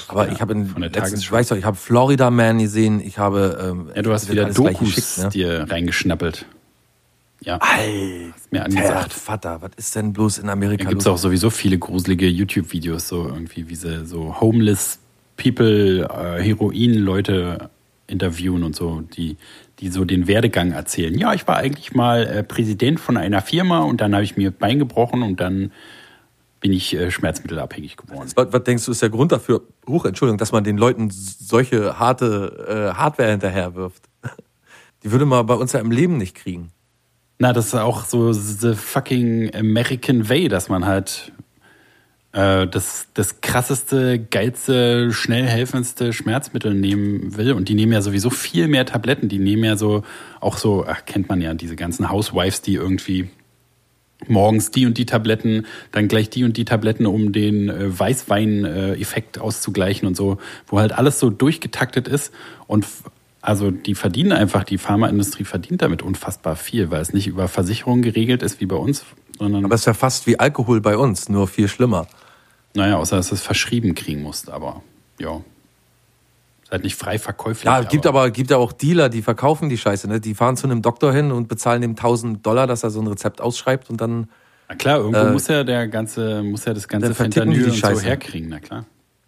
Aber 0.09 0.27
Ja, 0.27 0.33
ich 0.33 0.41
habe 0.41 0.53
in 0.55 0.67
von 0.67 0.83
der 0.83 0.91
letztens, 0.91 1.11
Tagesschau. 1.11 1.27
ich 1.27 1.33
weiß 1.33 1.49
doch, 1.49 1.57
ich 1.57 1.65
habe 1.65 1.77
Florida 1.77 2.31
Man 2.31 2.59
gesehen. 2.59 3.01
Ich 3.01 3.19
habe 3.19 3.59
ähm, 3.63 3.91
Ja, 3.95 4.03
du 4.03 4.13
hast 4.13 4.31
wieder 4.31 4.47
Dokus 4.51 4.95
geschickt, 4.95 5.19
ne? 5.19 5.29
dir 5.31 5.67
reingeschnappelt. 5.69 6.47
Ja, 7.41 7.59
Alter, 7.59 8.35
mir 8.51 8.65
angesagt. 8.65 9.13
Vater, 9.13 9.63
was 9.63 9.71
ist 9.77 9.95
denn 9.95 10.13
bloß 10.13 10.39
in 10.39 10.47
Da 10.47 10.53
Amerika 10.53 10.89
gibt 10.89 11.03
es 11.03 11.07
auch 11.07 11.19
sowieso 11.19 11.51
viele 11.51 11.79
gruselige 11.79 12.29
YouTube-Videos, 12.29 13.07
so 13.09 13.27
irgendwie, 13.29 13.69
wie 13.69 13.77
sie 13.77 14.05
so 14.07 14.41
homeless 14.41 14.99
people, 15.37 16.03
äh, 16.03 16.43
Heroin-Leute 16.43 17.71
interviewen 18.09 18.65
und 18.65 18.75
so, 18.75 19.03
die, 19.03 19.37
die 19.79 19.89
so 19.91 20.05
den 20.05 20.27
Werdegang 20.27 20.73
erzählen. 20.73 21.17
Ja, 21.17 21.33
ich 21.35 21.47
war 21.47 21.59
eigentlich 21.59 21.95
mal 21.95 22.27
äh, 22.27 22.43
Präsident 22.43 22.99
von 22.99 23.17
einer 23.17 23.41
Firma 23.41 23.81
und 23.81 24.01
dann 24.01 24.15
habe 24.15 24.25
ich 24.25 24.37
mir 24.37 24.51
Bein 24.51 24.81
gebrochen 24.81 25.23
und 25.23 25.39
dann 25.41 25.71
bin 26.61 26.73
ich 26.73 26.95
äh, 26.95 27.11
schmerzmittelabhängig 27.11 27.97
geworden. 27.97 28.31
Was, 28.35 28.53
was 28.53 28.65
denkst 28.65 28.85
du, 28.85 28.93
ist 28.93 29.03
der 29.03 29.11
Grund 29.11 29.33
dafür, 29.33 29.63
Huch, 29.87 30.05
Entschuldigung, 30.05 30.39
dass 30.39 30.53
man 30.53 30.65
den 30.65 30.77
Leuten 30.77 31.11
solche 31.11 31.99
harte 31.99 32.93
äh, 32.93 32.97
Hardware 32.97 33.31
hinterherwirft? 33.31 34.03
Die 35.03 35.13
würde 35.13 35.27
man 35.27 35.47
bei 35.47 35.55
uns 35.55 35.73
ja 35.73 35.81
im 35.81 35.91
Leben 35.91 36.19
nicht 36.19 36.35
kriegen. 36.35 36.71
Na, 37.39 37.53
das 37.53 37.67
ist 37.67 37.75
auch 37.75 38.05
so 38.05 38.33
the 38.33 38.75
fucking 38.75 39.55
American 39.55 40.29
Way, 40.29 40.49
dass 40.49 40.69
man 40.69 40.87
halt 40.87 41.33
äh, 42.33 42.67
das, 42.67 43.07
das 43.15 43.41
krasseste, 43.41 44.19
geilste, 44.19 45.13
schnell 45.13 45.47
helfendste 45.47 46.13
Schmerzmittel 46.13 46.75
nehmen 46.75 47.37
will. 47.37 47.53
Und 47.53 47.69
die 47.69 47.75
nehmen 47.75 47.93
ja 47.93 48.03
sowieso 48.03 48.31
viel 48.31 48.67
mehr 48.67 48.87
Tabletten. 48.87 49.29
Die 49.29 49.39
nehmen 49.39 49.63
ja 49.63 49.77
so, 49.77 50.03
auch 50.41 50.57
so, 50.57 50.85
ach, 50.87 51.05
kennt 51.07 51.29
man 51.29 51.41
ja, 51.41 51.55
diese 51.55 51.77
ganzen 51.77 52.11
Housewives, 52.11 52.61
die 52.61 52.75
irgendwie 52.75 53.31
morgens 54.27 54.71
die 54.71 54.87
und 54.87 54.99
die 54.99 55.07
Tabletten, 55.07 55.67
dann 55.93 56.09
gleich 56.09 56.31
die 56.31 56.45
und 56.45 56.57
die 56.57 56.65
Tabletten, 56.65 57.07
um 57.07 57.33
den 57.33 57.69
äh, 57.69 57.99
Weißwein-Effekt 57.99 59.39
auszugleichen 59.39 60.09
und 60.09 60.17
so, 60.17 60.39
wo 60.67 60.81
halt 60.81 60.93
alles 60.93 61.21
so 61.21 61.31
durchgetaktet 61.31 62.09
ist. 62.09 62.33
Und 62.67 62.87
also 63.41 63.71
die 63.71 63.95
verdienen 63.95 64.33
einfach, 64.33 64.65
die 64.65 64.79
Pharmaindustrie 64.79 65.45
verdient 65.45 65.83
damit 65.83 66.03
unfassbar 66.03 66.57
viel, 66.57 66.91
weil 66.91 67.01
es 67.01 67.13
nicht 67.13 67.29
über 67.29 67.49
Versicherungen 67.49 68.03
geregelt 68.03 68.43
ist 68.43 68.61
wie 68.61 68.67
bei 68.67 68.77
uns, 68.77 69.05
sondern, 69.39 69.65
Aber 69.65 69.75
es 69.75 69.83
ist 69.83 69.87
ja 69.87 69.95
fast 69.95 70.27
wie 70.27 70.39
Alkohol 70.39 70.81
bei 70.81 70.97
uns, 70.97 71.29
nur 71.29 71.47
viel 71.47 71.69
schlimmer. 71.69 72.09
naja, 72.75 72.97
außer 72.97 73.17
dass 73.17 73.29
du 73.29 73.37
es 73.37 73.43
verschrieben 73.43 73.95
kriegen 73.95 74.23
musst, 74.23 74.51
aber 74.51 74.83
ja. 75.19 75.41
Halt 76.71 76.83
nicht 76.85 76.97
frei 76.97 77.19
verkäuflich. 77.19 77.65
Ja, 77.65 77.83
gibt 77.83 78.07
aber 78.07 78.31
gibt 78.31 78.51
ja 78.51 78.57
auch 78.59 78.73
Dealer, 78.73 79.09
die 79.09 79.23
verkaufen 79.23 79.69
die 79.69 79.79
Scheiße. 79.79 80.07
Ne? 80.09 80.21
Die 80.21 80.35
fahren 80.35 80.57
zu 80.57 80.67
einem 80.67 80.83
Doktor 80.83 81.13
hin 81.13 81.33
und 81.33 81.49
bezahlen 81.49 81.81
dem 81.81 81.93
1000 81.93 82.45
Dollar, 82.45 82.67
dass 82.67 82.83
er 82.83 82.91
so 82.91 83.01
ein 83.01 83.07
Rezept 83.07 83.41
ausschreibt 83.41 83.89
und 83.91 84.01
dann 84.01 84.29
Na 84.69 84.75
klar, 84.75 84.99
irgendwo 84.99 85.19
Äh, 85.21 85.33
muss 85.33 85.49
ja 85.49 85.65
der 85.65 85.89
ganze, 85.89 86.43
muss 86.43 86.65
ja 86.67 86.75
das 86.75 86.87
ganze 86.89 87.15
verticken 87.15 87.51
die 87.53 87.57
Fentanyl 87.57 87.65
die 87.65 87.71
und 87.71 87.75
so 87.77 87.81
Scheiße. 87.81 88.05
herkriegen, 88.05 88.49
na 88.51 88.61
klar. 88.61 88.85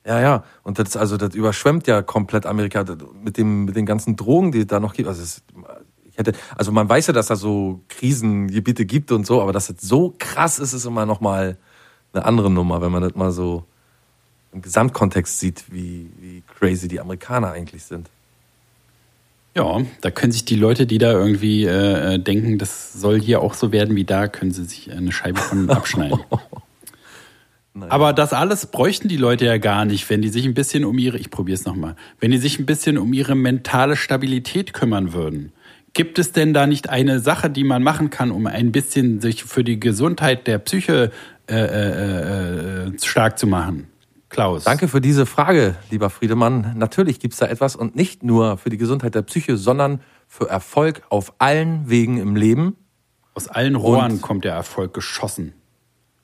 Ja, 0.06 0.20
ja. 0.20 0.44
Und 0.62 0.78
das, 0.78 0.96
also, 0.96 1.16
das 1.16 1.34
überschwemmt 1.34 1.86
ja 1.86 2.02
komplett 2.02 2.44
Amerika 2.46 2.84
das- 2.84 2.96
mit, 3.22 3.36
dem, 3.36 3.64
mit 3.66 3.76
den 3.76 3.86
ganzen 3.86 4.16
Drogen, 4.16 4.50
die 4.52 4.60
es 4.60 4.66
da 4.66 4.80
noch 4.80 4.92
gibt. 4.94 5.08
Also, 5.08 5.22
es, 5.22 5.42
ich 6.04 6.18
hätte, 6.18 6.32
also 6.56 6.72
man 6.72 6.88
weiß 6.88 7.06
ja, 7.08 7.12
dass 7.12 7.26
da 7.28 7.36
so 7.36 7.80
Krisengebiete 7.88 8.84
gibt 8.86 9.12
und 9.12 9.26
so, 9.26 9.40
aber 9.40 9.52
dass 9.52 9.70
es 9.70 9.76
so 9.80 10.14
krass 10.18 10.58
ist, 10.58 10.72
ist 10.72 10.84
immer 10.84 11.06
noch 11.06 11.20
mal 11.20 11.56
eine 12.12 12.24
andere 12.24 12.50
Nummer, 12.50 12.80
wenn 12.82 12.90
man 12.92 13.02
das 13.02 13.14
mal 13.14 13.30
so 13.30 13.64
im 14.52 14.62
Gesamtkontext 14.62 15.38
sieht, 15.38 15.64
wie, 15.70 16.10
wie 16.18 16.42
crazy 16.58 16.88
die 16.88 17.00
Amerikaner 17.00 17.52
eigentlich 17.52 17.84
sind. 17.84 18.08
Ja, 19.56 19.80
da 20.00 20.10
können 20.10 20.32
sich 20.32 20.44
die 20.44 20.54
Leute, 20.54 20.86
die 20.86 20.98
da 20.98 21.12
irgendwie 21.12 21.64
äh, 21.64 22.14
äh, 22.14 22.18
denken, 22.18 22.58
das 22.58 22.92
soll 22.92 23.20
hier 23.20 23.40
auch 23.40 23.54
so 23.54 23.72
werden 23.72 23.96
wie 23.96 24.04
da, 24.04 24.28
können 24.28 24.52
sie 24.52 24.64
sich 24.64 24.92
eine 24.92 25.10
Scheibe 25.10 25.40
von 25.40 25.68
abschneiden. 25.70 26.20
Aber 27.74 28.12
das 28.12 28.32
alles 28.32 28.66
bräuchten 28.66 29.08
die 29.08 29.16
Leute 29.16 29.46
ja 29.46 29.58
gar 29.58 29.84
nicht, 29.84 30.08
wenn 30.10 30.22
die 30.22 30.28
sich 30.28 30.44
ein 30.44 30.54
bisschen 30.54 30.84
um 30.84 30.98
ihre, 30.98 31.18
ich 31.18 31.30
probiere 31.30 31.54
es 31.54 31.64
nochmal, 31.64 31.96
wenn 32.20 32.30
die 32.30 32.38
sich 32.38 32.58
ein 32.58 32.66
bisschen 32.66 32.98
um 32.98 33.12
ihre 33.12 33.34
mentale 33.34 33.96
Stabilität 33.96 34.72
kümmern 34.72 35.12
würden. 35.12 35.52
Gibt 35.92 36.20
es 36.20 36.30
denn 36.30 36.54
da 36.54 36.66
nicht 36.66 36.88
eine 36.88 37.18
Sache, 37.18 37.50
die 37.50 37.64
man 37.64 37.82
machen 37.82 38.10
kann, 38.10 38.30
um 38.30 38.46
ein 38.46 38.70
bisschen 38.70 39.20
sich 39.20 39.42
für 39.44 39.64
die 39.64 39.80
Gesundheit 39.80 40.46
der 40.46 40.58
Psyche 40.58 41.10
äh, 41.48 41.54
äh, 41.56 42.86
äh, 42.86 42.98
stark 43.02 43.38
zu 43.38 43.48
machen? 43.48 43.89
Klaus. 44.30 44.62
Danke 44.64 44.86
für 44.88 45.00
diese 45.00 45.26
Frage, 45.26 45.76
lieber 45.90 46.08
Friedemann. 46.08 46.74
Natürlich 46.78 47.18
gibt's 47.18 47.38
da 47.38 47.46
etwas 47.46 47.74
und 47.76 47.96
nicht 47.96 48.22
nur 48.22 48.56
für 48.56 48.70
die 48.70 48.76
Gesundheit 48.78 49.14
der 49.14 49.22
Psyche, 49.22 49.56
sondern 49.56 50.00
für 50.28 50.48
Erfolg 50.48 51.02
auf 51.08 51.34
allen 51.38 51.90
Wegen 51.90 52.16
im 52.18 52.36
Leben. 52.36 52.76
Aus 53.34 53.48
allen 53.48 53.74
Rohren 53.74 54.12
Und- 54.12 54.22
kommt 54.22 54.44
der 54.44 54.54
Erfolg 54.54 54.94
geschossen. 54.94 55.52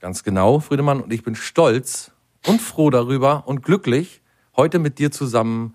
Ganz 0.00 0.22
genau, 0.22 0.60
Friedemann. 0.60 1.00
Und 1.00 1.12
ich 1.12 1.24
bin 1.24 1.34
stolz 1.34 2.12
und 2.46 2.60
froh 2.62 2.90
darüber 2.90 3.48
und 3.48 3.62
glücklich, 3.64 4.22
heute 4.56 4.78
mit 4.78 5.00
dir 5.00 5.10
zusammen 5.10 5.74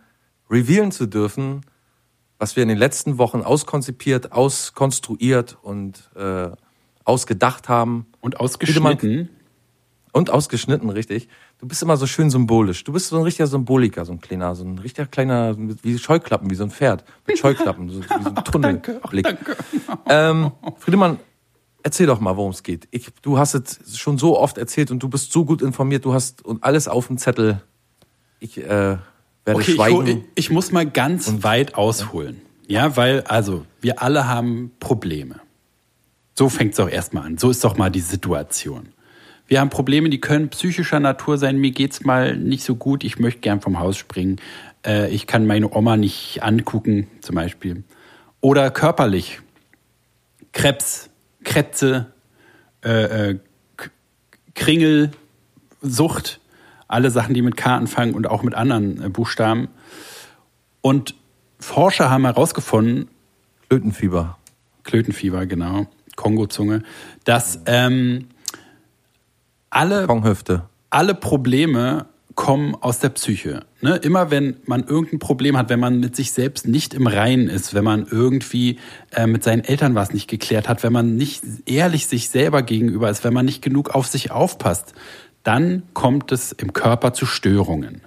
revealen 0.49 0.91
zu 0.91 1.07
dürfen, 1.07 1.61
was 2.39 2.55
wir 2.55 2.63
in 2.63 2.69
den 2.69 2.77
letzten 2.77 3.17
Wochen 3.17 3.41
auskonzipiert, 3.41 4.31
auskonstruiert 4.31 5.57
und 5.61 6.09
äh, 6.15 6.49
ausgedacht 7.03 7.67
haben. 7.67 8.05
Und 8.21 8.39
ausgeschnitten. 8.39 9.29
Und 10.13 10.29
ausgeschnitten, 10.29 10.89
richtig. 10.89 11.27
Du 11.61 11.67
bist 11.67 11.83
immer 11.83 11.95
so 11.95 12.07
schön 12.07 12.31
symbolisch. 12.31 12.83
Du 12.83 12.91
bist 12.91 13.09
so 13.09 13.17
ein 13.17 13.21
richtiger 13.21 13.45
Symboliker, 13.45 14.03
so 14.03 14.11
ein 14.13 14.19
kleiner, 14.19 14.55
so 14.55 14.63
ein 14.63 14.79
richtiger 14.79 15.05
kleiner, 15.05 15.55
wie 15.57 15.97
Scheuklappen, 15.99 16.49
wie 16.49 16.55
so 16.55 16.63
ein 16.63 16.71
Pferd. 16.71 17.03
Mit 17.27 17.37
Scheuklappen, 17.37 17.87
so, 17.87 18.01
wie 18.01 18.23
so 18.23 18.29
ein 18.29 18.35
Tunnelblick. 18.43 19.27
Ähm, 20.07 20.51
Friedemann, 20.79 21.19
erzähl 21.83 22.07
doch 22.07 22.19
mal, 22.19 22.35
worum 22.35 22.51
es 22.51 22.63
geht. 22.63 22.87
Ich, 22.91 23.09
du 23.21 23.37
hast 23.37 23.53
es 23.53 23.97
schon 23.97 24.17
so 24.17 24.37
oft 24.37 24.57
erzählt 24.57 24.89
und 24.91 25.01
du 25.03 25.07
bist 25.07 25.31
so 25.31 25.45
gut 25.45 25.61
informiert, 25.61 26.03
du 26.03 26.13
hast 26.13 26.43
und 26.43 26.63
alles 26.63 26.87
auf 26.87 27.07
dem 27.07 27.17
Zettel. 27.17 27.61
Ich 28.39 28.57
äh, 28.57 28.67
werde 28.67 28.99
Okay, 29.45 29.73
schweigen. 29.73 30.07
ich, 30.07 30.45
ich 30.45 30.49
muss 30.49 30.71
mal 30.71 30.89
ganz 30.89 31.43
weit 31.43 31.75
ausholen. 31.75 32.41
Ja, 32.67 32.97
weil, 32.97 33.21
also, 33.21 33.65
wir 33.79 34.01
alle 34.01 34.27
haben 34.27 34.71
Probleme. 34.79 35.39
So 36.35 36.49
fängt 36.49 36.73
es 36.73 36.79
auch 36.79 36.89
erstmal 36.89 37.25
an. 37.25 37.37
So 37.37 37.49
ist 37.49 37.63
doch 37.63 37.77
mal 37.77 37.91
die 37.91 38.01
Situation. 38.01 38.89
Wir 39.51 39.59
haben 39.59 39.69
Probleme, 39.69 40.09
die 40.09 40.21
können 40.21 40.47
psychischer 40.47 41.01
Natur 41.01 41.37
sein. 41.37 41.57
Mir 41.57 41.71
geht's 41.71 42.05
mal 42.05 42.37
nicht 42.37 42.63
so 42.63 42.73
gut. 42.73 43.03
Ich 43.03 43.19
möchte 43.19 43.41
gern 43.41 43.59
vom 43.59 43.79
Haus 43.79 43.97
springen. 43.97 44.39
Äh, 44.85 45.09
ich 45.09 45.27
kann 45.27 45.45
meine 45.45 45.69
Oma 45.75 45.97
nicht 45.97 46.41
angucken, 46.41 47.07
zum 47.19 47.35
Beispiel. 47.35 47.83
Oder 48.39 48.71
körperlich. 48.71 49.41
Krebs, 50.53 51.09
Krätze, 51.43 52.13
äh, 52.85 53.31
äh, 53.31 53.39
Kringel, 54.55 55.11
Sucht, 55.81 56.39
alle 56.87 57.11
Sachen, 57.11 57.33
die 57.33 57.41
mit 57.41 57.57
K 57.57 57.75
anfangen 57.75 58.13
und 58.13 58.27
auch 58.27 58.43
mit 58.43 58.53
anderen 58.53 59.03
äh, 59.03 59.09
Buchstaben. 59.09 59.67
Und 60.79 61.13
Forscher 61.59 62.09
haben 62.09 62.23
herausgefunden, 62.23 63.09
Klötenfieber. 63.67 64.37
Klötenfieber, 64.85 65.45
genau, 65.45 65.87
Kongo-Zunge, 66.15 66.83
dass 67.25 67.59
ähm, 67.65 68.29
alle 69.71 70.05
Konghüfte. 70.05 70.63
alle 70.89 71.15
Probleme 71.15 72.05
kommen 72.35 72.75
aus 72.75 72.99
der 72.99 73.09
Psyche. 73.09 73.61
Ne? 73.81 73.97
Immer 73.97 74.31
wenn 74.31 74.57
man 74.65 74.83
irgendein 74.83 75.19
Problem 75.19 75.57
hat, 75.57 75.69
wenn 75.69 75.79
man 75.79 75.99
mit 75.99 76.15
sich 76.15 76.31
selbst 76.31 76.67
nicht 76.67 76.93
im 76.93 77.07
Reinen 77.07 77.49
ist, 77.49 77.73
wenn 77.73 77.83
man 77.83 78.05
irgendwie 78.09 78.79
äh, 79.11 79.27
mit 79.27 79.43
seinen 79.43 79.63
Eltern 79.63 79.95
was 79.95 80.13
nicht 80.13 80.29
geklärt 80.29 80.69
hat, 80.69 80.83
wenn 80.83 80.93
man 80.93 81.15
nicht 81.15 81.43
ehrlich 81.65 82.07
sich 82.07 82.29
selber 82.29 82.63
gegenüber 82.63 83.09
ist, 83.09 83.23
wenn 83.23 83.33
man 83.33 83.45
nicht 83.45 83.61
genug 83.61 83.89
auf 83.89 84.07
sich 84.07 84.31
aufpasst, 84.31 84.93
dann 85.43 85.83
kommt 85.93 86.31
es 86.31 86.51
im 86.51 86.73
Körper 86.73 87.13
zu 87.13 87.25
Störungen. 87.25 88.01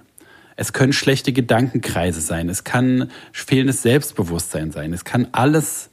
Es 0.55 0.71
können 0.71 0.93
schlechte 0.93 1.33
Gedankenkreise 1.33 2.21
sein, 2.21 2.47
es 2.47 2.63
kann 2.63 3.11
fehlendes 3.33 3.81
Selbstbewusstsein 3.81 4.71
sein, 4.71 4.93
es 4.93 5.03
kann 5.03 5.27
alles 5.33 5.89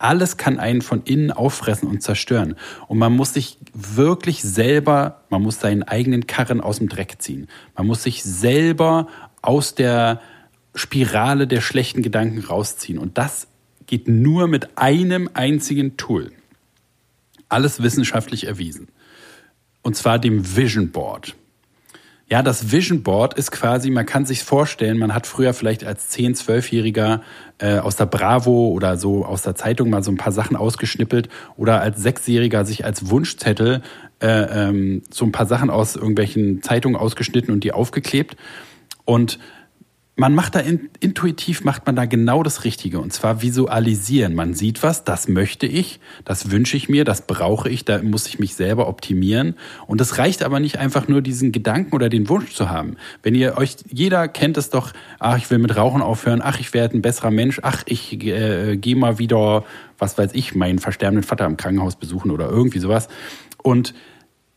alles 0.00 0.38
kann 0.38 0.58
einen 0.58 0.80
von 0.80 1.02
innen 1.02 1.30
auffressen 1.30 1.88
und 1.88 2.02
zerstören. 2.02 2.56
Und 2.88 2.98
man 2.98 3.12
muss 3.12 3.34
sich 3.34 3.58
wirklich 3.74 4.42
selber, 4.42 5.22
man 5.28 5.42
muss 5.42 5.60
seinen 5.60 5.82
eigenen 5.82 6.26
Karren 6.26 6.60
aus 6.60 6.78
dem 6.78 6.88
Dreck 6.88 7.16
ziehen. 7.18 7.48
Man 7.76 7.86
muss 7.86 8.02
sich 8.02 8.22
selber 8.24 9.08
aus 9.42 9.74
der 9.74 10.20
Spirale 10.74 11.46
der 11.46 11.60
schlechten 11.60 12.02
Gedanken 12.02 12.38
rausziehen. 12.38 12.98
Und 12.98 13.18
das 13.18 13.46
geht 13.86 14.08
nur 14.08 14.46
mit 14.46 14.78
einem 14.78 15.28
einzigen 15.34 15.98
Tool. 15.98 16.32
Alles 17.50 17.82
wissenschaftlich 17.82 18.46
erwiesen. 18.46 18.88
Und 19.82 19.96
zwar 19.96 20.18
dem 20.18 20.56
Vision 20.56 20.92
Board. 20.92 21.36
Ja, 22.32 22.44
das 22.44 22.70
Vision 22.70 23.02
Board 23.02 23.34
ist 23.34 23.50
quasi, 23.50 23.90
man 23.90 24.06
kann 24.06 24.24
sich 24.24 24.44
vorstellen, 24.44 24.98
man 24.98 25.12
hat 25.12 25.26
früher 25.26 25.52
vielleicht 25.52 25.82
als 25.82 26.16
10-, 26.16 26.40
12-Jähriger 26.40 27.22
äh, 27.58 27.78
aus 27.78 27.96
der 27.96 28.06
Bravo 28.06 28.68
oder 28.68 28.96
so 28.96 29.24
aus 29.24 29.42
der 29.42 29.56
Zeitung 29.56 29.90
mal 29.90 30.04
so 30.04 30.12
ein 30.12 30.16
paar 30.16 30.30
Sachen 30.30 30.56
ausgeschnippelt 30.56 31.28
oder 31.56 31.80
als 31.80 32.00
Sechsjähriger 32.00 32.64
sich 32.64 32.84
als 32.84 33.10
Wunschzettel 33.10 33.82
äh, 34.22 34.28
ähm, 34.28 35.02
so 35.10 35.24
ein 35.24 35.32
paar 35.32 35.46
Sachen 35.46 35.70
aus 35.70 35.96
irgendwelchen 35.96 36.62
Zeitungen 36.62 36.96
ausgeschnitten 36.96 37.52
und 37.52 37.64
die 37.64 37.72
aufgeklebt. 37.72 38.36
Und 39.04 39.40
man 40.20 40.34
macht 40.34 40.54
da 40.54 40.60
in, 40.60 40.90
intuitiv 41.00 41.64
macht 41.64 41.86
man 41.86 41.96
da 41.96 42.04
genau 42.04 42.42
das 42.42 42.64
Richtige 42.64 43.00
und 43.00 43.10
zwar 43.10 43.40
visualisieren. 43.40 44.34
Man 44.34 44.52
sieht 44.52 44.82
was, 44.82 45.02
das 45.02 45.28
möchte 45.28 45.64
ich, 45.64 45.98
das 46.26 46.50
wünsche 46.50 46.76
ich 46.76 46.90
mir, 46.90 47.06
das 47.06 47.22
brauche 47.22 47.70
ich, 47.70 47.86
da 47.86 48.02
muss 48.02 48.26
ich 48.26 48.38
mich 48.38 48.54
selber 48.54 48.86
optimieren. 48.86 49.54
Und 49.86 49.98
es 49.98 50.18
reicht 50.18 50.42
aber 50.42 50.60
nicht 50.60 50.76
einfach 50.76 51.08
nur 51.08 51.22
diesen 51.22 51.52
Gedanken 51.52 51.94
oder 51.94 52.10
den 52.10 52.28
Wunsch 52.28 52.52
zu 52.52 52.68
haben. 52.68 52.96
Wenn 53.22 53.34
ihr 53.34 53.56
euch, 53.56 53.76
jeder 53.90 54.28
kennt 54.28 54.58
es 54.58 54.68
doch, 54.68 54.92
ach, 55.20 55.38
ich 55.38 55.48
will 55.48 55.56
mit 55.56 55.74
Rauchen 55.74 56.02
aufhören, 56.02 56.42
ach, 56.44 56.60
ich 56.60 56.74
werde 56.74 56.98
ein 56.98 57.02
besserer 57.02 57.30
Mensch, 57.30 57.58
ach, 57.62 57.82
ich 57.86 58.12
äh, 58.22 58.76
gehe 58.76 58.96
mal 58.96 59.18
wieder, 59.18 59.64
was 59.98 60.18
weiß 60.18 60.32
ich, 60.34 60.54
meinen 60.54 60.80
versterbenden 60.80 61.24
Vater 61.24 61.46
im 61.46 61.56
Krankenhaus 61.56 61.96
besuchen 61.96 62.30
oder 62.30 62.50
irgendwie 62.50 62.80
sowas. 62.80 63.08
Und 63.62 63.94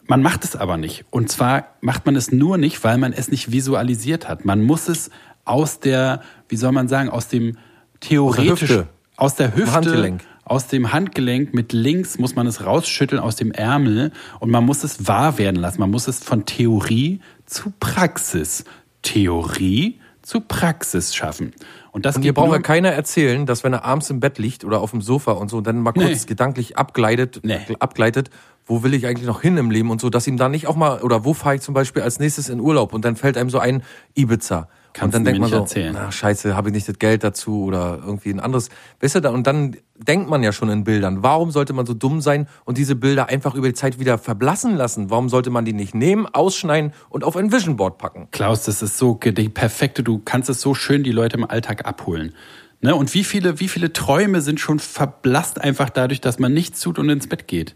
man 0.07 0.21
macht 0.21 0.43
es 0.43 0.57
aber 0.57 0.75
nicht. 0.75 1.05
Und 1.09 1.31
zwar 1.31 1.67
macht 1.79 2.05
man 2.05 2.17
es 2.17 2.33
nur 2.33 2.57
nicht, 2.57 2.83
weil 2.83 2.97
man 2.97 3.13
es 3.13 3.31
nicht 3.31 3.53
visualisiert 3.53 4.27
hat. 4.27 4.43
Man 4.43 4.61
muss 4.61 4.89
es 4.89 5.09
aus 5.45 5.79
der, 5.79 6.21
wie 6.49 6.55
soll 6.55 6.71
man 6.71 6.87
sagen, 6.87 7.09
aus 7.09 7.27
dem 7.27 7.57
theoretisch, 7.99 8.61
Hüfte. 8.69 8.87
aus 9.17 9.35
der 9.35 9.55
Hüfte, 9.55 9.71
Handgelenk. 9.73 10.21
aus 10.45 10.67
dem 10.67 10.91
Handgelenk 10.93 11.53
mit 11.53 11.73
links 11.73 12.17
muss 12.17 12.35
man 12.35 12.47
es 12.47 12.65
rausschütteln 12.65 13.21
aus 13.21 13.35
dem 13.35 13.51
Ärmel 13.51 14.11
und 14.39 14.49
man 14.51 14.65
muss 14.65 14.83
es 14.83 15.07
wahr 15.07 15.37
werden 15.37 15.55
lassen. 15.57 15.79
Man 15.79 15.91
muss 15.91 16.07
es 16.07 16.19
von 16.23 16.45
Theorie 16.45 17.19
zu 17.45 17.71
Praxis, 17.79 18.65
Theorie 19.01 19.99
zu 20.21 20.39
Praxis 20.39 21.13
schaffen. 21.13 21.53
Und 21.91 22.05
das 22.05 22.15
Und 22.15 22.23
ihr 22.25 22.33
braucht 22.33 22.53
ja 22.53 22.59
keiner 22.59 22.89
erzählen, 22.89 23.45
dass 23.45 23.63
wenn 23.63 23.73
er 23.73 23.83
abends 23.85 24.09
im 24.09 24.19
Bett 24.19 24.39
liegt 24.39 24.63
oder 24.65 24.79
auf 24.79 24.91
dem 24.91 25.01
Sofa 25.01 25.33
und 25.33 25.49
so, 25.49 25.61
dann 25.61 25.79
mal 25.81 25.91
kurz 25.91 26.21
Nee. 26.21 26.25
gedanklich 26.27 26.77
abgleitet, 26.77 27.41
Nee. 27.43 27.59
abgleitet, 27.79 28.29
wo 28.65 28.81
will 28.83 28.93
ich 28.93 29.05
eigentlich 29.05 29.27
noch 29.27 29.41
hin 29.41 29.57
im 29.57 29.69
Leben 29.69 29.91
und 29.91 29.99
so, 30.01 30.09
dass 30.09 30.25
ihm 30.25 30.37
da 30.37 30.47
nicht 30.49 30.65
auch 30.67 30.77
mal, 30.77 31.01
oder 31.01 31.25
wo 31.25 31.33
fahre 31.33 31.55
ich 31.55 31.61
zum 31.61 31.73
Beispiel 31.73 32.01
als 32.01 32.19
nächstes 32.19 32.47
in 32.49 32.61
Urlaub 32.61 32.93
und 32.93 33.03
dann 33.05 33.15
fällt 33.17 33.37
einem 33.37 33.49
so 33.49 33.59
ein 33.59 33.83
Ibiza. 34.15 34.69
Kannst 34.93 35.15
und 35.15 35.25
dann 35.25 35.25
denkt 35.25 35.41
man 35.41 35.49
so, 35.49 35.57
erzählen. 35.57 35.91
na 35.93 36.11
scheiße, 36.11 36.55
habe 36.55 36.69
ich 36.69 36.75
nicht 36.75 36.87
das 36.87 36.99
Geld 36.99 37.23
dazu 37.23 37.63
oder 37.63 37.99
irgendwie 38.05 38.29
ein 38.29 38.39
anderes. 38.39 38.69
Weißt 39.01 39.15
du, 39.15 39.21
da, 39.21 39.31
und 39.31 39.47
dann 39.47 39.75
denkt 39.97 40.29
man 40.29 40.43
ja 40.43 40.51
schon 40.51 40.69
in 40.69 40.83
Bildern. 40.83 41.23
Warum 41.23 41.51
sollte 41.51 41.73
man 41.73 41.85
so 41.85 41.93
dumm 41.93 42.21
sein 42.21 42.47
und 42.65 42.77
diese 42.77 42.95
Bilder 42.95 43.27
einfach 43.27 43.55
über 43.55 43.67
die 43.67 43.73
Zeit 43.73 43.99
wieder 43.99 44.17
verblassen 44.17 44.75
lassen? 44.75 45.09
Warum 45.09 45.29
sollte 45.29 45.49
man 45.49 45.65
die 45.65 45.73
nicht 45.73 45.95
nehmen, 45.95 46.27
ausschneiden 46.27 46.93
und 47.09 47.23
auf 47.23 47.35
ein 47.35 47.51
Vision 47.51 47.75
Board 47.75 47.97
packen? 47.97 48.27
Klaus, 48.31 48.63
das 48.63 48.81
ist 48.81 48.97
so 48.97 49.15
die 49.15 49.49
perfekte, 49.49 50.03
du 50.03 50.19
kannst 50.19 50.49
es 50.49 50.61
so 50.61 50.75
schön 50.75 51.03
die 51.03 51.11
Leute 51.11 51.37
im 51.37 51.49
Alltag 51.49 51.85
abholen. 51.85 52.33
Ne? 52.81 52.93
Und 52.95 53.13
wie 53.13 53.23
viele, 53.23 53.59
wie 53.59 53.69
viele 53.69 53.93
Träume 53.93 54.41
sind 54.41 54.59
schon 54.59 54.77
verblasst 54.77 55.59
einfach 55.59 55.89
dadurch, 55.89 56.21
dass 56.21 56.37
man 56.37 56.53
nichts 56.53 56.81
tut 56.81 56.99
und 56.99 57.09
ins 57.09 57.27
Bett 57.27 57.47
geht? 57.47 57.75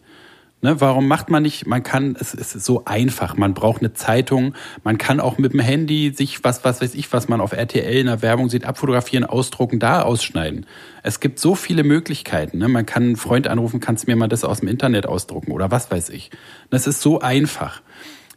Ne, 0.59 0.81
warum 0.81 1.07
macht 1.07 1.29
man 1.29 1.43
nicht, 1.43 1.67
man 1.67 1.83
kann, 1.83 2.17
es 2.19 2.33
ist 2.33 2.65
so 2.65 2.83
einfach, 2.85 3.37
man 3.37 3.53
braucht 3.53 3.81
eine 3.81 3.93
Zeitung, 3.93 4.55
man 4.83 4.97
kann 4.97 5.19
auch 5.19 5.37
mit 5.37 5.53
dem 5.53 5.59
Handy 5.59 6.11
sich 6.15 6.43
was, 6.43 6.63
was 6.65 6.81
weiß 6.81 6.95
ich, 6.95 7.13
was 7.13 7.27
man 7.27 7.41
auf 7.41 7.51
RTL 7.51 7.95
in 7.95 8.07
der 8.07 8.23
Werbung 8.23 8.49
sieht, 8.49 8.65
abfotografieren, 8.65 9.23
ausdrucken, 9.23 9.77
da 9.77 10.01
ausschneiden. 10.01 10.65
Es 11.03 11.19
gibt 11.19 11.37
so 11.37 11.53
viele 11.53 11.83
Möglichkeiten, 11.83 12.57
ne? 12.57 12.69
man 12.69 12.87
kann 12.87 13.03
einen 13.03 13.15
Freund 13.17 13.47
anrufen, 13.47 13.79
kannst 13.79 14.07
mir 14.07 14.15
mal 14.15 14.27
das 14.27 14.43
aus 14.43 14.61
dem 14.61 14.69
Internet 14.69 15.05
ausdrucken 15.05 15.51
oder 15.51 15.69
was 15.69 15.91
weiß 15.91 16.09
ich. 16.09 16.31
Das 16.71 16.87
ist 16.87 17.01
so 17.01 17.21
einfach. 17.21 17.83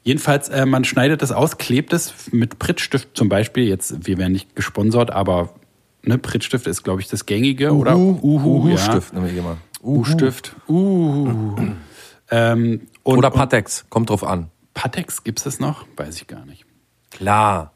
Jedenfalls, 0.03 0.51
äh, 0.51 0.67
man 0.67 0.85
schneidet 0.85 1.23
das 1.23 1.33
aus, 1.33 1.57
klebt 1.57 1.95
es 1.95 2.33
mit 2.33 2.59
Prittstift 2.59 3.09
zum 3.15 3.31
Beispiel. 3.31 3.65
Jetzt, 3.65 4.07
wir 4.07 4.19
werden 4.19 4.33
nicht 4.33 4.55
gesponsert, 4.55 5.11
aber 5.11 5.55
ne, 6.03 6.19
Prittstift 6.19 6.67
ist, 6.67 6.83
glaube 6.83 7.01
ich, 7.01 7.09
das 7.09 7.25
gängige, 7.25 7.75
oder? 7.75 7.97
Uhu, 7.97 8.69
ja. 8.69 8.77
Stift, 8.77 9.15
nehme 9.15 9.31
ich 9.31 9.39
immer. 9.39 9.57
U-Stift. 9.83 10.55
Uh. 10.69 11.57
ähm, 12.31 12.87
und, 13.03 13.19
Oder 13.19 13.31
Patex, 13.31 13.87
kommt 13.89 14.11
drauf 14.11 14.25
an. 14.25 14.51
Patex, 14.75 15.25
gibt's 15.25 15.43
das 15.45 15.61
noch? 15.61 15.87
Weiß 15.97 16.17
ich 16.17 16.27
gar 16.27 16.45
nicht. 16.45 16.65
Klar. 17.11 17.73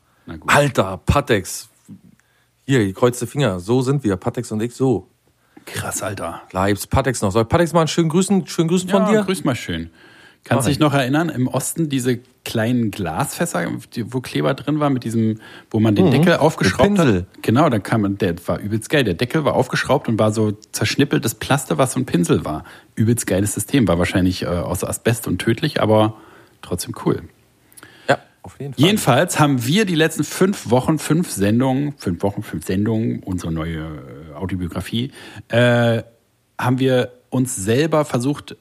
Alter, 0.47 0.99
Patex. 0.99 1.69
Hier, 2.67 2.85
gekreuzte 2.87 3.27
Finger. 3.27 3.61
So 3.61 3.83
sind 3.83 4.05
wir, 4.05 4.17
Patex 4.17 4.51
und 4.53 4.62
ich, 4.62 4.75
so. 4.75 5.09
Krass, 5.67 6.03
Alter. 6.03 6.43
Klar, 6.49 6.69
gibt's 6.69 6.87
Patex 6.87 7.21
noch. 7.21 7.33
Soll 7.33 7.43
ich 7.43 7.49
Patex 7.49 7.73
mal 7.73 7.81
einen 7.81 7.88
schönen 7.88 8.09
Grüßen, 8.09 8.47
schönen 8.47 8.69
Grüßen 8.69 8.88
von 8.88 9.03
ja, 9.03 9.11
dir? 9.11 9.23
grüß 9.25 9.45
mal 9.45 9.55
schön. 9.55 9.90
Kannst 10.44 10.66
Mach 10.66 10.68
dich 10.68 10.78
noch 10.78 10.92
erinnern, 10.92 11.30
im 11.30 11.48
Osten 11.48 11.88
diese 11.88 12.20
kleinen 12.44 12.90
Glasfässer, 12.90 13.66
wo 14.05 14.20
Kleber 14.20 14.53
drin 14.53 14.78
war, 14.78 14.90
mit 14.90 15.05
diesem, 15.05 15.40
wo 15.70 15.80
man 15.80 15.95
den 15.95 16.11
Deckel 16.11 16.36
aufgeschraubt 16.36 16.90
Mhm. 16.90 16.99
Hat? 16.99 17.26
Genau, 17.40 17.70
da 17.70 17.78
kam 17.78 18.03
man, 18.03 18.18
der 18.18 18.34
war 18.47 18.59
übelst 18.59 18.90
geil. 18.90 19.05
Der 19.05 19.14
Deckel 19.14 19.47
war 19.47 19.55
aufgeschraubt 19.55 20.07
und 20.07 20.18
war 20.18 20.32
so 20.32 20.53
zerschnippeltes 20.53 21.34
Plaster, 21.36 21.78
was 21.78 21.92
so 21.92 22.01
ein 22.01 22.05
Pinsel 22.05 22.45
war. 22.45 22.64
Übelst 22.95 23.26
geiles 23.26 23.55
System. 23.55 23.88
War 23.88 23.99
wahrscheinlich 23.99 24.42
äh, 24.42 24.47
aus 24.47 24.84
Asbest 24.84 25.26
und 25.26 25.38
tödlich, 25.38 25.80
aber 25.80 26.18
trotzdem 26.61 26.95
cool. 27.07 27.22
Ja, 28.07 28.18
auf 28.42 28.61
jeden 28.61 28.74
Fall. 28.74 28.84
Jedenfalls 28.84 29.40
haben 29.40 29.64
wir 29.64 29.86
die 29.86 29.95
letzten 29.95 30.24
fünf 30.24 30.68
Wochen, 30.68 30.99
fünf 30.99 31.30
Sendungen, 31.30 31.95
fünf 31.97 32.22
Wochen, 32.22 32.42
fünf 32.42 32.66
Sendungen, 32.66 33.22
unsere 33.22 33.51
neue 33.51 33.78
äh, 33.78 34.34
Autobiografie, 34.34 35.11
äh, 35.49 36.03
haben 36.59 36.78
wir 36.78 37.12
uns 37.30 37.57
selber 37.57 38.05
versucht 38.05 38.57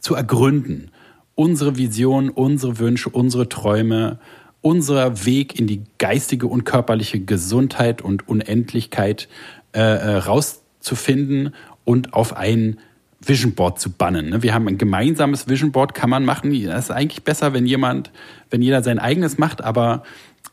zu 0.00 0.16
ergründen. 0.16 0.90
Unsere 1.36 1.76
Vision, 1.76 2.28
unsere 2.28 2.80
Wünsche, 2.80 3.08
unsere 3.08 3.48
Träume, 3.48 4.18
unser 4.62 5.24
Weg 5.24 5.56
in 5.56 5.68
die 5.68 5.82
geistige 5.98 6.48
und 6.48 6.64
körperliche 6.64 7.20
Gesundheit 7.20 8.02
und 8.02 8.28
Unendlichkeit 8.28 9.28
äh, 9.72 9.80
äh, 9.80 10.16
rauszufinden 10.16 11.54
und 11.84 12.14
auf 12.14 12.36
ein 12.36 12.78
Vision 13.20 13.52
Board 13.52 13.78
zu 13.80 13.92
bannen. 13.92 14.30
ne? 14.30 14.42
Wir 14.42 14.54
haben 14.54 14.66
ein 14.66 14.78
gemeinsames 14.78 15.48
Vision 15.48 15.70
Board, 15.70 15.94
kann 15.94 16.10
man 16.10 16.24
machen. 16.24 16.52
Das 16.64 16.86
ist 16.86 16.90
eigentlich 16.90 17.22
besser, 17.22 17.52
wenn 17.52 17.66
jemand, 17.66 18.10
wenn 18.50 18.60
jeder 18.60 18.82
sein 18.82 18.98
eigenes 18.98 19.38
macht, 19.38 19.62
aber 19.62 20.02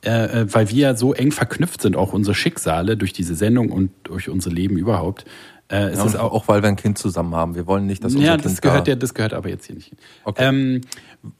äh, 0.05 0.41
äh, 0.41 0.53
weil 0.53 0.69
wir 0.69 0.95
so 0.95 1.13
eng 1.13 1.31
verknüpft 1.31 1.81
sind, 1.81 1.95
auch 1.95 2.11
unsere 2.11 2.35
Schicksale 2.35 2.97
durch 2.97 3.13
diese 3.13 3.35
Sendung 3.35 3.71
und 3.71 3.91
durch 4.03 4.27
unser 4.27 4.51
Leben 4.51 4.77
überhaupt, 4.77 5.23
äh, 5.71 5.91
ist 5.91 5.97
Ja, 5.97 6.05
es 6.05 6.13
und 6.13 6.19
auch, 6.19 6.31
auch 6.33 6.47
weil 6.47 6.61
wir 6.61 6.69
ein 6.69 6.75
Kind 6.75 6.97
zusammen 6.97 7.35
haben. 7.35 7.55
Wir 7.55 7.65
wollen 7.67 7.85
nicht, 7.85 8.03
dass 8.03 8.13
unser 8.13 8.25
ja, 8.25 8.31
Kind 8.33 8.45
das 8.45 8.61
gehört 8.61 8.87
da- 8.87 8.91
ja, 8.91 8.95
das 8.95 9.13
gehört 9.13 9.33
aber 9.33 9.49
jetzt 9.49 9.65
hier 9.65 9.75
nicht 9.75 9.89
hin. 9.89 9.97
Okay. 10.23 10.43
Ähm, 10.47 10.81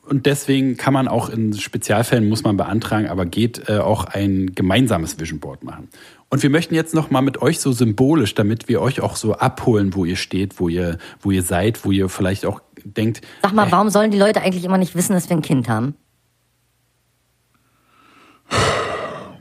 und 0.07 0.25
deswegen 0.25 0.77
kann 0.77 0.93
man 0.93 1.07
auch 1.07 1.29
in 1.29 1.53
Spezialfällen 1.53 2.27
muss 2.29 2.43
man 2.43 2.55
beantragen, 2.57 3.07
aber 3.07 3.25
geht 3.25 3.67
äh, 3.69 3.79
auch 3.79 4.05
ein 4.05 4.53
gemeinsames 4.55 5.19
Vision 5.19 5.39
Board 5.39 5.63
machen. 5.63 5.89
Und 6.29 6.41
wir 6.41 6.49
möchten 6.49 6.73
jetzt 6.73 6.95
noch 6.95 7.11
mal 7.11 7.21
mit 7.21 7.41
euch 7.41 7.59
so 7.59 7.73
symbolisch, 7.73 8.33
damit 8.33 8.67
wir 8.69 8.81
euch 8.81 9.01
auch 9.01 9.17
so 9.17 9.33
abholen, 9.33 9.93
wo 9.93 10.05
ihr 10.05 10.15
steht, 10.15 10.59
wo 10.59 10.67
ihr, 10.69 10.97
wo 11.19 11.29
ihr 11.31 11.43
seid, 11.43 11.85
wo 11.85 11.91
ihr 11.91 12.09
vielleicht 12.09 12.45
auch 12.45 12.61
denkt, 12.85 13.21
Sag 13.43 13.53
mal, 13.53 13.71
warum 13.71 13.89
sollen 13.89 14.09
die 14.09 14.17
Leute 14.17 14.41
eigentlich 14.41 14.63
immer 14.63 14.77
nicht 14.79 14.95
wissen, 14.95 15.13
dass 15.13 15.29
wir 15.29 15.35
ein 15.37 15.41
Kind 15.43 15.67
haben? 15.69 15.95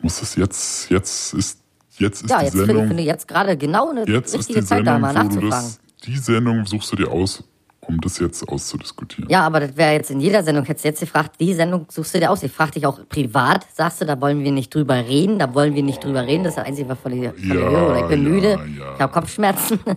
Muss 0.02 0.20
es 0.20 0.34
jetzt, 0.34 0.90
jetzt 0.90 1.32
ist, 1.34 1.61
jetzt 1.98 2.22
ist 2.22 2.30
Ja, 2.30 2.38
die 2.38 2.44
jetzt 2.44 2.52
finde 2.52 2.66
Sendung, 2.66 2.86
finde 2.88 3.02
ich 3.02 3.08
jetzt 3.08 3.28
gerade 3.28 3.56
genau 3.56 3.90
eine 3.90 4.04
jetzt 4.06 4.34
ist 4.34 4.40
richtige 4.40 4.60
die 4.60 4.66
Zeit, 4.66 4.86
da 4.86 4.94
Sendung, 4.94 5.00
mal 5.00 5.14
wo 5.14 5.18
du 5.18 5.24
nachzufragen. 5.24 5.50
das, 5.50 5.80
die 6.04 6.16
Sendung 6.18 6.66
suchst 6.66 6.92
du 6.92 6.96
dir 6.96 7.10
aus, 7.10 7.44
um 7.80 8.00
das 8.00 8.18
jetzt 8.18 8.48
auszudiskutieren. 8.48 9.28
Ja, 9.28 9.44
aber 9.44 9.60
das 9.60 9.76
wäre 9.76 9.92
jetzt 9.92 10.10
in 10.10 10.20
jeder 10.20 10.42
Sendung. 10.42 10.64
Hättest 10.64 10.84
du 10.84 10.88
jetzt 10.88 11.00
gefragt, 11.00 11.36
die 11.40 11.52
Sendung 11.54 11.86
suchst 11.88 12.14
du 12.14 12.20
dir 12.20 12.30
aus. 12.30 12.42
Ich 12.42 12.52
frage 12.52 12.72
dich 12.72 12.86
auch 12.86 13.00
privat, 13.08 13.66
sagst 13.74 14.00
du, 14.00 14.04
da 14.04 14.20
wollen 14.20 14.44
wir 14.44 14.52
nicht 14.52 14.74
drüber 14.74 14.94
reden, 14.94 15.38
da 15.38 15.52
wollen 15.54 15.74
wir 15.74 15.82
nicht 15.82 16.04
drüber 16.04 16.26
reden. 16.26 16.44
Das 16.44 16.52
ist 16.52 16.58
das 16.58 16.66
Einzige, 16.66 16.88
was 16.88 16.98
von 16.98 17.12
dir 17.12 17.32
von 17.32 17.42
dir 17.42 17.54
Ja. 17.54 17.68
Oder 17.68 17.98
ich 18.00 18.06
bin 18.06 18.22
ja, 18.22 18.28
müde, 18.28 18.48
ja. 18.78 18.94
ich 18.94 19.00
habe 19.00 19.12
Kopfschmerzen. 19.12 19.80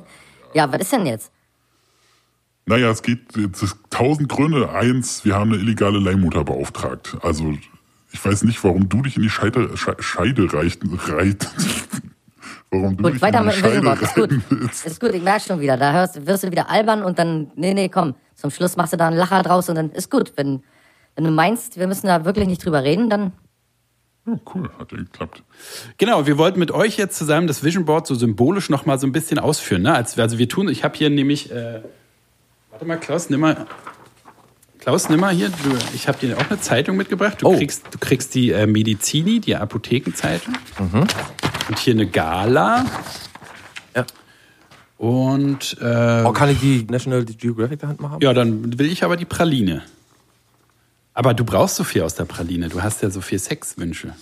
Ja, 0.54 0.72
was 0.72 0.80
ist 0.80 0.94
denn 0.94 1.06
jetzt? 1.06 1.34
Naja, 2.66 2.90
es 2.90 3.02
geht 3.02 3.36
ist 3.36 3.78
tausend 3.90 4.30
Gründe. 4.30 4.70
Eins, 4.70 5.26
wir 5.26 5.36
haben 5.36 5.52
eine 5.52 5.62
illegale 5.62 6.00
Leihmutter 6.00 6.46
beauftragt. 6.46 7.18
Also 7.22 7.58
ich 8.16 8.24
weiß 8.26 8.44
nicht, 8.44 8.64
warum 8.64 8.88
du 8.88 9.02
dich 9.02 9.18
in 9.18 9.24
die 9.24 9.30
Scheide, 9.30 9.60
Sche- 9.76 10.02
Scheide 10.02 10.52
reicht, 10.54 10.82
reit, 11.10 11.48
warum 12.72 12.96
du 12.96 13.04
Gut, 13.04 13.14
dich 13.16 13.22
weiter 13.22 13.40
in 13.42 13.46
mit 13.46 13.56
die 13.58 13.62
dem 13.62 13.72
Vision 13.72 13.84
Scheide 13.84 13.86
Board. 13.86 14.02
Ist 14.02 14.16
gut. 14.16 14.32
reiten 14.32 14.44
willst. 14.50 14.86
Ist 14.86 15.00
gut, 15.02 15.14
ich 15.14 15.22
merke 15.22 15.42
schon 15.42 15.60
wieder. 15.60 15.76
Da 15.78 15.92
hörst, 15.92 16.26
wirst 16.26 16.44
du 16.44 16.52
wieder 16.52 16.70
albern 16.70 17.04
und 17.04 17.20
dann, 17.20 17.52
nee, 17.56 17.74
nee, 17.74 17.90
komm. 17.90 18.16
Zum 18.36 18.52
Schluss 18.52 18.78
machst 18.78 18.94
du 18.94 18.98
da 18.98 19.08
einen 19.08 19.18
Lacher 19.18 19.44
draus 19.44 19.68
und 19.70 19.76
dann 19.76 19.92
ist 19.92 20.10
gut. 20.10 20.34
Wenn, 20.38 20.64
wenn 21.16 21.24
du 21.26 21.32
meinst, 21.32 21.78
wir 21.78 21.88
müssen 21.88 22.08
da 22.08 22.24
wirklich 22.26 22.48
nicht 22.48 22.64
drüber 22.64 22.84
reden, 22.84 23.10
dann 23.10 23.32
Oh, 24.28 24.40
cool, 24.56 24.72
hat 24.80 24.92
ja 24.92 24.98
geklappt. 24.98 25.44
Genau, 26.00 26.26
wir 26.26 26.40
wollten 26.40 26.58
mit 26.58 26.72
euch 26.72 26.98
jetzt 26.98 27.16
zusammen 27.16 27.46
das 27.46 27.64
Vision 27.64 27.86
Board 27.86 28.08
so 28.08 28.16
symbolisch 28.16 28.72
noch 28.72 28.88
mal 28.88 28.98
so 28.98 29.06
ein 29.06 29.12
bisschen 29.12 29.38
ausführen. 29.38 29.84
Ne? 29.84 29.94
Als, 29.94 30.18
also 30.18 30.40
wir 30.40 30.50
tun, 30.50 30.68
ich 30.68 30.84
habe 30.84 30.98
hier 30.98 31.12
nämlich, 31.12 31.52
äh, 31.52 31.82
warte 32.72 32.86
mal, 32.86 32.98
Klaus, 32.98 33.30
nimm 33.30 33.42
mal, 33.42 33.68
Klaus, 34.86 35.10
nimm 35.10 35.20
mal 35.20 35.34
hier, 35.34 35.50
du, 35.50 35.56
ich 35.96 36.08
habe 36.08 36.20
dir 36.20 36.38
auch 36.38 36.48
eine 36.48 36.60
Zeitung 36.62 36.96
mitgebracht. 36.96 37.42
Du, 37.42 37.48
Oh. 37.48 37.58
kriegst, 37.58 37.86
du 37.90 37.98
kriegst 37.98 38.36
die 38.36 38.52
äh, 38.52 38.68
Medizini, 38.68 39.40
die 39.40 39.56
Apothekenzeitung. 39.56 40.54
Und 40.78 41.80
hier 41.80 41.96
eine 41.96 42.06
Gala. 42.06 42.86
Ja. 43.96 44.06
Und 45.00 45.76
äh, 45.82 46.22
Oh, 46.24 46.32
kann 46.34 46.50
ich 46.50 46.60
die 46.60 46.86
National 46.88 47.26
Geographic 47.26 47.80
der 47.80 47.90
Hand 47.90 48.00
mal 48.00 48.12
haben? 48.12 48.22
ja, 48.22 48.32
dann 48.34 48.78
will 48.78 48.86
ich 48.92 49.04
aber 49.04 49.18
die 49.18 49.26
Praline. 49.26 49.82
Aber 51.16 51.34
du 51.34 51.44
brauchst 51.46 51.78
so 51.78 51.84
viel 51.84 52.04
aus 52.04 52.14
der 52.14 52.26
Praline. 52.26 52.70
Du 52.70 52.84
hast 52.84 53.02
ja 53.02 53.10
so 53.10 53.22
viel 53.22 53.40
Sexwünsche. 53.40 54.14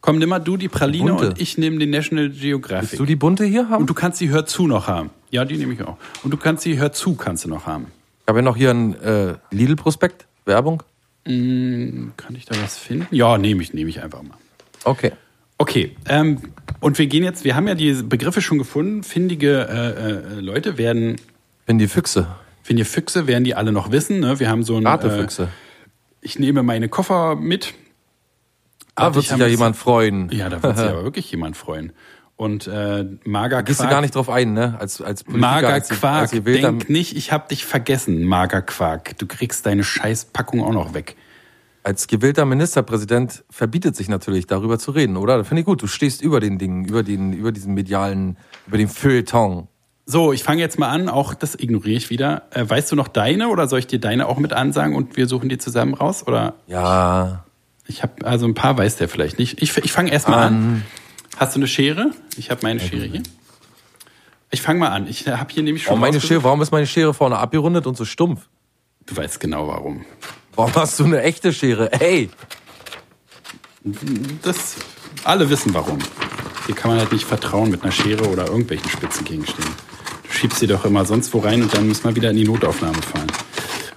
Komm, 0.00 0.18
nimm 0.18 0.30
mal 0.30 0.40
du 0.40 0.56
die 0.56 0.68
Praline 0.68 1.12
Bunte. 1.12 1.28
und 1.28 1.40
ich 1.40 1.58
nehme 1.58 1.78
den 1.78 1.90
National 1.90 2.30
Geographic. 2.30 2.90
Willst 2.90 2.98
du 2.98 3.04
die 3.04 3.14
bunte 3.16 3.44
hier 3.44 3.68
haben? 3.68 3.82
Und 3.82 3.86
du 3.90 3.94
kannst 3.94 4.20
die 4.20 4.30
Hör 4.30 4.46
zu 4.46 4.66
noch 4.66 4.88
haben. 4.88 5.10
Ja, 5.30 5.44
die 5.44 5.56
nehme 5.56 5.74
ich 5.74 5.82
auch. 5.82 5.96
Und 6.24 6.32
du 6.32 6.36
kannst 6.36 6.64
die 6.64 6.76
Hör 6.76 6.90
zu 6.92 7.14
kannst 7.14 7.44
du 7.44 7.48
noch 7.48 7.66
haben. 7.66 7.86
Ich 8.26 8.28
habe 8.28 8.40
ja 8.40 8.42
noch 8.42 8.56
hier 8.56 8.72
ein 8.72 9.00
äh, 9.00 9.34
Lidl-Prospekt, 9.52 10.26
Werbung. 10.46 10.82
Kann 11.24 12.12
ich 12.34 12.44
da 12.44 12.60
was 12.60 12.76
finden? 12.76 13.06
Ja, 13.14 13.38
nehme 13.38 13.62
ich, 13.62 13.72
nehme 13.72 13.88
ich 13.88 14.02
einfach 14.02 14.20
mal. 14.20 14.36
Okay. 14.82 15.12
Okay, 15.58 15.94
ähm, 16.08 16.40
und 16.80 16.98
wir 16.98 17.06
gehen 17.06 17.22
jetzt, 17.22 17.44
wir 17.44 17.54
haben 17.54 17.68
ja 17.68 17.76
die 17.76 17.92
Begriffe 18.02 18.42
schon 18.42 18.58
gefunden. 18.58 19.04
Findige 19.04 19.68
äh, 19.68 20.38
äh, 20.38 20.40
Leute 20.40 20.76
werden, 20.76 21.20
Bin 21.66 21.78
die 21.78 21.86
Füchse. 21.86 22.26
findige 22.64 22.84
Füchse 22.84 23.28
werden 23.28 23.44
die 23.44 23.54
alle 23.54 23.70
noch 23.70 23.92
wissen. 23.92 24.18
Ne? 24.18 24.40
Wir 24.40 24.50
haben 24.50 24.64
so 24.64 24.76
ein. 24.76 24.84
Äh, 24.84 24.88
Ratefüchse. 24.88 25.48
ich 26.20 26.40
nehme 26.40 26.64
meine 26.64 26.88
Koffer 26.88 27.36
mit. 27.36 27.74
Da 28.96 29.14
wird 29.14 29.22
ich 29.22 29.30
sich 29.30 29.38
ja 29.38 29.46
jemand 29.46 29.76
freuen. 29.76 30.30
Ja, 30.32 30.48
da 30.48 30.60
wird 30.64 30.76
sich 30.78 30.86
aber 30.88 31.04
wirklich 31.04 31.30
jemand 31.30 31.56
freuen. 31.56 31.92
Und 32.36 32.66
äh, 32.66 33.06
Mager 33.24 33.62
Gehst 33.62 33.80
du 33.80 33.84
Quark- 33.84 33.90
gar 33.90 34.00
nicht 34.02 34.14
drauf 34.14 34.28
ein, 34.28 34.52
ne? 34.52 34.76
Als, 34.78 35.00
als 35.00 35.24
Politiker, 35.24 35.40
Mager 35.52 35.68
als, 35.72 35.88
Quark, 35.88 36.20
als 36.22 36.30
gewählter, 36.32 36.68
denk 36.70 36.90
nicht, 36.90 37.16
ich 37.16 37.32
hab 37.32 37.48
dich 37.48 37.64
vergessen, 37.64 38.24
Mager 38.24 38.60
Quark. 38.60 39.16
Du 39.18 39.26
kriegst 39.26 39.64
deine 39.64 39.82
Scheißpackung 39.84 40.62
auch 40.62 40.72
noch 40.72 40.92
weg. 40.92 41.16
als 41.82 42.08
gewählter 42.08 42.44
Ministerpräsident 42.44 43.42
verbietet 43.48 43.96
sich 43.96 44.08
natürlich, 44.10 44.46
darüber 44.46 44.78
zu 44.78 44.90
reden, 44.90 45.16
oder? 45.16 45.38
Das 45.38 45.48
finde 45.48 45.60
ich 45.60 45.66
gut. 45.66 45.80
Du 45.82 45.86
stehst 45.86 46.20
über 46.20 46.40
den 46.40 46.58
Dingen, 46.58 46.84
über 46.84 47.02
den, 47.02 47.32
über 47.32 47.52
diesen 47.52 47.72
medialen, 47.72 48.36
über 48.66 48.76
den 48.76 48.88
Feuilleton. 48.88 49.68
So, 50.04 50.32
ich 50.34 50.42
fange 50.44 50.60
jetzt 50.60 50.78
mal 50.78 50.88
an, 50.90 51.08
auch 51.08 51.32
das 51.32 51.54
ignoriere 51.58 51.96
ich 51.96 52.10
wieder. 52.10 52.42
Äh, 52.50 52.68
weißt 52.68 52.92
du 52.92 52.96
noch 52.96 53.08
deine 53.08 53.48
oder 53.48 53.66
soll 53.66 53.78
ich 53.78 53.86
dir 53.86 53.98
deine 53.98 54.26
auch 54.28 54.38
mit 54.38 54.52
ansagen 54.52 54.94
und 54.94 55.16
wir 55.16 55.26
suchen 55.26 55.48
die 55.48 55.56
zusammen 55.58 55.94
raus? 55.94 56.26
Oder 56.26 56.54
Ja. 56.66 57.44
ich 57.86 58.02
habe 58.02 58.26
also 58.26 58.46
ein 58.46 58.54
paar 58.54 58.76
weiß 58.76 58.96
der 58.96 59.08
vielleicht 59.08 59.38
nicht. 59.38 59.62
Ich, 59.62 59.74
ich 59.78 59.90
fange 59.92 60.12
erst 60.12 60.28
mal 60.28 60.48
an. 60.48 60.82
Hast 61.36 61.54
du 61.54 61.60
eine 61.60 61.68
Schere? 61.68 62.10
Ich 62.36 62.50
habe 62.50 62.60
meine 62.62 62.80
Schere 62.80 63.04
hier. 63.04 63.22
Ich 64.50 64.62
fange 64.62 64.80
mal 64.80 64.88
an. 64.88 65.06
Ich 65.08 65.26
habe 65.28 65.52
hier 65.52 65.62
nämlich 65.62 65.84
schon 65.84 65.94
Oh, 65.94 65.96
meine 65.96 66.20
Schere, 66.20 66.42
warum 66.44 66.62
ist 66.62 66.72
meine 66.72 66.86
Schere 66.86 67.12
vorne 67.12 67.36
abgerundet 67.36 67.86
und 67.86 67.96
so 67.96 68.04
stumpf? 68.04 68.48
Du 69.04 69.16
weißt 69.16 69.38
genau 69.38 69.68
warum. 69.68 70.04
Warum 70.54 70.74
hast 70.74 70.98
du 70.98 71.04
eine 71.04 71.22
echte 71.22 71.52
Schere? 71.52 71.92
Ey! 71.92 72.30
Das 74.42 74.76
alle 75.24 75.48
wissen 75.50 75.74
warum. 75.74 75.98
Hier 76.66 76.74
kann 76.74 76.90
man 76.90 76.98
halt 77.00 77.12
nicht 77.12 77.24
vertrauen 77.24 77.70
mit 77.70 77.82
einer 77.82 77.92
Schere 77.92 78.28
oder 78.28 78.46
irgendwelchen 78.46 78.88
spitzen 78.88 79.24
Gegenständen. 79.24 79.74
Du 80.24 80.32
schiebst 80.32 80.58
sie 80.58 80.66
doch 80.66 80.84
immer 80.84 81.04
sonst 81.04 81.32
wo 81.34 81.38
rein 81.38 81.62
und 81.62 81.72
dann 81.74 81.86
muss 81.86 82.02
man 82.02 82.16
wieder 82.16 82.30
in 82.30 82.36
die 82.36 82.44
Notaufnahme 82.44 83.00
fallen. 83.02 83.30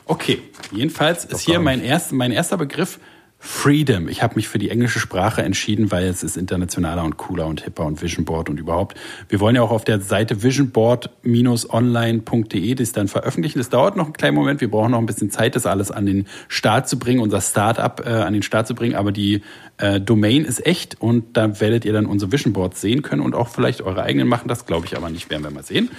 Okay, 0.05 0.41
jedenfalls 0.71 1.25
ist 1.25 1.41
hier 1.41 1.59
mein, 1.59 1.81
erst, 1.81 2.11
mein 2.11 2.31
erster 2.31 2.57
Begriff 2.57 2.99
Freedom. 3.41 4.09
Ich 4.09 4.21
habe 4.21 4.35
mich 4.35 4.49
für 4.49 4.59
die 4.59 4.69
englische 4.69 4.99
Sprache 4.99 5.41
entschieden, 5.41 5.93
weil 5.93 6.07
es 6.07 6.23
ist 6.23 6.35
internationaler 6.35 7.05
und 7.05 7.15
cooler 7.15 7.47
und 7.47 7.61
hipper 7.61 7.85
und 7.85 8.01
Vision 8.01 8.25
Board 8.25 8.49
und 8.49 8.59
überhaupt. 8.59 8.97
Wir 9.29 9.39
wollen 9.39 9.55
ja 9.55 9.61
auch 9.61 9.71
auf 9.71 9.85
der 9.85 10.01
Seite 10.01 10.43
visionboard-online.de 10.43 12.75
das 12.75 12.91
dann 12.91 13.07
veröffentlichen. 13.07 13.59
Das 13.59 13.69
dauert 13.69 13.95
noch 13.95 14.03
einen 14.05 14.13
kleinen 14.13 14.35
Moment. 14.35 14.59
Wir 14.59 14.69
brauchen 14.69 14.91
noch 14.91 14.99
ein 14.99 15.05
bisschen 15.05 15.31
Zeit, 15.31 15.55
das 15.55 15.65
alles 15.65 15.89
an 15.89 16.05
den 16.05 16.27
Start 16.49 16.89
zu 16.89 16.99
bringen, 16.99 17.21
unser 17.21 17.39
Startup 17.39 18.05
äh, 18.05 18.09
an 18.09 18.33
den 18.33 18.43
Start 18.43 18.67
zu 18.67 18.75
bringen. 18.75 18.95
Aber 18.95 19.13
die 19.13 19.41
äh, 19.77 20.01
Domain 20.01 20.43
ist 20.43 20.65
echt 20.65 20.99
und 20.99 21.37
da 21.37 21.61
werdet 21.61 21.85
ihr 21.85 21.93
dann 21.93 22.07
unsere 22.07 22.33
Vision 22.33 22.51
Boards 22.51 22.81
sehen 22.81 23.03
können 23.03 23.21
und 23.21 23.35
auch 23.35 23.47
vielleicht 23.47 23.81
eure 23.81 24.03
eigenen 24.03 24.27
machen. 24.27 24.49
Das 24.49 24.65
glaube 24.65 24.85
ich 24.85 24.97
aber 24.97 25.09
nicht, 25.09 25.29
werden 25.29 25.43
wir 25.43 25.51
mal 25.51 25.63
sehen. 25.63 25.91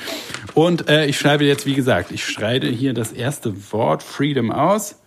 Und 0.53 0.91
äh, 0.91 1.07
ich 1.07 1.19
schreibe 1.19 1.47
jetzt, 1.47 1.65
wie 1.65 1.75
gesagt, 1.75 2.13
ich 2.13 2.23
schreibe 2.23 2.67
hier 2.67 2.93
das 2.93 3.13
erste 3.13 3.73
Wort 3.73 4.03
Freedom 4.03 4.53
aus. 4.53 5.00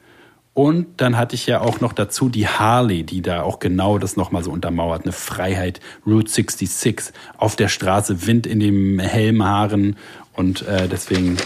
Und 0.54 1.02
dann 1.02 1.18
hatte 1.18 1.34
ich 1.34 1.48
ja 1.48 1.62
auch 1.62 1.82
noch 1.82 1.94
dazu 1.94 2.30
die 2.30 2.48
Harley, 2.48 3.04
die 3.04 3.24
da 3.24 3.42
auch 3.42 3.58
genau 3.58 3.98
das 3.98 4.16
nochmal 4.16 4.44
so 4.44 4.52
untermauert. 4.52 5.04
Eine 5.04 5.12
Freiheit, 5.12 5.80
Route 6.06 6.30
66, 6.30 7.14
auf 7.38 7.56
der 7.56 7.70
Straße, 7.70 8.28
Wind 8.28 8.46
in 8.46 8.60
den 8.60 9.00
Helmhaaren. 9.00 9.96
Und 10.34 10.62
äh, 10.68 10.88
deswegen 10.88 11.38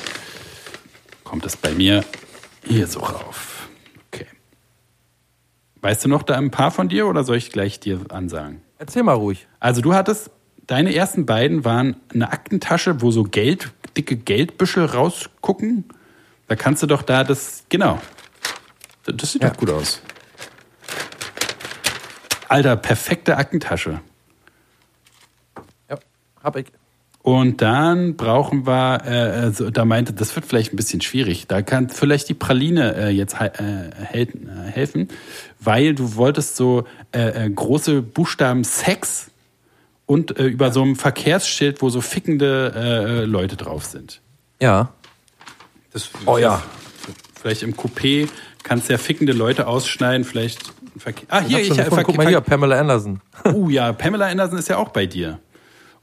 kommt 1.24 1.46
es 1.46 1.56
bei 1.56 1.72
mir 1.72 2.04
hier 2.66 2.88
so 2.88 3.00
rauf. 3.00 3.70
Okay. 4.12 4.28
Weißt 5.82 6.04
du 6.04 6.10
noch 6.10 6.24
da 6.24 6.36
ein 6.36 6.52
paar 6.52 6.72
von 6.72 6.90
dir 6.90 7.08
oder 7.08 7.24
soll 7.24 7.38
ich 7.38 7.52
gleich 7.52 7.80
dir 7.80 8.02
ansagen? 8.10 8.62
Erzähl 8.78 9.04
mal 9.04 9.14
ruhig. 9.14 9.48
Also 9.62 9.82
du 9.82 9.94
hattest, 9.94 10.32
deine 10.68 10.94
ersten 10.94 11.26
beiden 11.26 11.64
waren 11.64 11.96
eine 12.14 12.32
Aktentasche, 12.32 13.02
wo 13.02 13.12
so 13.12 13.24
Geld, 13.24 13.72
dicke 13.96 14.18
Geldbüschel 14.18 14.84
rausgucken. 14.84 15.86
Da 16.48 16.56
kannst 16.58 16.84
du 16.84 16.88
doch 16.88 17.02
da 17.02 17.24
das, 17.24 17.64
genau. 17.70 18.02
Das 19.08 19.32
sieht 19.32 19.42
Ja. 19.44 19.50
doch 19.50 19.58
gut 19.58 19.70
aus. 19.70 20.02
Alter, 22.50 22.76
perfekte 22.78 23.38
Aktentasche. 23.38 24.00
Ja, 25.90 25.98
hab 26.44 26.56
ich. 26.56 26.68
Und 27.22 27.62
dann 27.62 28.16
brauchen 28.16 28.66
wir, 28.66 29.02
äh, 29.06 29.10
also, 29.42 29.70
da 29.70 29.84
meinte, 29.84 30.14
das 30.14 30.34
wird 30.36 30.46
vielleicht 30.46 30.72
ein 30.72 30.78
bisschen 30.78 31.02
schwierig. 31.02 31.46
Da 31.48 31.62
kann 31.62 31.90
vielleicht 31.90 32.30
die 32.30 32.34
Praline 32.34 32.96
äh, 32.96 33.10
jetzt 33.10 33.38
he- 33.40 33.48
äh, 33.60 34.22
äh, 34.24 34.28
helfen, 34.72 35.10
weil 35.60 35.94
du 35.94 36.16
wolltest 36.16 36.56
so 36.56 36.86
äh, 37.14 37.46
äh, 37.46 37.50
große 37.50 38.02
Buchstaben 38.02 38.64
Sex 38.64 39.30
und 40.06 40.40
äh, 40.40 40.46
über 40.46 40.72
so 40.72 40.82
einem 40.84 40.96
Verkehrsschild, 40.96 41.82
wo 41.82 41.90
so 41.90 42.00
fickende 42.00 43.26
Leute 43.28 43.58
drauf 43.58 43.84
sind. 43.84 44.22
Ja. 44.62 44.94
Das, 45.92 46.10
Oh 46.26 46.38
ja. 46.38 46.64
Vielleicht 47.42 47.62
im 47.64 47.76
Coupé 47.76 48.30
kannst 48.68 48.90
ja 48.90 48.98
fickende 48.98 49.34
Leute 49.34 49.68
ausschneiden, 49.68 50.26
vielleicht. 50.26 50.74
Ah, 51.30 51.42
hier, 51.42 51.60
Ich 51.60 51.70
ich, 51.70 51.78
gefunden. 51.78 52.04
Guck 52.04 52.18
mal 52.18 52.28
hier, 52.28 52.42
Pamela 52.42 52.80
Anderson. 52.80 53.22
Oh 53.54 53.70
ja, 53.70 53.94
Pamela 53.94 54.28
Anderson 54.28 54.58
ist 54.58 54.68
ja 54.68 54.78
auch 54.78 54.90
bei 54.90 55.06
dir. 55.06 55.40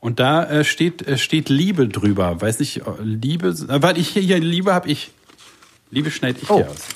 Und 0.01 0.21
da 0.21 0.45
äh, 0.45 0.65
steht, 0.65 1.07
äh, 1.07 1.19
steht 1.19 1.49
Liebe 1.49 1.89
drüber. 1.89 2.41
Weiß 2.41 2.59
nicht, 2.61 2.79
äh, 2.79 2.83
Liebe. 3.03 3.49
Äh, 3.49 3.83
warte, 3.83 4.01
ich 4.01 4.09
hier, 4.09 4.23
hier 4.23 4.39
Liebe 4.39 4.73
hab 4.75 4.87
ich. 4.87 5.11
Liebe 5.91 6.11
schneide 6.11 6.39
ich 6.43 6.51
Oh. 6.51 6.57
hier 6.57 6.71
aus. 6.71 6.89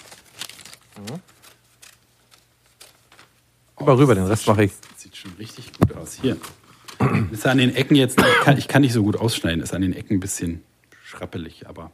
Mal 3.80 3.94
rüber, 3.94 4.14
den 4.14 4.24
Rest 4.26 4.46
mache 4.46 4.64
ich. 4.64 4.72
Sieht 4.96 5.16
schon 5.16 5.32
richtig 5.38 5.72
gut 5.72 5.96
aus. 5.96 6.18
Hier. 6.20 6.36
Ist 7.30 7.46
an 7.46 7.58
den 7.58 7.74
Ecken 7.74 7.94
jetzt, 7.94 8.18
ich 8.18 8.44
kann, 8.44 8.58
ich 8.58 8.66
kann 8.68 8.82
nicht 8.82 8.92
so 8.92 9.02
gut 9.04 9.16
ausschneiden, 9.16 9.62
ist 9.62 9.72
an 9.72 9.82
den 9.82 9.92
Ecken 9.92 10.16
ein 10.16 10.20
bisschen 10.20 10.62
schrappelig, 11.04 11.68
aber. 11.68 11.92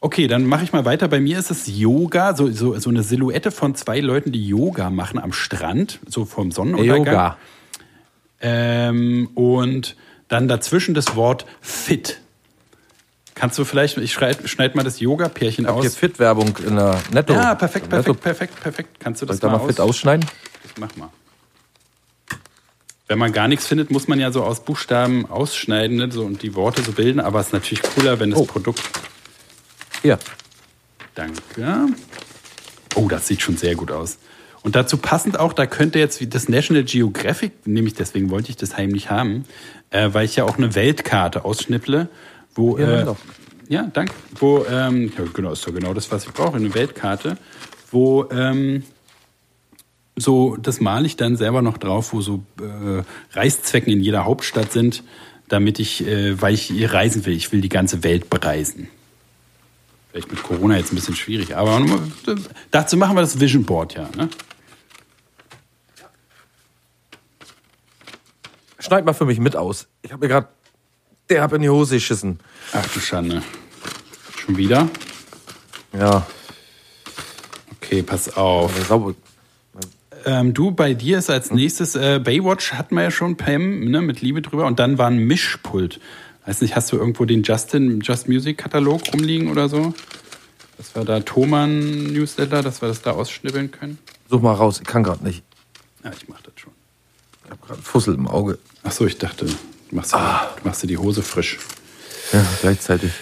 Okay, 0.00 0.28
dann 0.28 0.46
mache 0.46 0.62
ich 0.64 0.72
mal 0.72 0.84
weiter. 0.84 1.08
Bei 1.08 1.18
mir 1.20 1.38
ist 1.38 1.50
es 1.50 1.66
Yoga, 1.66 2.36
so, 2.36 2.50
so, 2.50 2.78
so 2.78 2.88
eine 2.90 3.02
Silhouette 3.02 3.50
von 3.50 3.74
zwei 3.74 3.98
Leuten, 4.00 4.30
die 4.30 4.46
Yoga 4.46 4.90
machen 4.90 5.18
am 5.18 5.32
Strand, 5.32 5.98
so 6.06 6.24
vom 6.24 6.52
Sonnenuntergang. 6.52 7.06
Yoga. 7.06 7.36
Ähm, 8.40 9.28
und 9.34 9.96
dann 10.28 10.46
dazwischen 10.46 10.94
das 10.94 11.16
Wort 11.16 11.46
fit. 11.60 12.20
Kannst 13.34 13.58
du 13.58 13.64
vielleicht, 13.64 13.96
ich 13.98 14.12
schneide 14.12 14.46
schneid 14.46 14.74
mal 14.76 14.82
das 14.84 15.00
Yoga-Pärchen 15.00 15.66
aus. 15.66 15.96
Fit-Werbung 15.96 16.56
in 16.64 16.76
der 16.76 17.00
Netto? 17.12 17.32
Ja, 17.34 17.54
perfekt, 17.56 17.90
Netto. 17.90 18.14
perfekt, 18.14 18.22
perfekt, 18.54 18.60
perfekt. 18.62 19.00
Kannst 19.00 19.22
du 19.22 19.26
Soll 19.26 19.28
das 19.28 19.36
ich 19.36 19.40
da 19.40 19.48
mal 19.50 19.66
fit 19.66 19.80
aus- 19.80 19.88
ausschneiden? 19.90 20.24
Das 20.62 20.72
mach 20.78 20.94
mal. 20.96 21.08
Wenn 23.08 23.18
man 23.18 23.32
gar 23.32 23.48
nichts 23.48 23.66
findet, 23.66 23.90
muss 23.90 24.06
man 24.06 24.20
ja 24.20 24.30
so 24.30 24.44
aus 24.44 24.60
Buchstaben 24.60 25.26
ausschneiden 25.30 25.96
ne, 25.96 26.12
so, 26.12 26.24
und 26.24 26.42
die 26.42 26.54
Worte 26.54 26.82
so 26.82 26.92
bilden. 26.92 27.20
Aber 27.20 27.40
es 27.40 27.46
ist 27.48 27.52
natürlich 27.52 27.82
cooler, 27.82 28.20
wenn 28.20 28.30
das 28.30 28.38
Oh. 28.40 28.44
Produkt. 28.44 28.82
Hier. 30.08 30.18
Danke. 31.14 31.86
Oh, 32.94 33.08
das 33.08 33.28
sieht 33.28 33.42
schon 33.42 33.58
sehr 33.58 33.74
gut 33.74 33.90
aus. 33.90 34.16
Und 34.62 34.74
dazu 34.74 34.96
passend 34.96 35.38
auch, 35.38 35.52
da 35.52 35.66
könnte 35.66 35.98
jetzt 35.98 36.22
wie 36.22 36.26
das 36.26 36.48
National 36.48 36.84
Geographic, 36.84 37.66
nämlich 37.66 37.92
deswegen 37.92 38.30
wollte 38.30 38.48
ich 38.48 38.56
das 38.56 38.78
heimlich 38.78 39.10
haben, 39.10 39.44
äh, 39.90 40.08
weil 40.12 40.24
ich 40.24 40.36
ja 40.36 40.44
auch 40.44 40.56
eine 40.56 40.74
Weltkarte 40.74 41.44
ausschnipple, 41.44 42.08
wo. 42.54 42.78
Nimm 42.78 42.88
äh, 42.88 43.14
ja, 43.68 43.90
danke. 43.92 44.14
Wo, 44.36 44.64
ähm, 44.64 45.12
ja, 45.18 45.24
genau, 45.34 45.52
ist 45.52 45.66
doch 45.66 45.74
genau 45.74 45.92
das, 45.92 46.10
was 46.10 46.24
ich 46.24 46.32
brauche, 46.32 46.56
eine 46.56 46.72
Weltkarte, 46.72 47.36
wo 47.90 48.30
ähm, 48.30 48.84
so, 50.16 50.56
das 50.56 50.80
male 50.80 51.04
ich 51.04 51.16
dann 51.16 51.36
selber 51.36 51.60
noch 51.60 51.76
drauf, 51.76 52.14
wo 52.14 52.22
so 52.22 52.42
äh, 52.62 53.02
Reiszwecken 53.36 53.92
in 53.92 54.00
jeder 54.00 54.24
Hauptstadt 54.24 54.72
sind, 54.72 55.02
damit 55.48 55.78
ich, 55.78 56.06
äh, 56.06 56.40
weil 56.40 56.54
ich 56.54 56.72
reisen 56.94 57.26
will, 57.26 57.36
ich 57.36 57.52
will 57.52 57.60
die 57.60 57.68
ganze 57.68 58.02
Welt 58.04 58.30
bereisen. 58.30 58.88
Vielleicht 60.10 60.30
mit 60.30 60.42
Corona 60.42 60.76
jetzt 60.76 60.92
ein 60.92 60.96
bisschen 60.96 61.16
schwierig, 61.16 61.56
aber 61.56 61.82
dazu 62.70 62.96
machen 62.96 63.16
wir 63.16 63.20
das 63.20 63.38
Vision 63.38 63.64
Board 63.64 63.94
ja. 63.94 64.08
Ne? 64.16 64.28
Schneid 68.78 69.04
mal 69.04 69.12
für 69.12 69.26
mich 69.26 69.38
mit 69.38 69.54
aus. 69.54 69.88
Ich 70.02 70.12
habe 70.12 70.24
mir 70.24 70.28
gerade 70.28 70.48
der 71.28 71.42
hab 71.42 71.52
in 71.52 71.62
die 71.62 71.68
Hose 71.68 71.96
geschissen. 71.96 72.38
Ach 72.72 72.86
du 72.86 73.00
Schande. 73.00 73.42
Schon 74.38 74.56
wieder? 74.56 74.88
Ja, 75.92 76.26
Okay, 77.88 78.02
pass 78.02 78.36
auf. 78.36 78.70
Ähm, 80.26 80.52
du, 80.52 80.72
bei 80.72 80.92
dir 80.92 81.16
ist 81.16 81.30
als 81.30 81.50
nächstes 81.50 81.96
äh, 81.96 82.20
Baywatch, 82.22 82.74
hatten 82.74 82.94
wir 82.96 83.04
ja 83.04 83.10
schon, 83.10 83.38
Pam, 83.38 83.80
ne, 83.80 84.02
mit 84.02 84.20
Liebe 84.20 84.42
drüber. 84.42 84.66
Und 84.66 84.78
dann 84.78 84.98
war 84.98 85.06
ein 85.06 85.16
Mischpult. 85.16 85.98
Weiß 86.48 86.62
nicht, 86.62 86.74
hast 86.74 86.90
du 86.92 86.96
irgendwo 86.96 87.26
den 87.26 87.42
Justin, 87.42 88.00
Just 88.00 88.26
Music 88.26 88.56
Katalog 88.56 89.02
rumliegen 89.12 89.50
oder 89.50 89.68
so? 89.68 89.92
Dass 90.78 90.94
wir 90.94 91.04
da 91.04 91.20
Thoman 91.20 92.04
Newsletter, 92.04 92.62
dass 92.62 92.80
wir 92.80 92.88
das 92.88 93.02
da 93.02 93.10
ausschnibbeln 93.10 93.70
können? 93.70 93.98
Such 94.30 94.40
mal 94.40 94.54
raus, 94.54 94.78
ich 94.80 94.86
kann 94.86 95.02
gerade 95.02 95.22
nicht. 95.22 95.42
Ja, 96.02 96.10
ich 96.10 96.26
mach 96.26 96.40
das 96.40 96.54
schon. 96.56 96.72
Ich 97.44 97.50
habe 97.50 97.60
gerade 97.66 97.82
Fussel 97.82 98.14
im 98.14 98.26
Auge. 98.26 98.58
Ach 98.82 98.92
so, 98.92 99.04
ich 99.04 99.18
dachte, 99.18 99.44
du 99.44 99.94
machst, 99.94 100.14
dir, 100.14 100.48
du 100.56 100.66
machst 100.66 100.82
dir 100.82 100.86
die 100.86 100.96
Hose 100.96 101.20
frisch. 101.20 101.58
Ja, 102.32 102.42
gleichzeitig. 102.62 103.12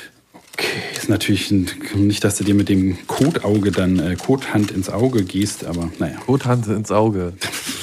Okay, 0.52 0.82
ist 0.96 1.08
natürlich 1.08 1.50
ein, 1.50 1.68
nicht, 1.96 2.22
dass 2.22 2.36
du 2.36 2.44
dir 2.44 2.54
mit 2.54 2.68
dem 2.68 3.08
Kotauge 3.08 3.72
dann 3.72 3.98
äh, 3.98 4.14
Kothand 4.14 4.70
ins 4.70 4.88
Auge 4.88 5.24
gießt, 5.24 5.64
aber 5.64 5.90
naja. 5.98 6.20
Kothand 6.20 6.68
ins 6.68 6.92
Auge. 6.92 7.32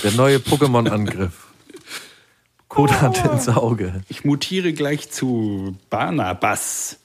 Der 0.06 0.14
neue 0.14 0.38
Pokémon-Angriff. 0.38 1.43
Kothand 2.74 3.24
ins 3.26 3.47
Auge. 3.49 4.01
Ich 4.09 4.26
mutiere 4.26 4.74
gleich 4.74 5.11
zu 5.11 5.78
Barnabas. 5.89 6.97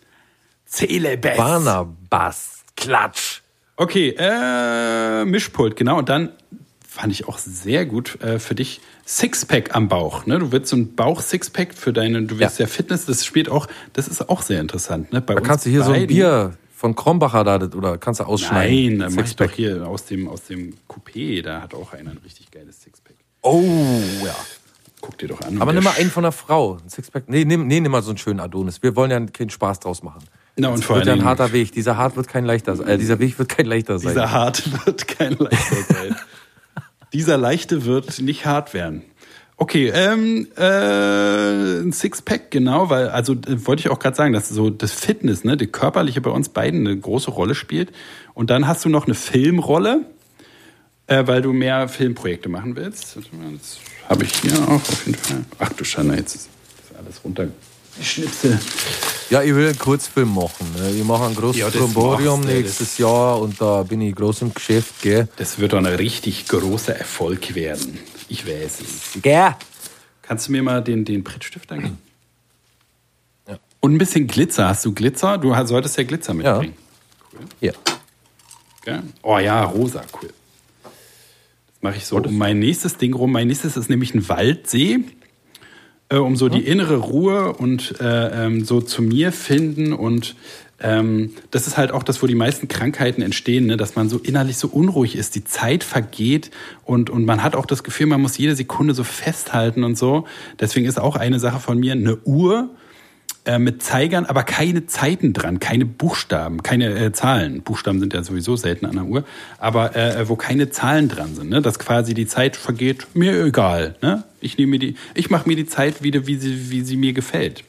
Celebes. 0.66 1.36
Barnabas. 1.36 2.64
Klatsch. 2.76 3.40
Okay, 3.76 4.14
äh, 4.18 5.24
Mischpult, 5.24 5.76
genau. 5.76 5.98
Und 5.98 6.08
dann 6.08 6.30
fand 6.86 7.12
ich 7.12 7.28
auch 7.28 7.38
sehr 7.38 7.86
gut 7.86 8.20
äh, 8.22 8.38
für 8.38 8.54
dich 8.54 8.80
Sixpack 9.06 9.74
am 9.74 9.88
Bauch. 9.88 10.26
Ne? 10.26 10.38
Du 10.38 10.52
willst 10.52 10.70
so 10.70 10.76
ein 10.76 10.94
Bauch-Sixpack 10.94 11.74
für 11.74 11.92
deine, 11.92 12.22
du 12.22 12.38
willst 12.38 12.58
ja. 12.58 12.64
Ja. 12.64 12.70
Fitness, 12.70 13.06
das 13.06 13.24
spielt 13.24 13.48
auch, 13.48 13.66
das 13.92 14.08
ist 14.08 14.28
auch 14.28 14.42
sehr 14.42 14.60
interessant. 14.60 15.12
Ne? 15.12 15.20
Bei 15.20 15.34
Da 15.34 15.40
uns 15.40 15.48
kannst 15.48 15.66
du 15.66 15.70
hier 15.70 15.82
so 15.84 15.92
ein 15.92 16.00
beiden- 16.02 16.08
Bier 16.08 16.56
von 16.74 16.94
Krombacher 16.94 17.44
da, 17.44 17.56
oder 17.56 17.98
kannst 17.98 18.20
du 18.20 18.24
ausschneiden. 18.24 18.98
Nein, 18.98 18.98
da 19.00 19.10
mach 19.10 19.26
ich 19.28 19.36
doch 19.36 19.50
hier 19.50 19.86
aus 19.86 20.06
dem, 20.06 20.28
aus 20.28 20.44
dem 20.44 20.74
Coupé, 20.88 21.42
da 21.42 21.60
hat 21.60 21.74
auch 21.74 21.92
einer 21.92 22.10
ein 22.12 22.18
richtig 22.24 22.50
geiles 22.50 22.80
Sixpack. 22.82 23.16
Oh, 23.42 23.62
ja. 24.24 24.34
Guck 25.00 25.18
dir 25.18 25.28
doch 25.28 25.40
an. 25.40 25.60
Aber 25.60 25.72
nimm 25.72 25.84
mal 25.84 25.94
einen 25.98 26.10
von 26.10 26.24
einer 26.24 26.32
Frau. 26.32 26.78
Ein 26.82 26.88
Sixpack. 26.88 27.28
Nee, 27.28 27.44
nimm, 27.44 27.66
nee, 27.66 27.80
nimm 27.80 27.92
mal 27.92 28.02
so 28.02 28.10
einen 28.10 28.18
schönen 28.18 28.40
Adonis. 28.40 28.82
Wir 28.82 28.96
wollen 28.96 29.10
ja 29.10 29.20
keinen 29.20 29.50
Spaß 29.50 29.80
draus 29.80 30.02
machen. 30.02 30.24
Na, 30.56 30.68
und 30.68 30.78
Das 30.78 30.84
vor 30.84 30.96
wird 30.96 31.06
ja 31.06 31.12
ein 31.12 31.24
harter 31.24 31.52
Weg. 31.52 31.72
Dieser 31.72 31.96
hart 31.96 32.16
wird 32.16 32.26
kein 32.26 32.44
leichter 32.44 32.74
sein. 32.74 32.88
Äh, 32.88 32.98
dieser 32.98 33.18
Weg 33.20 33.38
wird 33.38 33.48
kein 33.48 33.66
leichter 33.66 33.98
sein. 33.98 34.10
Dieser 34.10 34.32
hart 34.32 34.64
wird 34.86 35.06
kein 35.06 35.34
leichter 35.34 35.76
sein. 35.88 36.16
Dieser 37.12 37.36
leichte 37.36 37.84
wird 37.84 38.20
nicht 38.20 38.44
hart 38.44 38.74
werden. 38.74 39.02
Okay, 39.60 39.90
ähm, 39.92 40.46
äh, 40.56 41.80
ein 41.80 41.92
Sixpack, 41.92 42.52
genau, 42.52 42.90
weil, 42.90 43.08
also 43.08 43.32
äh, 43.32 43.66
wollte 43.66 43.80
ich 43.80 43.90
auch 43.90 43.98
gerade 43.98 44.14
sagen, 44.14 44.32
dass 44.32 44.48
so 44.48 44.70
das 44.70 44.92
Fitness, 44.92 45.42
ne, 45.42 45.56
die 45.56 45.66
körperliche 45.66 46.20
bei 46.20 46.30
uns 46.30 46.48
beiden 46.48 46.86
eine 46.86 46.96
große 46.96 47.32
Rolle 47.32 47.56
spielt. 47.56 47.90
Und 48.34 48.50
dann 48.50 48.68
hast 48.68 48.84
du 48.84 48.88
noch 48.88 49.06
eine 49.06 49.14
Filmrolle, 49.14 50.02
äh, 51.08 51.26
weil 51.26 51.42
du 51.42 51.52
mehr 51.52 51.88
Filmprojekte 51.88 52.48
machen 52.48 52.76
willst. 52.76 53.16
Das 53.16 53.24
habe 54.08 54.24
ich 54.24 54.34
hier 54.36 54.56
auch 54.62 54.74
auf 54.74 55.06
jeden 55.06 55.18
Fall. 55.18 55.44
Ach 55.58 55.72
du 55.72 55.84
Schande, 55.84 56.14
jetzt 56.16 56.36
ist 56.36 56.48
das 56.88 56.98
alles 56.98 57.24
runtergeschnipselt. 57.24 58.60
Ja, 59.30 59.42
ich 59.42 59.54
will 59.54 59.66
einen 59.66 59.78
Kurzfilm 59.78 60.34
machen. 60.34 60.66
Ne? 60.76 60.90
Ich 60.92 61.04
mache 61.04 61.24
ein 61.24 61.34
großes 61.34 61.60
Ja, 61.60 61.68
das 61.68 61.94
machst 61.94 62.24
du, 62.24 62.36
nächstes 62.38 62.98
Jahr 62.98 63.40
und 63.40 63.60
da 63.60 63.82
bin 63.82 64.00
ich 64.00 64.14
groß 64.14 64.42
im 64.42 64.54
Geschäft, 64.54 65.02
gell? 65.02 65.28
Das 65.36 65.58
wird 65.58 65.72
doch 65.72 65.78
ein 65.78 65.86
richtig 65.86 66.46
großer 66.46 66.96
Erfolg 66.96 67.54
werden. 67.54 67.98
Ich 68.28 68.46
weiß 68.46 68.80
es. 68.80 69.22
Gell? 69.22 69.54
Kannst 70.22 70.48
du 70.48 70.52
mir 70.52 70.62
mal 70.62 70.82
den, 70.82 71.04
den 71.04 71.24
Prittstift 71.24 71.70
angeben? 71.72 71.98
Und 73.80 73.94
ein 73.94 73.98
bisschen 73.98 74.26
Glitzer. 74.26 74.68
Hast 74.68 74.84
du 74.84 74.92
Glitzer? 74.92 75.38
Du 75.38 75.54
solltest 75.66 75.96
ja 75.96 76.04
Glitzer 76.04 76.34
mitbringen. 76.34 76.74
Hier. 77.60 77.74
Gell? 78.84 79.02
Oh 79.22 79.38
ja, 79.38 79.64
rosa, 79.64 80.02
cool. 80.20 80.30
Mache 81.80 81.96
ich 81.96 82.06
so 82.06 82.16
um 82.16 82.36
mein 82.36 82.58
nächstes 82.58 82.96
Ding 82.96 83.14
rum. 83.14 83.32
Mein 83.32 83.46
nächstes 83.46 83.76
ist 83.76 83.88
nämlich 83.88 84.14
ein 84.14 84.28
Waldsee. 84.28 85.00
Äh, 86.10 86.16
um 86.16 86.36
so 86.36 86.48
die 86.48 86.66
innere 86.66 86.96
Ruhe 86.96 87.52
und 87.52 88.00
äh, 88.00 88.46
ähm, 88.46 88.64
so 88.64 88.80
zu 88.80 89.02
mir 89.02 89.30
finden 89.30 89.92
und 89.92 90.36
ähm, 90.80 91.34
das 91.50 91.66
ist 91.66 91.76
halt 91.76 91.90
auch 91.90 92.02
das, 92.02 92.22
wo 92.22 92.26
die 92.26 92.36
meisten 92.36 92.68
Krankheiten 92.68 93.20
entstehen, 93.20 93.66
ne? 93.66 93.76
dass 93.76 93.96
man 93.96 94.08
so 94.08 94.18
innerlich 94.18 94.56
so 94.58 94.68
unruhig 94.68 95.16
ist, 95.16 95.34
die 95.34 95.44
Zeit 95.44 95.82
vergeht 95.82 96.50
und, 96.84 97.10
und 97.10 97.24
man 97.24 97.42
hat 97.42 97.56
auch 97.56 97.66
das 97.66 97.82
Gefühl, 97.82 98.06
man 98.06 98.22
muss 98.22 98.38
jede 98.38 98.54
Sekunde 98.54 98.94
so 98.94 99.04
festhalten 99.04 99.82
und 99.82 99.98
so. 99.98 100.24
Deswegen 100.60 100.86
ist 100.86 100.98
auch 100.98 101.16
eine 101.16 101.40
Sache 101.40 101.58
von 101.58 101.78
mir 101.78 101.92
eine 101.92 102.16
Uhr, 102.18 102.70
äh, 103.48 103.58
mit 103.58 103.82
Zeigern, 103.82 104.26
aber 104.26 104.42
keine 104.42 104.84
Zeiten 104.84 105.32
dran, 105.32 105.58
keine 105.58 105.86
Buchstaben, 105.86 106.62
keine 106.62 106.90
äh, 106.94 107.12
Zahlen. 107.12 107.62
Buchstaben 107.62 107.98
sind 107.98 108.12
ja 108.12 108.22
sowieso 108.22 108.56
selten 108.56 108.84
an 108.84 108.96
der 108.96 109.04
Uhr, 109.06 109.24
aber 109.56 109.96
äh, 109.96 110.28
wo 110.28 110.36
keine 110.36 110.68
Zahlen 110.68 111.08
dran 111.08 111.34
sind, 111.34 111.48
ne? 111.48 111.62
dass 111.62 111.78
quasi 111.78 112.12
die 112.12 112.26
Zeit 112.26 112.56
vergeht, 112.56 113.06
mir 113.14 113.42
egal. 113.42 113.96
Ne? 114.02 114.24
Ich 114.42 114.58
nehme 114.58 114.72
mir 114.72 114.78
die, 114.78 114.96
ich 115.14 115.30
mache 115.30 115.48
mir 115.48 115.56
die 115.56 115.64
Zeit 115.64 116.02
wieder, 116.02 116.26
wie 116.26 116.36
sie, 116.36 116.70
wie 116.70 116.82
sie 116.82 116.98
mir 116.98 117.14
gefällt. 117.14 117.64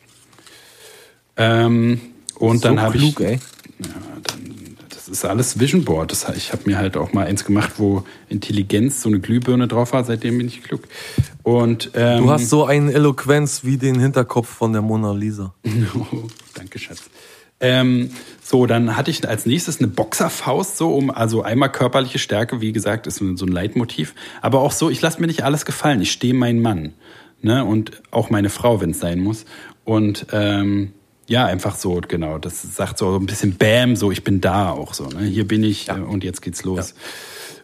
Ähm, 1.38 2.02
und 2.36 2.66
dann 2.66 2.76
so 2.76 2.82
habe 2.82 2.98
ich, 2.98 3.18
ey. 3.22 3.40
ja, 3.80 3.88
dann, 4.24 4.49
ist 5.10 5.26
alles 5.26 5.60
Vision 5.60 5.84
Board. 5.84 6.12
Das, 6.12 6.28
ich 6.36 6.52
habe 6.52 6.64
mir 6.66 6.78
halt 6.78 6.98
auch 6.98 7.14
mal 7.14 7.26
eins 7.28 7.46
gemacht, 7.46 7.74
wo 7.78 8.04
Intelligenz 8.28 9.02
so 9.02 9.10
eine 9.10 9.20
Glühbirne 9.20 9.68
drauf 9.68 9.94
war. 9.94 10.04
Seitdem 10.04 10.38
bin 10.38 10.48
ich 10.48 10.64
klug. 10.64 10.82
Und 11.44 11.92
ähm, 11.96 12.24
Du 12.24 12.30
hast 12.32 12.50
so 12.50 12.66
eine 12.66 12.94
Eloquenz 12.94 13.64
wie 13.64 13.78
den 13.78 14.00
Hinterkopf 14.00 14.48
von 14.48 14.74
der 14.74 14.82
Mona 14.82 15.12
Lisa. 15.12 15.54
Oh, 15.96 16.28
danke, 16.54 16.80
Schatz. 16.80 17.10
Ähm, 17.60 18.12
so, 18.42 18.66
dann 18.66 18.96
hatte 18.96 19.12
ich 19.12 19.28
als 19.28 19.46
nächstes 19.46 19.80
eine 19.80 19.88
Boxerfaust, 19.88 20.78
so 20.78 20.96
um, 20.96 21.10
also 21.12 21.42
einmal 21.42 21.72
körperliche 21.72 22.20
Stärke, 22.20 22.62
wie 22.62 22.72
gesagt, 22.72 23.06
ist 23.06 23.18
so 23.18 23.46
ein 23.46 23.52
Leitmotiv. 23.52 24.16
Aber 24.42 24.60
auch 24.62 24.72
so, 24.72 24.90
ich 24.90 25.02
lasse 25.02 25.20
mir 25.20 25.28
nicht 25.28 25.44
alles 25.44 25.66
gefallen. 25.66 26.02
Ich 26.02 26.12
stehe 26.12 26.34
meinen 26.34 26.62
Mann. 26.62 26.94
Ne? 27.42 27.66
Und 27.66 28.02
auch 28.12 28.30
meine 28.30 28.50
Frau, 28.50 28.82
wenn 28.82 28.92
es 28.92 29.00
sein 29.00 29.20
muss. 29.20 29.46
Und 29.84 30.28
ähm, 30.32 30.94
Ja, 31.30 31.46
einfach 31.46 31.76
so, 31.76 32.02
genau. 32.06 32.40
Das 32.40 32.62
sagt 32.76 32.98
so 32.98 33.16
ein 33.16 33.28
bisschen 33.28 33.56
Bam, 33.56 33.96
so 33.96 34.12
ich 34.12 34.24
bin 34.24 34.42
da 34.42 34.72
auch 34.72 34.96
so. 34.96 35.06
Ne? 35.06 35.26
Hier 35.26 35.48
bin 35.48 35.64
ich 35.64 35.90
äh, 35.90 35.94
und 35.94 36.24
jetzt 36.24 36.42
geht's 36.42 36.64
los. 36.64 36.96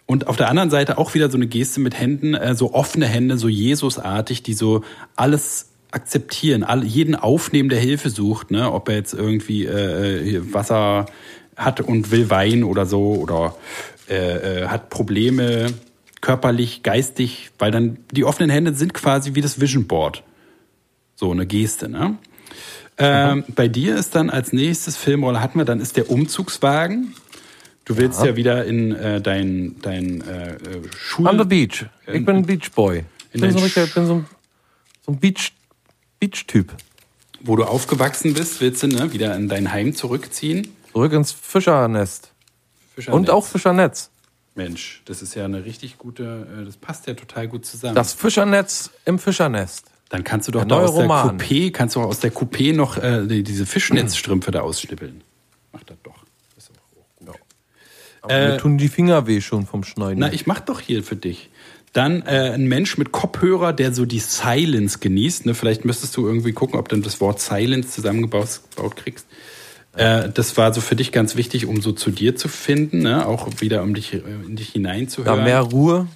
Und 0.06 0.28
auf 0.28 0.38
der 0.38 0.50
anderen 0.50 0.70
Seite 0.70 1.00
auch 1.00 1.16
wieder 1.16 1.32
so 1.32 1.38
eine 1.38 1.48
Geste 1.48 1.80
mit 1.80 2.00
Händen, 2.00 2.36
äh, 2.36 2.54
so 2.54 2.74
offene 2.74 3.08
Hände, 3.08 3.40
so 3.40 3.48
Jesusartig, 3.48 4.44
die 4.44 4.54
so 4.54 4.84
alles 5.16 5.70
akzeptieren, 5.90 6.64
all, 6.64 6.84
jeden 6.84 7.16
aufnehmen, 7.16 7.70
der 7.70 7.80
Hilfe 7.80 8.12
sucht, 8.12 8.52
ne? 8.52 8.72
ob 8.72 8.88
er 8.88 8.96
jetzt 8.96 9.16
irgendwie 9.16 9.66
äh, 9.66 10.42
Wasser 10.54 11.08
hat 11.56 11.82
und 11.82 12.12
will 12.12 12.30
Wein 12.30 12.64
oder 12.64 12.86
so 12.86 13.14
oder 13.14 13.56
äh, 14.10 14.64
äh, 14.64 14.68
hat 14.68 14.92
Probleme 14.92 15.74
körperlich, 16.22 16.84
geistig, 16.84 17.50
weil 17.58 17.72
dann 17.72 17.98
die 18.12 18.26
offenen 18.26 18.52
Hände 18.52 18.76
sind 18.76 18.94
quasi 18.94 19.34
wie 19.34 19.42
das 19.42 19.60
Vision 19.60 19.88
Board. 19.88 20.22
So 21.16 21.32
eine 21.32 21.48
Geste, 21.48 21.90
ne? 21.90 22.18
Ähm, 22.98 23.44
bei 23.50 23.68
dir 23.68 23.96
ist 23.96 24.16
dann 24.16 24.30
als 24.30 24.54
nächstes 24.54 24.96
Filmrolle 24.96 25.42
hatten 25.42 25.60
wir, 25.60 25.66
dann 25.66 25.80
ist 25.80 25.98
der 25.98 26.10
Umzugswagen. 26.10 27.14
Du 27.84 27.98
willst 27.98 28.24
ja, 28.24 28.36
wieder 28.36 28.66
in 28.66 28.96
äh, 28.96 29.22
dein, 29.22 29.76
dein 29.82 30.22
äh, 30.22 30.58
Schul... 30.98 31.28
On 31.28 31.38
the 31.38 31.46
beach. 31.46 31.86
Ich 32.08 32.26
bin 32.26 32.38
ein 32.38 32.46
Beach 32.46 32.72
Boy. 32.72 33.04
Ich 33.30 33.36
in 33.36 33.42
bin, 33.42 33.52
so, 33.58 33.66
ich 33.66 33.94
bin 33.94 34.08
so 34.08 34.16
ein, 34.16 34.26
so 35.06 35.12
ein 35.12 35.20
Beach, 35.20 35.52
Beach-Typ. 36.20 36.72
wo 37.42 37.56
du 37.56 37.64
aufgewachsen 37.64 38.34
bist, 38.34 38.60
willst 38.62 38.82
du 38.82 38.88
ne, 38.88 39.14
wieder 39.14 39.36
in 39.36 39.50
dein 39.50 39.72
Heim 39.72 39.94
zurückziehen. 39.94 40.76
Zurück 40.92 41.14
ins 41.14 41.32
Fischernest. 41.32 42.32
Fischernetz. 42.96 43.20
Und 43.20 43.30
auch 43.30 43.46
Fischernetz. 43.46 44.10
Mensch, 44.56 45.02
das 45.06 45.22
ist 45.22 45.36
ja 45.36 45.46
eine 45.46 45.66
richtig 45.66 45.98
gute, 45.98 46.48
äh, 46.62 46.66
das 46.66 46.78
passt 46.78 47.08
ja 47.08 47.14
total 47.14 47.48
gut 47.48 47.66
zusammen. 47.66 47.94
Das 47.94 48.14
Fischernetz 48.14 48.90
im 49.04 49.20
Fischernest. 49.20 49.92
Dann 50.16 50.24
kannst 50.24 50.48
du 50.48 50.54
doch 50.54 50.64
da 50.64 50.78
aus 50.78 50.96
der. 50.96 51.10
Coupé, 51.10 51.72
kannst 51.74 51.98
du 51.98 52.00
auch 52.00 52.06
aus 52.06 52.22
der 52.22 52.32
Coupé 52.32 52.74
noch 52.74 52.96
äh, 52.96 53.28
die, 53.28 53.44
diese 53.44 53.66
Fischnetzstrümpfe 53.66 54.50
da 54.50 54.62
ausschnippeln. 54.62 55.22
Mach 55.74 55.84
das 55.84 55.98
doch. 56.04 56.16
Ist 56.58 56.72
auch 56.72 57.28
gut. 57.28 57.36
Aber 58.22 58.34
mir 58.34 58.58
tun 58.58 58.78
die 58.78 58.88
Finger 58.88 59.28
weh 59.28 59.42
schon 59.42 59.66
vom 59.66 59.84
Schneiden. 59.84 60.20
Na, 60.20 60.32
ich 60.32 60.48
mach 60.48 60.62
doch 60.62 60.80
hier 60.80 61.04
für 61.04 61.18
dich. 61.18 61.50
Dann 61.92 62.22
äh, 62.22 62.52
ein 62.54 62.66
Mensch 62.68 62.98
mit 62.98 63.12
Kopfhörer, 63.12 63.74
der 63.74 63.94
so 63.94 64.06
die 64.06 64.20
Silence 64.20 65.00
genießt. 65.00 65.48
Ne? 65.48 65.54
Vielleicht 65.54 65.84
müsstest 65.84 66.16
du 66.16 66.26
irgendwie 66.26 66.54
gucken, 66.54 66.80
ob 66.80 66.88
du 66.88 66.96
das 66.96 67.20
Wort 67.20 67.42
Silence 67.42 67.90
zusammengebaut 67.92 68.62
gebaut 68.74 68.96
kriegst. 68.96 69.28
Äh, 69.98 70.30
das 70.34 70.56
war 70.56 70.74
so 70.74 70.80
für 70.80 70.96
dich 70.96 71.12
ganz 71.12 71.36
wichtig, 71.36 71.66
um 71.66 71.82
so 71.82 71.92
zu 71.92 72.10
dir 72.10 72.38
zu 72.38 72.48
finden, 72.48 73.00
ne? 73.00 73.28
auch 73.28 73.50
wieder 73.60 73.84
um 73.84 73.94
dich 73.94 74.14
äh, 74.14 74.22
in 74.48 74.56
dich 74.56 74.70
ja, 74.70 74.74
hineinzuhören. 74.76 75.44
mehr 75.44 75.60
Ruhe, 75.60 76.08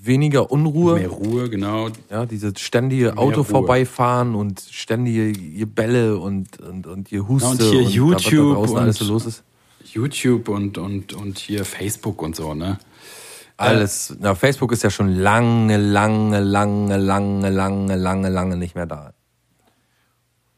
weniger 0.00 0.50
Unruhe. 0.50 0.94
Mehr 0.94 1.08
Ruhe, 1.08 1.50
genau. 1.50 1.88
Ja, 2.10 2.24
diese 2.26 2.52
ständige 2.56 3.16
Auto 3.18 3.36
Ruhe. 3.40 3.44
vorbeifahren 3.44 4.34
und 4.34 4.60
ständige 4.60 5.32
Gebelle 5.32 6.18
und, 6.18 6.60
und, 6.60 6.86
und 6.86 7.10
ihr 7.12 7.26
Huste 7.28 7.48
und 7.50 7.62
hier 7.62 7.82
was 7.84 7.92
YouTube 7.92 8.48
da 8.48 8.54
draußen 8.54 8.76
und- 8.76 8.82
alles 8.82 8.96
so 8.98 9.04
los 9.12 9.26
ist. 9.26 9.42
YouTube 9.84 10.48
und, 10.48 10.76
und, 10.78 11.14
und 11.14 11.38
hier 11.38 11.64
Facebook 11.64 12.20
und 12.22 12.36
so, 12.36 12.52
ne? 12.54 12.78
Alles. 13.56 14.14
Na, 14.20 14.34
Facebook 14.34 14.70
ist 14.72 14.82
ja 14.84 14.90
schon 14.90 15.14
lange, 15.16 15.78
lange, 15.78 16.40
lange, 16.40 16.96
lange, 16.96 17.48
lange, 17.50 17.96
lange, 17.96 18.28
lange 18.28 18.56
nicht 18.56 18.74
mehr 18.76 18.86
da. 18.86 19.12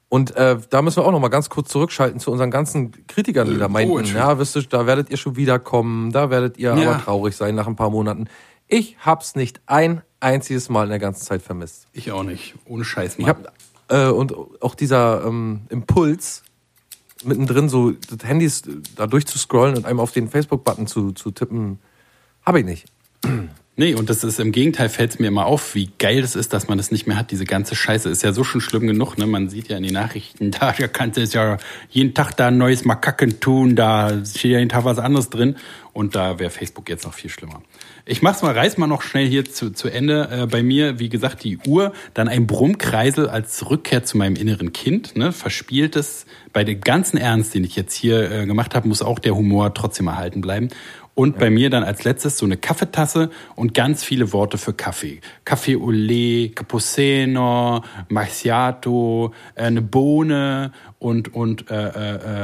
Und 0.08 0.34
äh, 0.36 0.58
da 0.70 0.82
müssen 0.82 0.96
wir 0.98 1.06
auch 1.06 1.12
noch 1.12 1.20
mal 1.20 1.28
ganz 1.28 1.48
kurz 1.48 1.68
zurückschalten 1.70 2.18
zu 2.18 2.32
unseren 2.32 2.50
ganzen 2.50 3.06
Kritikern, 3.06 3.48
die 3.48 3.56
da 3.58 3.68
meinten, 3.68 3.92
Poetry. 3.92 4.16
ja, 4.16 4.38
wisst 4.40 4.56
ihr, 4.56 4.64
da 4.64 4.84
werdet 4.86 5.08
ihr 5.10 5.16
schon 5.16 5.36
wiederkommen, 5.36 6.10
da 6.10 6.30
werdet 6.30 6.58
ihr 6.58 6.74
Ja. 6.76 6.90
aber 6.90 7.00
traurig 7.04 7.36
sein 7.36 7.54
nach 7.54 7.68
ein 7.68 7.76
paar 7.76 7.90
Monaten. 7.90 8.26
Ich 8.72 8.96
hab's 9.00 9.34
nicht 9.34 9.60
ein 9.66 10.02
einziges 10.20 10.68
Mal 10.68 10.84
in 10.84 10.90
der 10.90 11.00
ganzen 11.00 11.24
Zeit 11.24 11.42
vermisst. 11.42 11.88
Ich 11.92 12.12
auch 12.12 12.22
nicht. 12.22 12.54
Ohne 12.66 12.84
Scheiß, 12.84 13.18
Mann. 13.18 13.22
Ich 13.22 13.28
hab, 13.28 13.52
äh, 13.88 14.10
und 14.10 14.32
auch 14.62 14.76
dieser 14.76 15.24
ähm, 15.26 15.62
Impuls, 15.70 16.44
mittendrin 17.24 17.68
so 17.68 17.90
das 17.90 18.26
Handys 18.26 18.62
da 18.94 19.08
durchzuscrollen 19.08 19.76
und 19.76 19.86
einem 19.86 19.98
auf 19.98 20.12
den 20.12 20.28
Facebook-Button 20.28 20.86
zu, 20.86 21.10
zu 21.12 21.32
tippen, 21.32 21.80
habe 22.46 22.60
ich 22.60 22.64
nicht. 22.64 22.86
Nee, 23.80 23.94
und 23.94 24.10
das 24.10 24.24
ist 24.24 24.38
im 24.38 24.52
Gegenteil, 24.52 24.90
fällt 24.90 25.12
es 25.12 25.18
mir 25.18 25.28
immer 25.28 25.46
auf, 25.46 25.74
wie 25.74 25.88
geil 25.98 26.20
das 26.20 26.36
ist, 26.36 26.52
dass 26.52 26.68
man 26.68 26.76
das 26.76 26.90
nicht 26.90 27.06
mehr 27.06 27.16
hat. 27.16 27.30
Diese 27.30 27.46
ganze 27.46 27.74
Scheiße 27.74 28.10
ist 28.10 28.22
ja 28.22 28.34
so 28.34 28.44
schon 28.44 28.60
schlimm 28.60 28.86
genug. 28.86 29.16
Ne? 29.16 29.26
Man 29.26 29.48
sieht 29.48 29.70
ja 29.70 29.78
in 29.78 29.82
den 29.84 29.94
Nachrichten, 29.94 30.50
da 30.60 30.74
ja, 30.76 30.86
kannst 30.86 31.16
du 31.16 31.22
es 31.22 31.32
ja 31.32 31.56
jeden 31.88 32.12
Tag 32.12 32.32
da 32.36 32.48
ein 32.48 32.58
neues 32.58 32.84
Makaken 32.84 33.40
tun, 33.40 33.76
da 33.76 34.22
steht 34.22 34.52
ja 34.52 34.58
jeden 34.58 34.68
Tag 34.68 34.84
was 34.84 34.98
anderes 34.98 35.30
drin. 35.30 35.56
Und 35.94 36.14
da 36.14 36.38
wäre 36.38 36.50
Facebook 36.50 36.88
jetzt 36.88 37.04
noch 37.04 37.14
viel 37.14 37.30
schlimmer. 37.30 37.62
Ich 38.04 38.22
mach's 38.22 38.42
mal, 38.42 38.52
reiß 38.52 38.78
mal 38.78 38.86
noch 38.86 39.02
schnell 39.02 39.26
hier 39.26 39.44
zu, 39.44 39.70
zu 39.70 39.88
Ende. 39.88 40.28
Äh, 40.30 40.46
bei 40.46 40.62
mir, 40.62 40.98
wie 40.98 41.08
gesagt, 41.08 41.42
die 41.42 41.58
Uhr, 41.66 41.92
dann 42.14 42.28
ein 42.28 42.46
Brummkreisel 42.46 43.28
als 43.28 43.68
Rückkehr 43.68 44.04
zu 44.04 44.16
meinem 44.16 44.36
inneren 44.36 44.72
Kind. 44.72 45.16
Ne? 45.16 45.32
Verspieltes, 45.32 46.26
bei 46.52 46.64
dem 46.64 46.80
ganzen 46.80 47.16
Ernst, 47.16 47.54
den 47.54 47.64
ich 47.64 47.76
jetzt 47.76 47.94
hier 47.94 48.30
äh, 48.30 48.46
gemacht 48.46 48.74
habe, 48.74 48.88
muss 48.88 49.02
auch 49.02 49.18
der 49.18 49.34
Humor 49.34 49.74
trotzdem 49.74 50.06
erhalten 50.06 50.40
bleiben. 50.40 50.68
Und 51.20 51.38
bei 51.38 51.50
mir 51.50 51.68
dann 51.68 51.84
als 51.84 52.04
letztes 52.04 52.38
so 52.38 52.46
eine 52.46 52.56
Kaffeetasse 52.56 53.28
und 53.54 53.74
ganz 53.74 54.02
viele 54.02 54.32
Worte 54.32 54.56
für 54.56 54.72
Kaffee. 54.72 55.20
Kaffee 55.44 55.76
au 55.76 55.90
lait, 55.90 56.56
Cappuccino, 56.56 57.84
Macchiato, 58.08 59.34
äh, 59.54 59.64
eine 59.64 59.82
Bohne 59.82 60.72
und, 60.98 61.34
und 61.34 61.70
äh, 61.70 61.88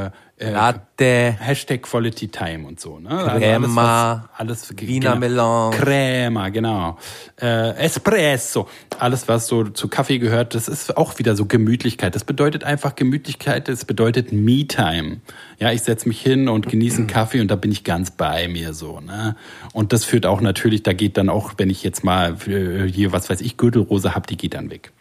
äh, 0.05 0.11
äh, 0.39 0.51
Latte, 0.51 1.35
Hashtag 1.39 1.81
Quality 1.81 2.27
Time 2.27 2.67
und 2.67 2.79
so. 2.79 2.99
Ne? 2.99 3.09
Crema, 3.09 4.27
alles, 4.37 4.69
was, 4.69 4.69
alles 4.69 4.77
Wiener 4.77 5.15
Melange. 5.15 5.75
Crema, 5.75 6.49
genau. 6.49 6.97
Äh, 7.41 7.71
Espresso. 7.77 8.67
Alles, 8.99 9.27
was 9.27 9.47
so 9.47 9.63
zu 9.63 9.87
Kaffee 9.87 10.19
gehört, 10.19 10.53
das 10.53 10.67
ist 10.67 10.95
auch 10.95 11.17
wieder 11.17 11.35
so 11.35 11.45
Gemütlichkeit. 11.45 12.13
Das 12.13 12.23
bedeutet 12.23 12.63
einfach 12.63 12.95
Gemütlichkeit, 12.95 13.67
das 13.67 13.85
bedeutet 13.85 14.31
Me-Time. 14.31 15.21
Ja, 15.59 15.71
ich 15.71 15.81
setze 15.81 16.07
mich 16.07 16.21
hin 16.21 16.49
und 16.49 16.69
genieße 16.69 16.97
einen 16.97 17.07
Kaffee 17.07 17.41
und 17.41 17.49
da 17.49 17.55
bin 17.55 17.71
ich 17.71 17.83
ganz 17.83 18.11
bei 18.11 18.47
mir 18.47 18.73
so. 18.73 18.99
Ne? 18.99 19.35
Und 19.73 19.91
das 19.91 20.05
führt 20.05 20.27
auch 20.27 20.41
natürlich, 20.41 20.83
da 20.83 20.93
geht 20.93 21.17
dann 21.17 21.29
auch, 21.29 21.53
wenn 21.57 21.71
ich 21.71 21.81
jetzt 21.83 22.03
mal 22.03 22.37
äh, 22.47 22.87
hier, 22.87 23.11
was 23.11 23.29
weiß 23.29 23.41
ich, 23.41 23.57
Gürtelrose 23.57 24.13
hab, 24.13 24.27
die 24.27 24.37
geht 24.37 24.53
dann 24.53 24.69
weg. 24.69 24.91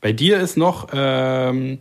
Bei 0.00 0.12
dir 0.12 0.38
ist 0.38 0.56
noch, 0.56 0.88
ähm, 0.92 1.78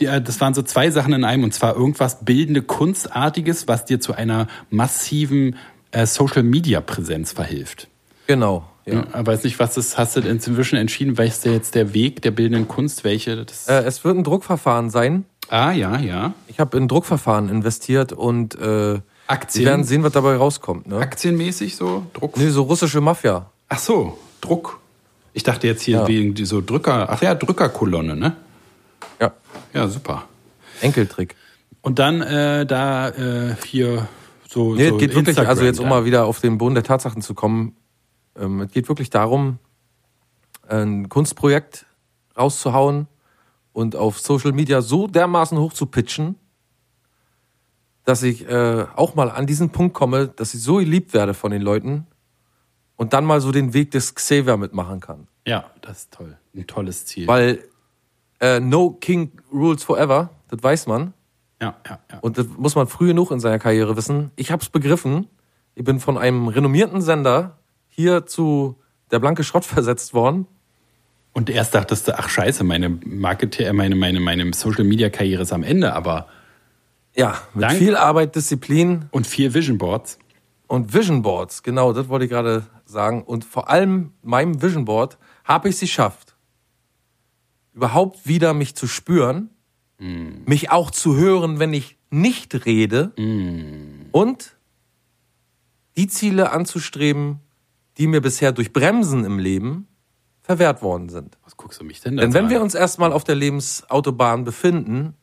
ja, 0.00 0.20
das 0.20 0.40
waren 0.40 0.54
so 0.54 0.62
zwei 0.62 0.90
Sachen 0.90 1.12
in 1.12 1.24
einem, 1.24 1.44
und 1.44 1.54
zwar 1.54 1.76
irgendwas 1.76 2.24
bildende 2.24 2.62
Kunstartiges, 2.62 3.68
was 3.68 3.84
dir 3.84 4.00
zu 4.00 4.14
einer 4.14 4.48
massiven 4.70 5.56
äh, 5.92 6.06
Social-Media-Präsenz 6.06 7.32
verhilft. 7.32 7.88
genau. 8.26 8.68
Ja. 8.86 9.06
Ja. 9.14 9.26
Weiß 9.26 9.44
nicht, 9.44 9.58
was 9.58 9.76
das 9.76 9.96
hast 9.96 10.14
du 10.16 10.20
inzwischen 10.20 10.76
entschieden, 10.76 11.16
welches 11.16 11.40
der 11.40 11.52
jetzt 11.54 11.74
der 11.74 11.94
Weg 11.94 12.20
der 12.20 12.32
bildenden 12.32 12.68
Kunst, 12.68 13.02
welche 13.02 13.42
das. 13.46 13.66
Äh, 13.66 13.82
es 13.84 14.04
wird 14.04 14.14
ein 14.14 14.24
Druckverfahren 14.24 14.90
sein. 14.90 15.24
ah, 15.48 15.72
ja, 15.72 15.98
ja. 15.98 16.34
Ich 16.48 16.60
habe 16.60 16.76
in 16.76 16.86
Druckverfahren 16.86 17.48
investiert 17.48 18.12
und 18.12 18.54
äh, 18.60 19.00
Aktien. 19.26 19.64
wir 19.64 19.70
werden 19.70 19.84
sehen, 19.84 20.02
was 20.02 20.12
dabei 20.12 20.36
rauskommt. 20.36 20.86
Ne? 20.86 20.98
Aktienmäßig 20.98 21.76
so, 21.76 22.04
Druck. 22.12 22.36
Nee, 22.36 22.50
so 22.50 22.64
russische 22.64 23.00
Mafia. 23.00 23.50
Ach 23.70 23.78
so, 23.78 24.18
Druck. 24.42 24.78
Ich 25.32 25.44
dachte 25.44 25.66
jetzt 25.66 25.80
hier 25.80 26.00
Ja. 26.00 26.06
wegen 26.08 26.36
so 26.44 26.60
Drücker, 26.60 27.08
ach 27.08 27.22
ja, 27.22 27.34
Drückerkolonne, 27.34 28.14
ne? 28.16 28.36
Ja, 29.74 29.88
super. 29.88 30.28
Enkeltrick. 30.80 31.36
Und 31.82 31.98
dann 31.98 32.22
äh, 32.22 32.64
da 32.64 33.10
äh, 33.10 33.56
hier 33.66 34.08
so. 34.48 34.74
Nee, 34.74 34.88
so 34.88 34.94
es 34.94 35.00
geht 35.00 35.10
wirklich, 35.10 35.28
Instagram 35.28 35.50
also 35.50 35.64
jetzt 35.64 35.80
um 35.80 35.88
mal 35.88 36.04
wieder 36.04 36.24
auf 36.24 36.40
den 36.40 36.56
Boden 36.56 36.74
der 36.74 36.84
Tatsachen 36.84 37.20
zu 37.20 37.34
kommen, 37.34 37.76
ähm, 38.36 38.62
es 38.62 38.70
geht 38.70 38.88
wirklich 38.88 39.10
darum, 39.10 39.58
ein 40.66 41.08
Kunstprojekt 41.08 41.86
rauszuhauen 42.36 43.06
und 43.72 43.96
auf 43.96 44.18
Social 44.18 44.52
Media 44.52 44.80
so 44.80 45.06
dermaßen 45.06 45.58
hoch 45.58 45.72
zu 45.72 45.86
pitchen, 45.86 46.36
dass 48.04 48.22
ich 48.22 48.48
äh, 48.48 48.86
auch 48.94 49.14
mal 49.14 49.30
an 49.30 49.46
diesen 49.46 49.70
Punkt 49.70 49.94
komme, 49.94 50.28
dass 50.28 50.54
ich 50.54 50.62
so 50.62 50.76
geliebt 50.76 51.12
werde 51.14 51.34
von 51.34 51.50
den 51.50 51.62
Leuten 51.62 52.06
und 52.96 53.12
dann 53.12 53.24
mal 53.24 53.40
so 53.40 53.52
den 53.52 53.74
Weg 53.74 53.90
des 53.90 54.14
Xavier 54.14 54.56
mitmachen 54.56 55.00
kann. 55.00 55.26
Ja, 55.46 55.70
das 55.82 55.98
ist 55.98 56.12
toll. 56.12 56.38
Ein 56.54 56.66
tolles 56.66 57.06
Ziel. 57.06 57.26
Weil 57.26 57.64
äh, 58.40 58.60
no 58.60 58.90
king 58.90 59.30
rules 59.52 59.82
forever, 59.84 60.30
das 60.48 60.62
weiß 60.62 60.86
man. 60.86 61.12
ja, 61.60 61.74
ja, 61.88 61.98
ja. 62.10 62.18
Und 62.20 62.36
das 62.38 62.46
muss 62.56 62.74
man 62.74 62.86
früh 62.86 63.08
genug 63.08 63.30
in 63.30 63.40
seiner 63.40 63.58
Karriere 63.58 63.96
wissen. 63.96 64.30
Ich 64.36 64.50
hab's 64.50 64.68
begriffen. 64.68 65.28
Ich 65.74 65.84
bin 65.84 65.98
von 66.00 66.18
einem 66.18 66.48
renommierten 66.48 67.00
Sender 67.02 67.58
hier 67.88 68.26
zu 68.26 68.76
der 69.10 69.18
blanke 69.18 69.44
Schrott 69.44 69.64
versetzt 69.74 70.14
worden. 70.14 70.46
Und 71.32 71.50
erst 71.50 71.74
dachtest 71.74 72.06
du, 72.06 72.16
ach 72.18 72.28
scheiße, 72.28 72.62
meine 72.62 72.88
Marketing, 72.88 73.74
meine, 73.74 73.96
meine, 73.96 74.20
meine 74.20 74.52
Social 74.54 74.84
Media 74.84 75.10
Karriere 75.10 75.42
ist 75.42 75.52
am 75.52 75.64
Ende, 75.64 75.92
aber 75.92 76.28
Ja, 77.16 77.38
mit 77.54 77.64
Dank- 77.64 77.78
viel 77.78 77.96
Arbeit, 77.96 78.36
Disziplin 78.36 79.06
und 79.10 79.26
vier 79.26 79.52
Vision 79.52 79.76
Boards. 79.78 80.18
und 80.68 80.94
Vision 80.94 81.22
Boards. 81.22 81.62
Genau, 81.64 81.92
das 81.92 82.08
wollte 82.08 82.24
ich 82.26 82.30
gerade 82.30 82.66
sagen. 82.84 83.22
Und 83.24 83.44
vor 83.44 83.68
allem 83.68 84.12
meinem 84.22 84.62
Vision 84.62 84.84
Board 84.84 85.18
habe 85.44 85.68
ich 85.68 85.74
es 85.74 85.80
geschafft, 85.80 86.23
überhaupt 87.74 88.26
wieder 88.26 88.54
mich 88.54 88.74
zu 88.74 88.86
spüren, 88.86 89.50
mich 89.98 90.70
auch 90.70 90.90
zu 90.90 91.16
hören, 91.16 91.58
wenn 91.58 91.72
ich 91.72 91.96
nicht 92.10 92.66
rede 92.66 93.12
und 94.12 94.56
die 95.96 96.06
Ziele 96.08 96.50
anzustreben, 96.50 97.40
die 97.98 98.06
mir 98.06 98.20
bisher 98.20 98.52
durch 98.52 98.72
Bremsen 98.72 99.24
im 99.24 99.38
Leben 99.38 99.86
verwehrt 100.42 100.82
worden 100.82 101.08
sind. 101.08 101.38
Was 101.44 101.56
guckst 101.56 101.80
du 101.80 101.84
mich 101.84 102.00
denn 102.00 102.16
da 102.16 102.22
Denn 102.22 102.34
wenn 102.34 102.46
an? 102.46 102.50
wir 102.50 102.60
uns 102.60 102.74
erstmal 102.74 103.12
auf 103.12 103.24
der 103.24 103.34
Lebensautobahn 103.36 104.44
befinden, 104.44 105.14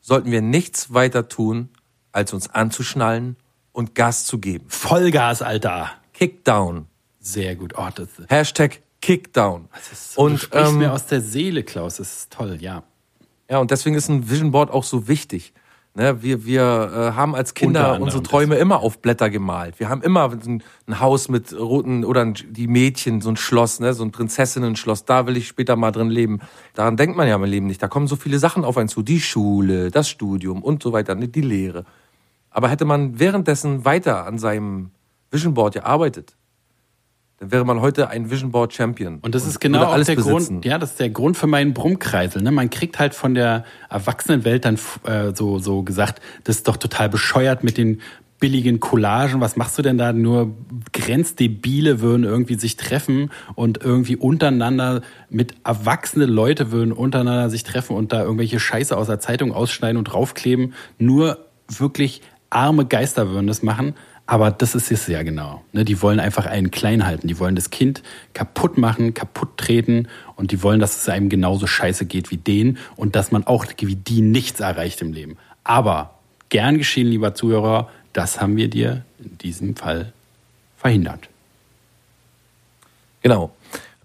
sollten 0.00 0.30
wir 0.30 0.40
nichts 0.40 0.94
weiter 0.94 1.28
tun, 1.28 1.68
als 2.12 2.32
uns 2.32 2.48
anzuschnallen 2.48 3.36
und 3.72 3.94
Gas 3.94 4.24
zu 4.24 4.38
geben. 4.38 4.64
Vollgas, 4.68 5.42
Alter. 5.42 5.90
Kickdown. 6.14 6.86
Sehr 7.18 7.56
gut. 7.56 7.74
Oh, 7.76 7.88
Hashtag 8.28 8.80
Kickdown. 9.00 9.68
das 9.72 10.14
du 10.14 10.20
Und 10.22 10.38
sprichst 10.38 10.72
ähm, 10.72 10.78
mir 10.78 10.92
aus 10.92 11.06
der 11.06 11.20
Seele, 11.20 11.62
Klaus. 11.62 11.96
Das 11.96 12.12
ist 12.12 12.32
toll, 12.32 12.58
ja. 12.60 12.82
Ja, 13.48 13.58
und 13.58 13.70
deswegen 13.70 13.96
ist 13.96 14.08
ein 14.08 14.30
Vision 14.30 14.50
Board 14.52 14.70
auch 14.70 14.84
so 14.84 15.08
wichtig. 15.08 15.52
Ne, 15.92 16.22
wir 16.22 16.44
wir 16.44 16.62
äh, 16.62 17.16
haben 17.16 17.34
als 17.34 17.52
Kinder 17.52 18.00
unsere 18.00 18.22
Träume 18.22 18.54
immer 18.54 18.78
auf 18.78 19.00
Blätter 19.00 19.28
gemalt. 19.28 19.80
Wir 19.80 19.88
haben 19.88 20.02
immer 20.02 20.30
ein, 20.30 20.62
ein 20.86 21.00
Haus 21.00 21.28
mit 21.28 21.52
roten 21.52 22.04
oder 22.04 22.20
ein, 22.20 22.34
die 22.48 22.68
Mädchen, 22.68 23.20
so 23.20 23.28
ein 23.28 23.36
Schloss, 23.36 23.80
ne, 23.80 23.92
so 23.92 24.04
ein 24.04 24.12
Prinzessinnen-Schloss. 24.12 25.04
Da 25.04 25.26
will 25.26 25.36
ich 25.36 25.48
später 25.48 25.74
mal 25.74 25.90
drin 25.90 26.08
leben. 26.08 26.38
Daran 26.74 26.96
denkt 26.96 27.16
man 27.16 27.26
ja 27.26 27.34
im 27.34 27.42
Leben 27.42 27.66
nicht. 27.66 27.82
Da 27.82 27.88
kommen 27.88 28.06
so 28.06 28.14
viele 28.14 28.38
Sachen 28.38 28.64
auf 28.64 28.76
einen 28.76 28.88
zu. 28.88 29.02
Die 29.02 29.20
Schule, 29.20 29.90
das 29.90 30.08
Studium 30.08 30.62
und 30.62 30.80
so 30.80 30.92
weiter, 30.92 31.16
ne, 31.16 31.26
die 31.26 31.40
Lehre. 31.40 31.84
Aber 32.50 32.68
hätte 32.68 32.84
man 32.84 33.18
währenddessen 33.18 33.84
weiter 33.84 34.26
an 34.26 34.38
seinem 34.38 34.92
Vision 35.32 35.54
Board 35.54 35.74
gearbeitet, 35.74 36.36
dann 37.40 37.52
wäre 37.52 37.64
man 37.64 37.80
heute 37.80 38.10
ein 38.10 38.30
Vision 38.30 38.50
Board 38.50 38.74
Champion. 38.74 39.18
Und 39.22 39.34
das 39.34 39.46
ist 39.46 39.60
genau 39.60 39.90
alles 39.90 40.06
der 40.08 40.16
besitzen. 40.16 40.56
Grund, 40.56 40.64
ja, 40.66 40.78
das 40.78 40.90
ist 40.90 41.00
der 41.00 41.08
Grund 41.08 41.38
für 41.38 41.46
meinen 41.46 41.72
Brummkreisel. 41.72 42.42
Ne? 42.42 42.50
Man 42.50 42.68
kriegt 42.68 42.98
halt 42.98 43.14
von 43.14 43.34
der 43.34 43.64
Erwachsenenwelt 43.88 44.66
dann 44.66 44.78
äh, 45.04 45.34
so, 45.34 45.58
so 45.58 45.82
gesagt, 45.82 46.20
das 46.44 46.56
ist 46.56 46.68
doch 46.68 46.76
total 46.76 47.08
bescheuert 47.08 47.64
mit 47.64 47.78
den 47.78 48.02
billigen 48.40 48.78
Collagen. 48.78 49.40
Was 49.40 49.56
machst 49.56 49.78
du 49.78 49.82
denn 49.82 49.96
da? 49.96 50.12
Nur 50.12 50.54
Grenzdebile 50.92 52.02
würden 52.02 52.24
irgendwie 52.24 52.56
sich 52.56 52.76
treffen 52.76 53.30
und 53.54 53.82
irgendwie 53.82 54.16
untereinander 54.16 55.00
mit 55.30 55.54
erwachsene 55.64 56.26
Leute 56.26 56.72
würden 56.72 56.92
untereinander 56.92 57.48
sich 57.48 57.64
treffen 57.64 57.96
und 57.96 58.12
da 58.12 58.22
irgendwelche 58.22 58.60
Scheiße 58.60 58.94
aus 58.94 59.06
der 59.06 59.18
Zeitung 59.18 59.54
ausschneiden 59.54 59.96
und 59.96 60.04
draufkleben. 60.04 60.74
Nur 60.98 61.38
wirklich 61.68 62.20
arme 62.50 62.84
Geister 62.84 63.30
würden 63.30 63.46
das 63.46 63.62
machen. 63.62 63.94
Aber 64.30 64.50
das 64.52 64.76
ist 64.76 64.92
es 64.92 65.08
ja 65.08 65.24
genau. 65.24 65.64
Ne? 65.72 65.84
Die 65.84 66.00
wollen 66.02 66.20
einfach 66.20 66.46
einen 66.46 66.70
klein 66.70 67.04
halten. 67.04 67.26
Die 67.26 67.40
wollen 67.40 67.56
das 67.56 67.70
Kind 67.70 68.04
kaputt 68.32 68.78
machen, 68.78 69.12
kaputt 69.12 69.56
treten 69.56 70.06
und 70.36 70.52
die 70.52 70.62
wollen, 70.62 70.78
dass 70.78 71.02
es 71.02 71.08
einem 71.08 71.28
genauso 71.28 71.66
scheiße 71.66 72.06
geht 72.06 72.30
wie 72.30 72.36
denen 72.36 72.78
und 72.94 73.16
dass 73.16 73.32
man 73.32 73.44
auch 73.44 73.66
wie 73.80 73.96
die 73.96 74.20
nichts 74.20 74.60
erreicht 74.60 75.00
im 75.00 75.12
Leben. 75.12 75.36
Aber 75.64 76.14
gern 76.48 76.78
geschehen, 76.78 77.08
lieber 77.08 77.34
Zuhörer, 77.34 77.88
das 78.12 78.40
haben 78.40 78.56
wir 78.56 78.70
dir 78.70 79.04
in 79.18 79.36
diesem 79.38 79.74
Fall 79.74 80.12
verhindert. 80.76 81.28
Genau. 83.22 83.50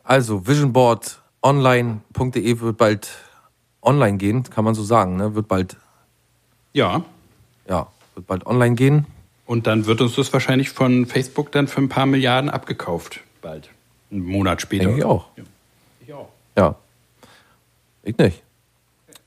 Also 0.04 0.48
visionboardonline.de 0.48 2.62
wird 2.62 2.78
bald 2.78 3.12
online 3.80 4.18
gehen, 4.18 4.42
kann 4.42 4.66
man 4.66 4.74
so 4.74 4.84
sagen, 4.84 5.18
ne? 5.18 5.36
Wird 5.36 5.48
bald, 5.48 5.78
Ja. 6.74 7.04
ja, 7.70 7.86
wird 8.16 8.26
bald 8.26 8.48
online 8.48 8.74
gehen. 8.74 9.06
Und 9.46 9.68
dann 9.68 9.86
wird 9.86 10.02
uns 10.02 10.16
das 10.16 10.32
wahrscheinlich 10.34 10.70
von 10.70 11.06
Facebook 11.06 11.52
dann 11.52 11.68
für 11.68 11.82
ein 11.82 11.90
paar 11.90 12.06
Milliarden 12.06 12.50
abgekauft. 12.50 13.22
Bald. 13.42 13.70
Einen 14.12 14.24
Monat 14.24 14.62
später. 14.62 14.86
Denke 14.86 15.00
ich 15.00 15.06
auch. 15.06 15.28
Ich 16.06 16.14
auch. 16.14 16.30
Ja. 16.58 16.76
Ich 18.04 18.18
nicht. 18.18 18.42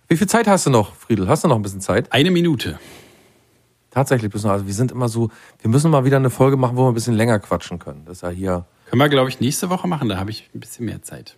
Wie 0.09 0.17
viel 0.17 0.27
Zeit 0.27 0.47
hast 0.49 0.67
du 0.67 0.71
noch, 0.71 0.95
Friedel? 0.95 1.29
Hast 1.29 1.45
du 1.45 1.49
noch 1.49 1.57
ein 1.57 1.63
bisschen 1.63 1.81
Zeit? 1.81 2.13
Eine 2.13 2.31
Minute. 2.31 2.79
Tatsächlich 3.91 4.31
bist 4.31 4.45
du, 4.45 4.49
also 4.49 4.67
wir 4.67 4.75
sind 4.75 4.93
immer 4.93 5.09
so, 5.09 5.31
wir 5.61 5.71
müssen 5.71 5.91
mal 5.91 6.05
wieder 6.05 6.17
eine 6.17 6.31
Folge 6.31 6.57
machen, 6.57 6.77
wo 6.77 6.85
wir 6.85 6.89
ein 6.91 6.95
bisschen 6.95 7.15
länger 7.15 7.39
quatschen 7.39 7.79
können. 7.79 8.03
Das 8.07 8.19
ist 8.19 8.23
ja 8.23 8.29
hier. 8.31 8.65
Können 8.91 9.01
wir, 9.01 9.09
glaube 9.09 9.29
ich, 9.29 9.41
nächste 9.41 9.71
Woche 9.71 9.87
machen. 9.89 10.09
Da 10.09 10.19
habe 10.19 10.31
ich 10.31 10.49
ein 10.55 10.61
bisschen 10.61 10.87
mehr 10.87 11.03
Zeit. 11.03 11.37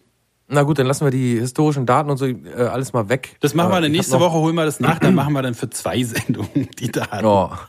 Na 0.49 0.63
gut, 0.65 0.79
dann 0.79 0.87
lassen 0.87 1.05
wir 1.05 1.11
die 1.11 1.39
historischen 1.39 1.87
Daten 1.87 2.11
und 2.11 2.17
so 2.17 2.27
äh, 2.27 2.37
alles 2.57 2.93
mal 2.93 3.09
weg. 3.09 3.37
Das 3.41 3.55
machen 3.55 3.71
wir 3.71 3.79
Äh, 3.79 3.83
dann 3.83 3.93
nächste 3.93 4.19
Woche, 4.19 4.35
holen 4.37 4.57
wir 4.57 4.65
das 4.65 4.81
nach, 4.81 4.99
dann 4.99 5.15
machen 5.15 5.33
wir 5.33 5.43
dann 5.43 5.55
für 5.55 5.71
zwei 5.71 6.03
Sendungen 6.05 6.69
die 6.79 6.91
Daten. 6.91 7.25
Ja. 7.25 7.61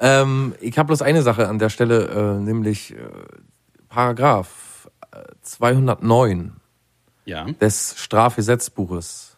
Ähm, 0.00 0.54
ich 0.60 0.78
habe 0.78 0.88
bloß 0.88 1.02
eine 1.02 1.22
Sache 1.22 1.48
an 1.48 1.58
der 1.58 1.68
Stelle, 1.68 2.08
äh, 2.08 2.40
nämlich 2.42 2.92
äh, 2.94 2.96
Paragraph 3.88 4.88
äh, 5.12 5.18
209 5.42 6.52
Ja. 7.26 7.44
des 7.44 7.94
Strafgesetzbuches. 7.98 9.36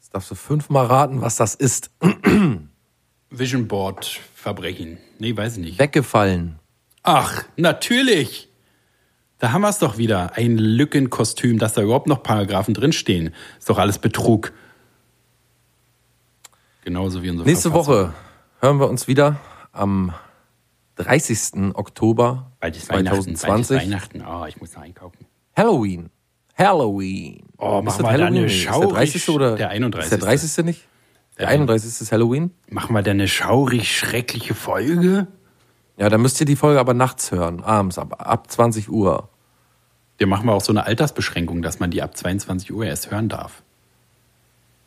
Jetzt 0.00 0.14
darfst 0.14 0.30
du 0.30 0.34
fünfmal 0.34 0.86
raten, 0.86 1.20
was 1.20 1.36
das 1.36 1.54
ist. 1.54 1.90
Vision 3.30 3.66
Board 3.68 4.20
Verbrechen. 4.34 4.98
Nee, 5.18 5.36
weiß 5.36 5.54
ich 5.56 5.64
nicht. 5.64 5.78
Weggefallen. 5.78 6.58
Ach, 7.02 7.44
natürlich. 7.56 8.48
Da 9.38 9.52
haben 9.52 9.62
wir 9.62 9.68
es 9.68 9.78
doch 9.78 9.98
wieder. 9.98 10.34
Ein 10.36 10.56
Lückenkostüm, 10.58 11.58
dass 11.58 11.74
da 11.74 11.82
überhaupt 11.82 12.06
noch 12.06 12.22
Paragraphen 12.22 12.72
drinstehen. 12.74 13.34
Ist 13.58 13.68
doch 13.68 13.78
alles 13.78 13.98
Betrug. 13.98 14.52
Genauso 16.84 17.22
wie 17.22 17.30
unsere 17.30 17.48
Nächste 17.48 17.70
Verfassung. 17.70 17.94
Woche 17.94 18.14
hören 18.66 18.80
wir 18.80 18.88
uns 18.90 19.06
wieder 19.06 19.36
am 19.70 20.12
30. 20.96 21.72
Oktober 21.74 22.50
Bald 22.58 22.76
ist 22.76 22.88
Weihnachten. 22.90 23.16
Bald 23.18 23.28
ist 23.28 23.40
2020. 23.42 23.76
Weihnachten. 23.80 24.24
Oh, 24.26 24.44
ich 24.48 24.60
muss 24.60 24.74
noch 24.74 24.82
einkaufen. 24.82 25.24
Halloween. 25.56 26.10
Halloween. 26.58 27.44
Oh, 27.58 27.78
Ist 27.78 27.84
machen 27.84 27.84
das 27.84 27.98
wir 28.00 28.08
Halloween? 28.08 28.36
eine 28.38 28.46
Ist 28.46 28.64
der 28.64 28.72
schaurig- 28.72 28.92
30. 29.12 29.28
oder? 29.28 29.54
der 29.54 29.68
31.. 29.68 30.02
Ist 30.02 30.10
der 30.10 30.18
30. 30.18 30.64
nicht? 30.64 30.88
Der 31.38 31.46
31. 31.48 32.00
ist 32.00 32.10
Halloween? 32.10 32.50
Machen 32.68 32.92
wir 32.92 33.02
da 33.02 33.12
eine 33.12 33.28
schaurig 33.28 33.96
schreckliche 33.96 34.56
Folge? 34.56 35.28
Ja, 35.96 36.08
dann 36.08 36.20
müsst 36.20 36.40
ihr 36.40 36.46
die 36.46 36.56
Folge 36.56 36.80
aber 36.80 36.92
nachts 36.92 37.30
hören, 37.30 37.62
abends, 37.62 37.98
ab, 37.98 38.16
ab 38.28 38.50
20 38.50 38.90
Uhr. 38.90 39.28
Wir 40.18 40.26
machen 40.26 40.46
wir 40.46 40.54
auch 40.54 40.60
so 40.60 40.72
eine 40.72 40.86
Altersbeschränkung, 40.86 41.62
dass 41.62 41.78
man 41.78 41.92
die 41.92 42.02
ab 42.02 42.16
22 42.16 42.72
Uhr 42.72 42.84
erst 42.84 43.12
hören 43.12 43.28
darf. 43.28 43.62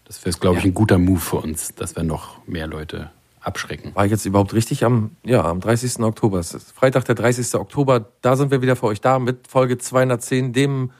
Das 0.03 0.25
wäre, 0.25 0.37
glaube 0.37 0.59
ich, 0.59 0.65
ein 0.65 0.73
guter 0.73 0.97
Move 0.97 1.21
für 1.21 1.37
uns, 1.37 1.73
dass 1.75 1.95
wir 1.95 2.03
noch 2.03 2.45
mehr 2.45 2.67
Leute 2.67 3.11
abschrecken. 3.49 3.93
War 3.95 4.05
ich 4.05 4.11
jetzt 4.11 4.25
überhaupt 4.25 4.53
richtig 4.53 4.85
am, 4.85 5.17
ja, 5.25 5.43
am 5.43 5.59
30. 5.59 5.99
Oktober? 5.99 6.41
Freitag, 6.43 7.05
der 7.05 7.15
30. 7.15 7.55
Oktober. 7.55 8.05
Da 8.21 8.35
sind 8.35 8.51
wir 8.51 8.61
wieder 8.61 8.75
für 8.75 8.85
euch 8.85 9.01
da 9.01 9.19
mit 9.19 9.47
Folge 9.47 9.77
210, 9.77 10.53
dem 10.53 10.91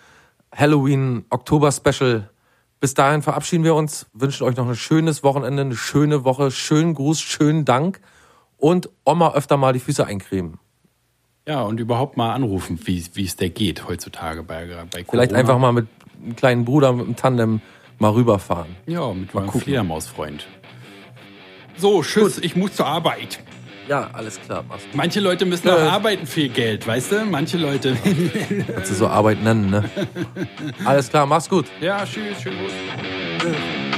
Halloween 0.53 1.25
Oktober 1.29 1.71
Special. 1.71 2.29
Bis 2.79 2.93
dahin 2.93 3.21
verabschieden 3.21 3.63
wir 3.63 3.75
uns, 3.75 4.07
wünschen 4.13 4.43
euch 4.43 4.55
noch 4.55 4.67
ein 4.67 4.75
schönes 4.75 5.23
Wochenende, 5.23 5.61
eine 5.61 5.75
schöne 5.75 6.23
Woche, 6.23 6.49
schönen 6.49 6.93
Gruß, 6.93 7.19
schönen 7.21 7.65
Dank 7.65 7.99
und 8.57 8.89
Oma 9.05 9.33
öfter 9.33 9.57
mal 9.57 9.73
die 9.73 9.79
Füße 9.79 10.05
eincremen. 10.05 10.59
Ja, 11.47 11.61
und 11.63 11.79
überhaupt 11.79 12.15
mal 12.15 12.33
anrufen, 12.33 12.79
wie 12.85 13.03
wie 13.13 13.25
es 13.25 13.35
der 13.35 13.49
geht 13.49 13.87
heutzutage 13.87 14.43
bei, 14.43 14.65
bei 14.65 15.03
Corona. 15.03 15.05
Vielleicht 15.11 15.33
einfach 15.33 15.57
mal 15.57 15.71
mit 15.71 15.87
einem 16.21 16.35
kleinen 16.35 16.65
Bruder 16.65 16.93
mit 16.93 17.05
einem 17.05 17.15
Tandem 17.15 17.61
mal 17.97 18.11
rüberfahren. 18.11 18.75
Ja, 18.85 19.11
mit 19.13 19.33
meinem 19.33 19.51
Fledermausfreund. 19.51 20.47
So, 21.79 22.01
tschüss, 22.03 22.37
ich 22.39 22.55
muss 22.55 22.73
zur 22.75 22.85
Arbeit. 22.87 23.39
Ja, 23.87 24.09
alles 24.13 24.39
klar. 24.41 24.63
Mach's 24.67 24.83
gut. 24.83 24.93
Manche 24.95 25.19
Leute 25.19 25.45
müssen 25.45 25.67
Ja. 25.67 25.75
auch 25.75 25.91
arbeiten 25.93 26.27
ihr 26.35 26.49
Geld, 26.49 26.85
weißt 26.85 27.11
du? 27.11 27.25
Manche 27.25 27.57
Leute. 27.57 27.95
Kannst 28.73 28.91
du 28.91 28.95
so 28.95 29.07
Arbeit 29.07 29.41
nennen, 29.41 29.69
ne? 29.71 29.89
Alles 30.85 31.09
klar, 31.09 31.25
mach's 31.25 31.49
gut. 31.49 31.65
ja, 31.81 32.05
tschüss, 32.05 32.41
schönen 32.41 32.59
Gruß. 32.59 33.88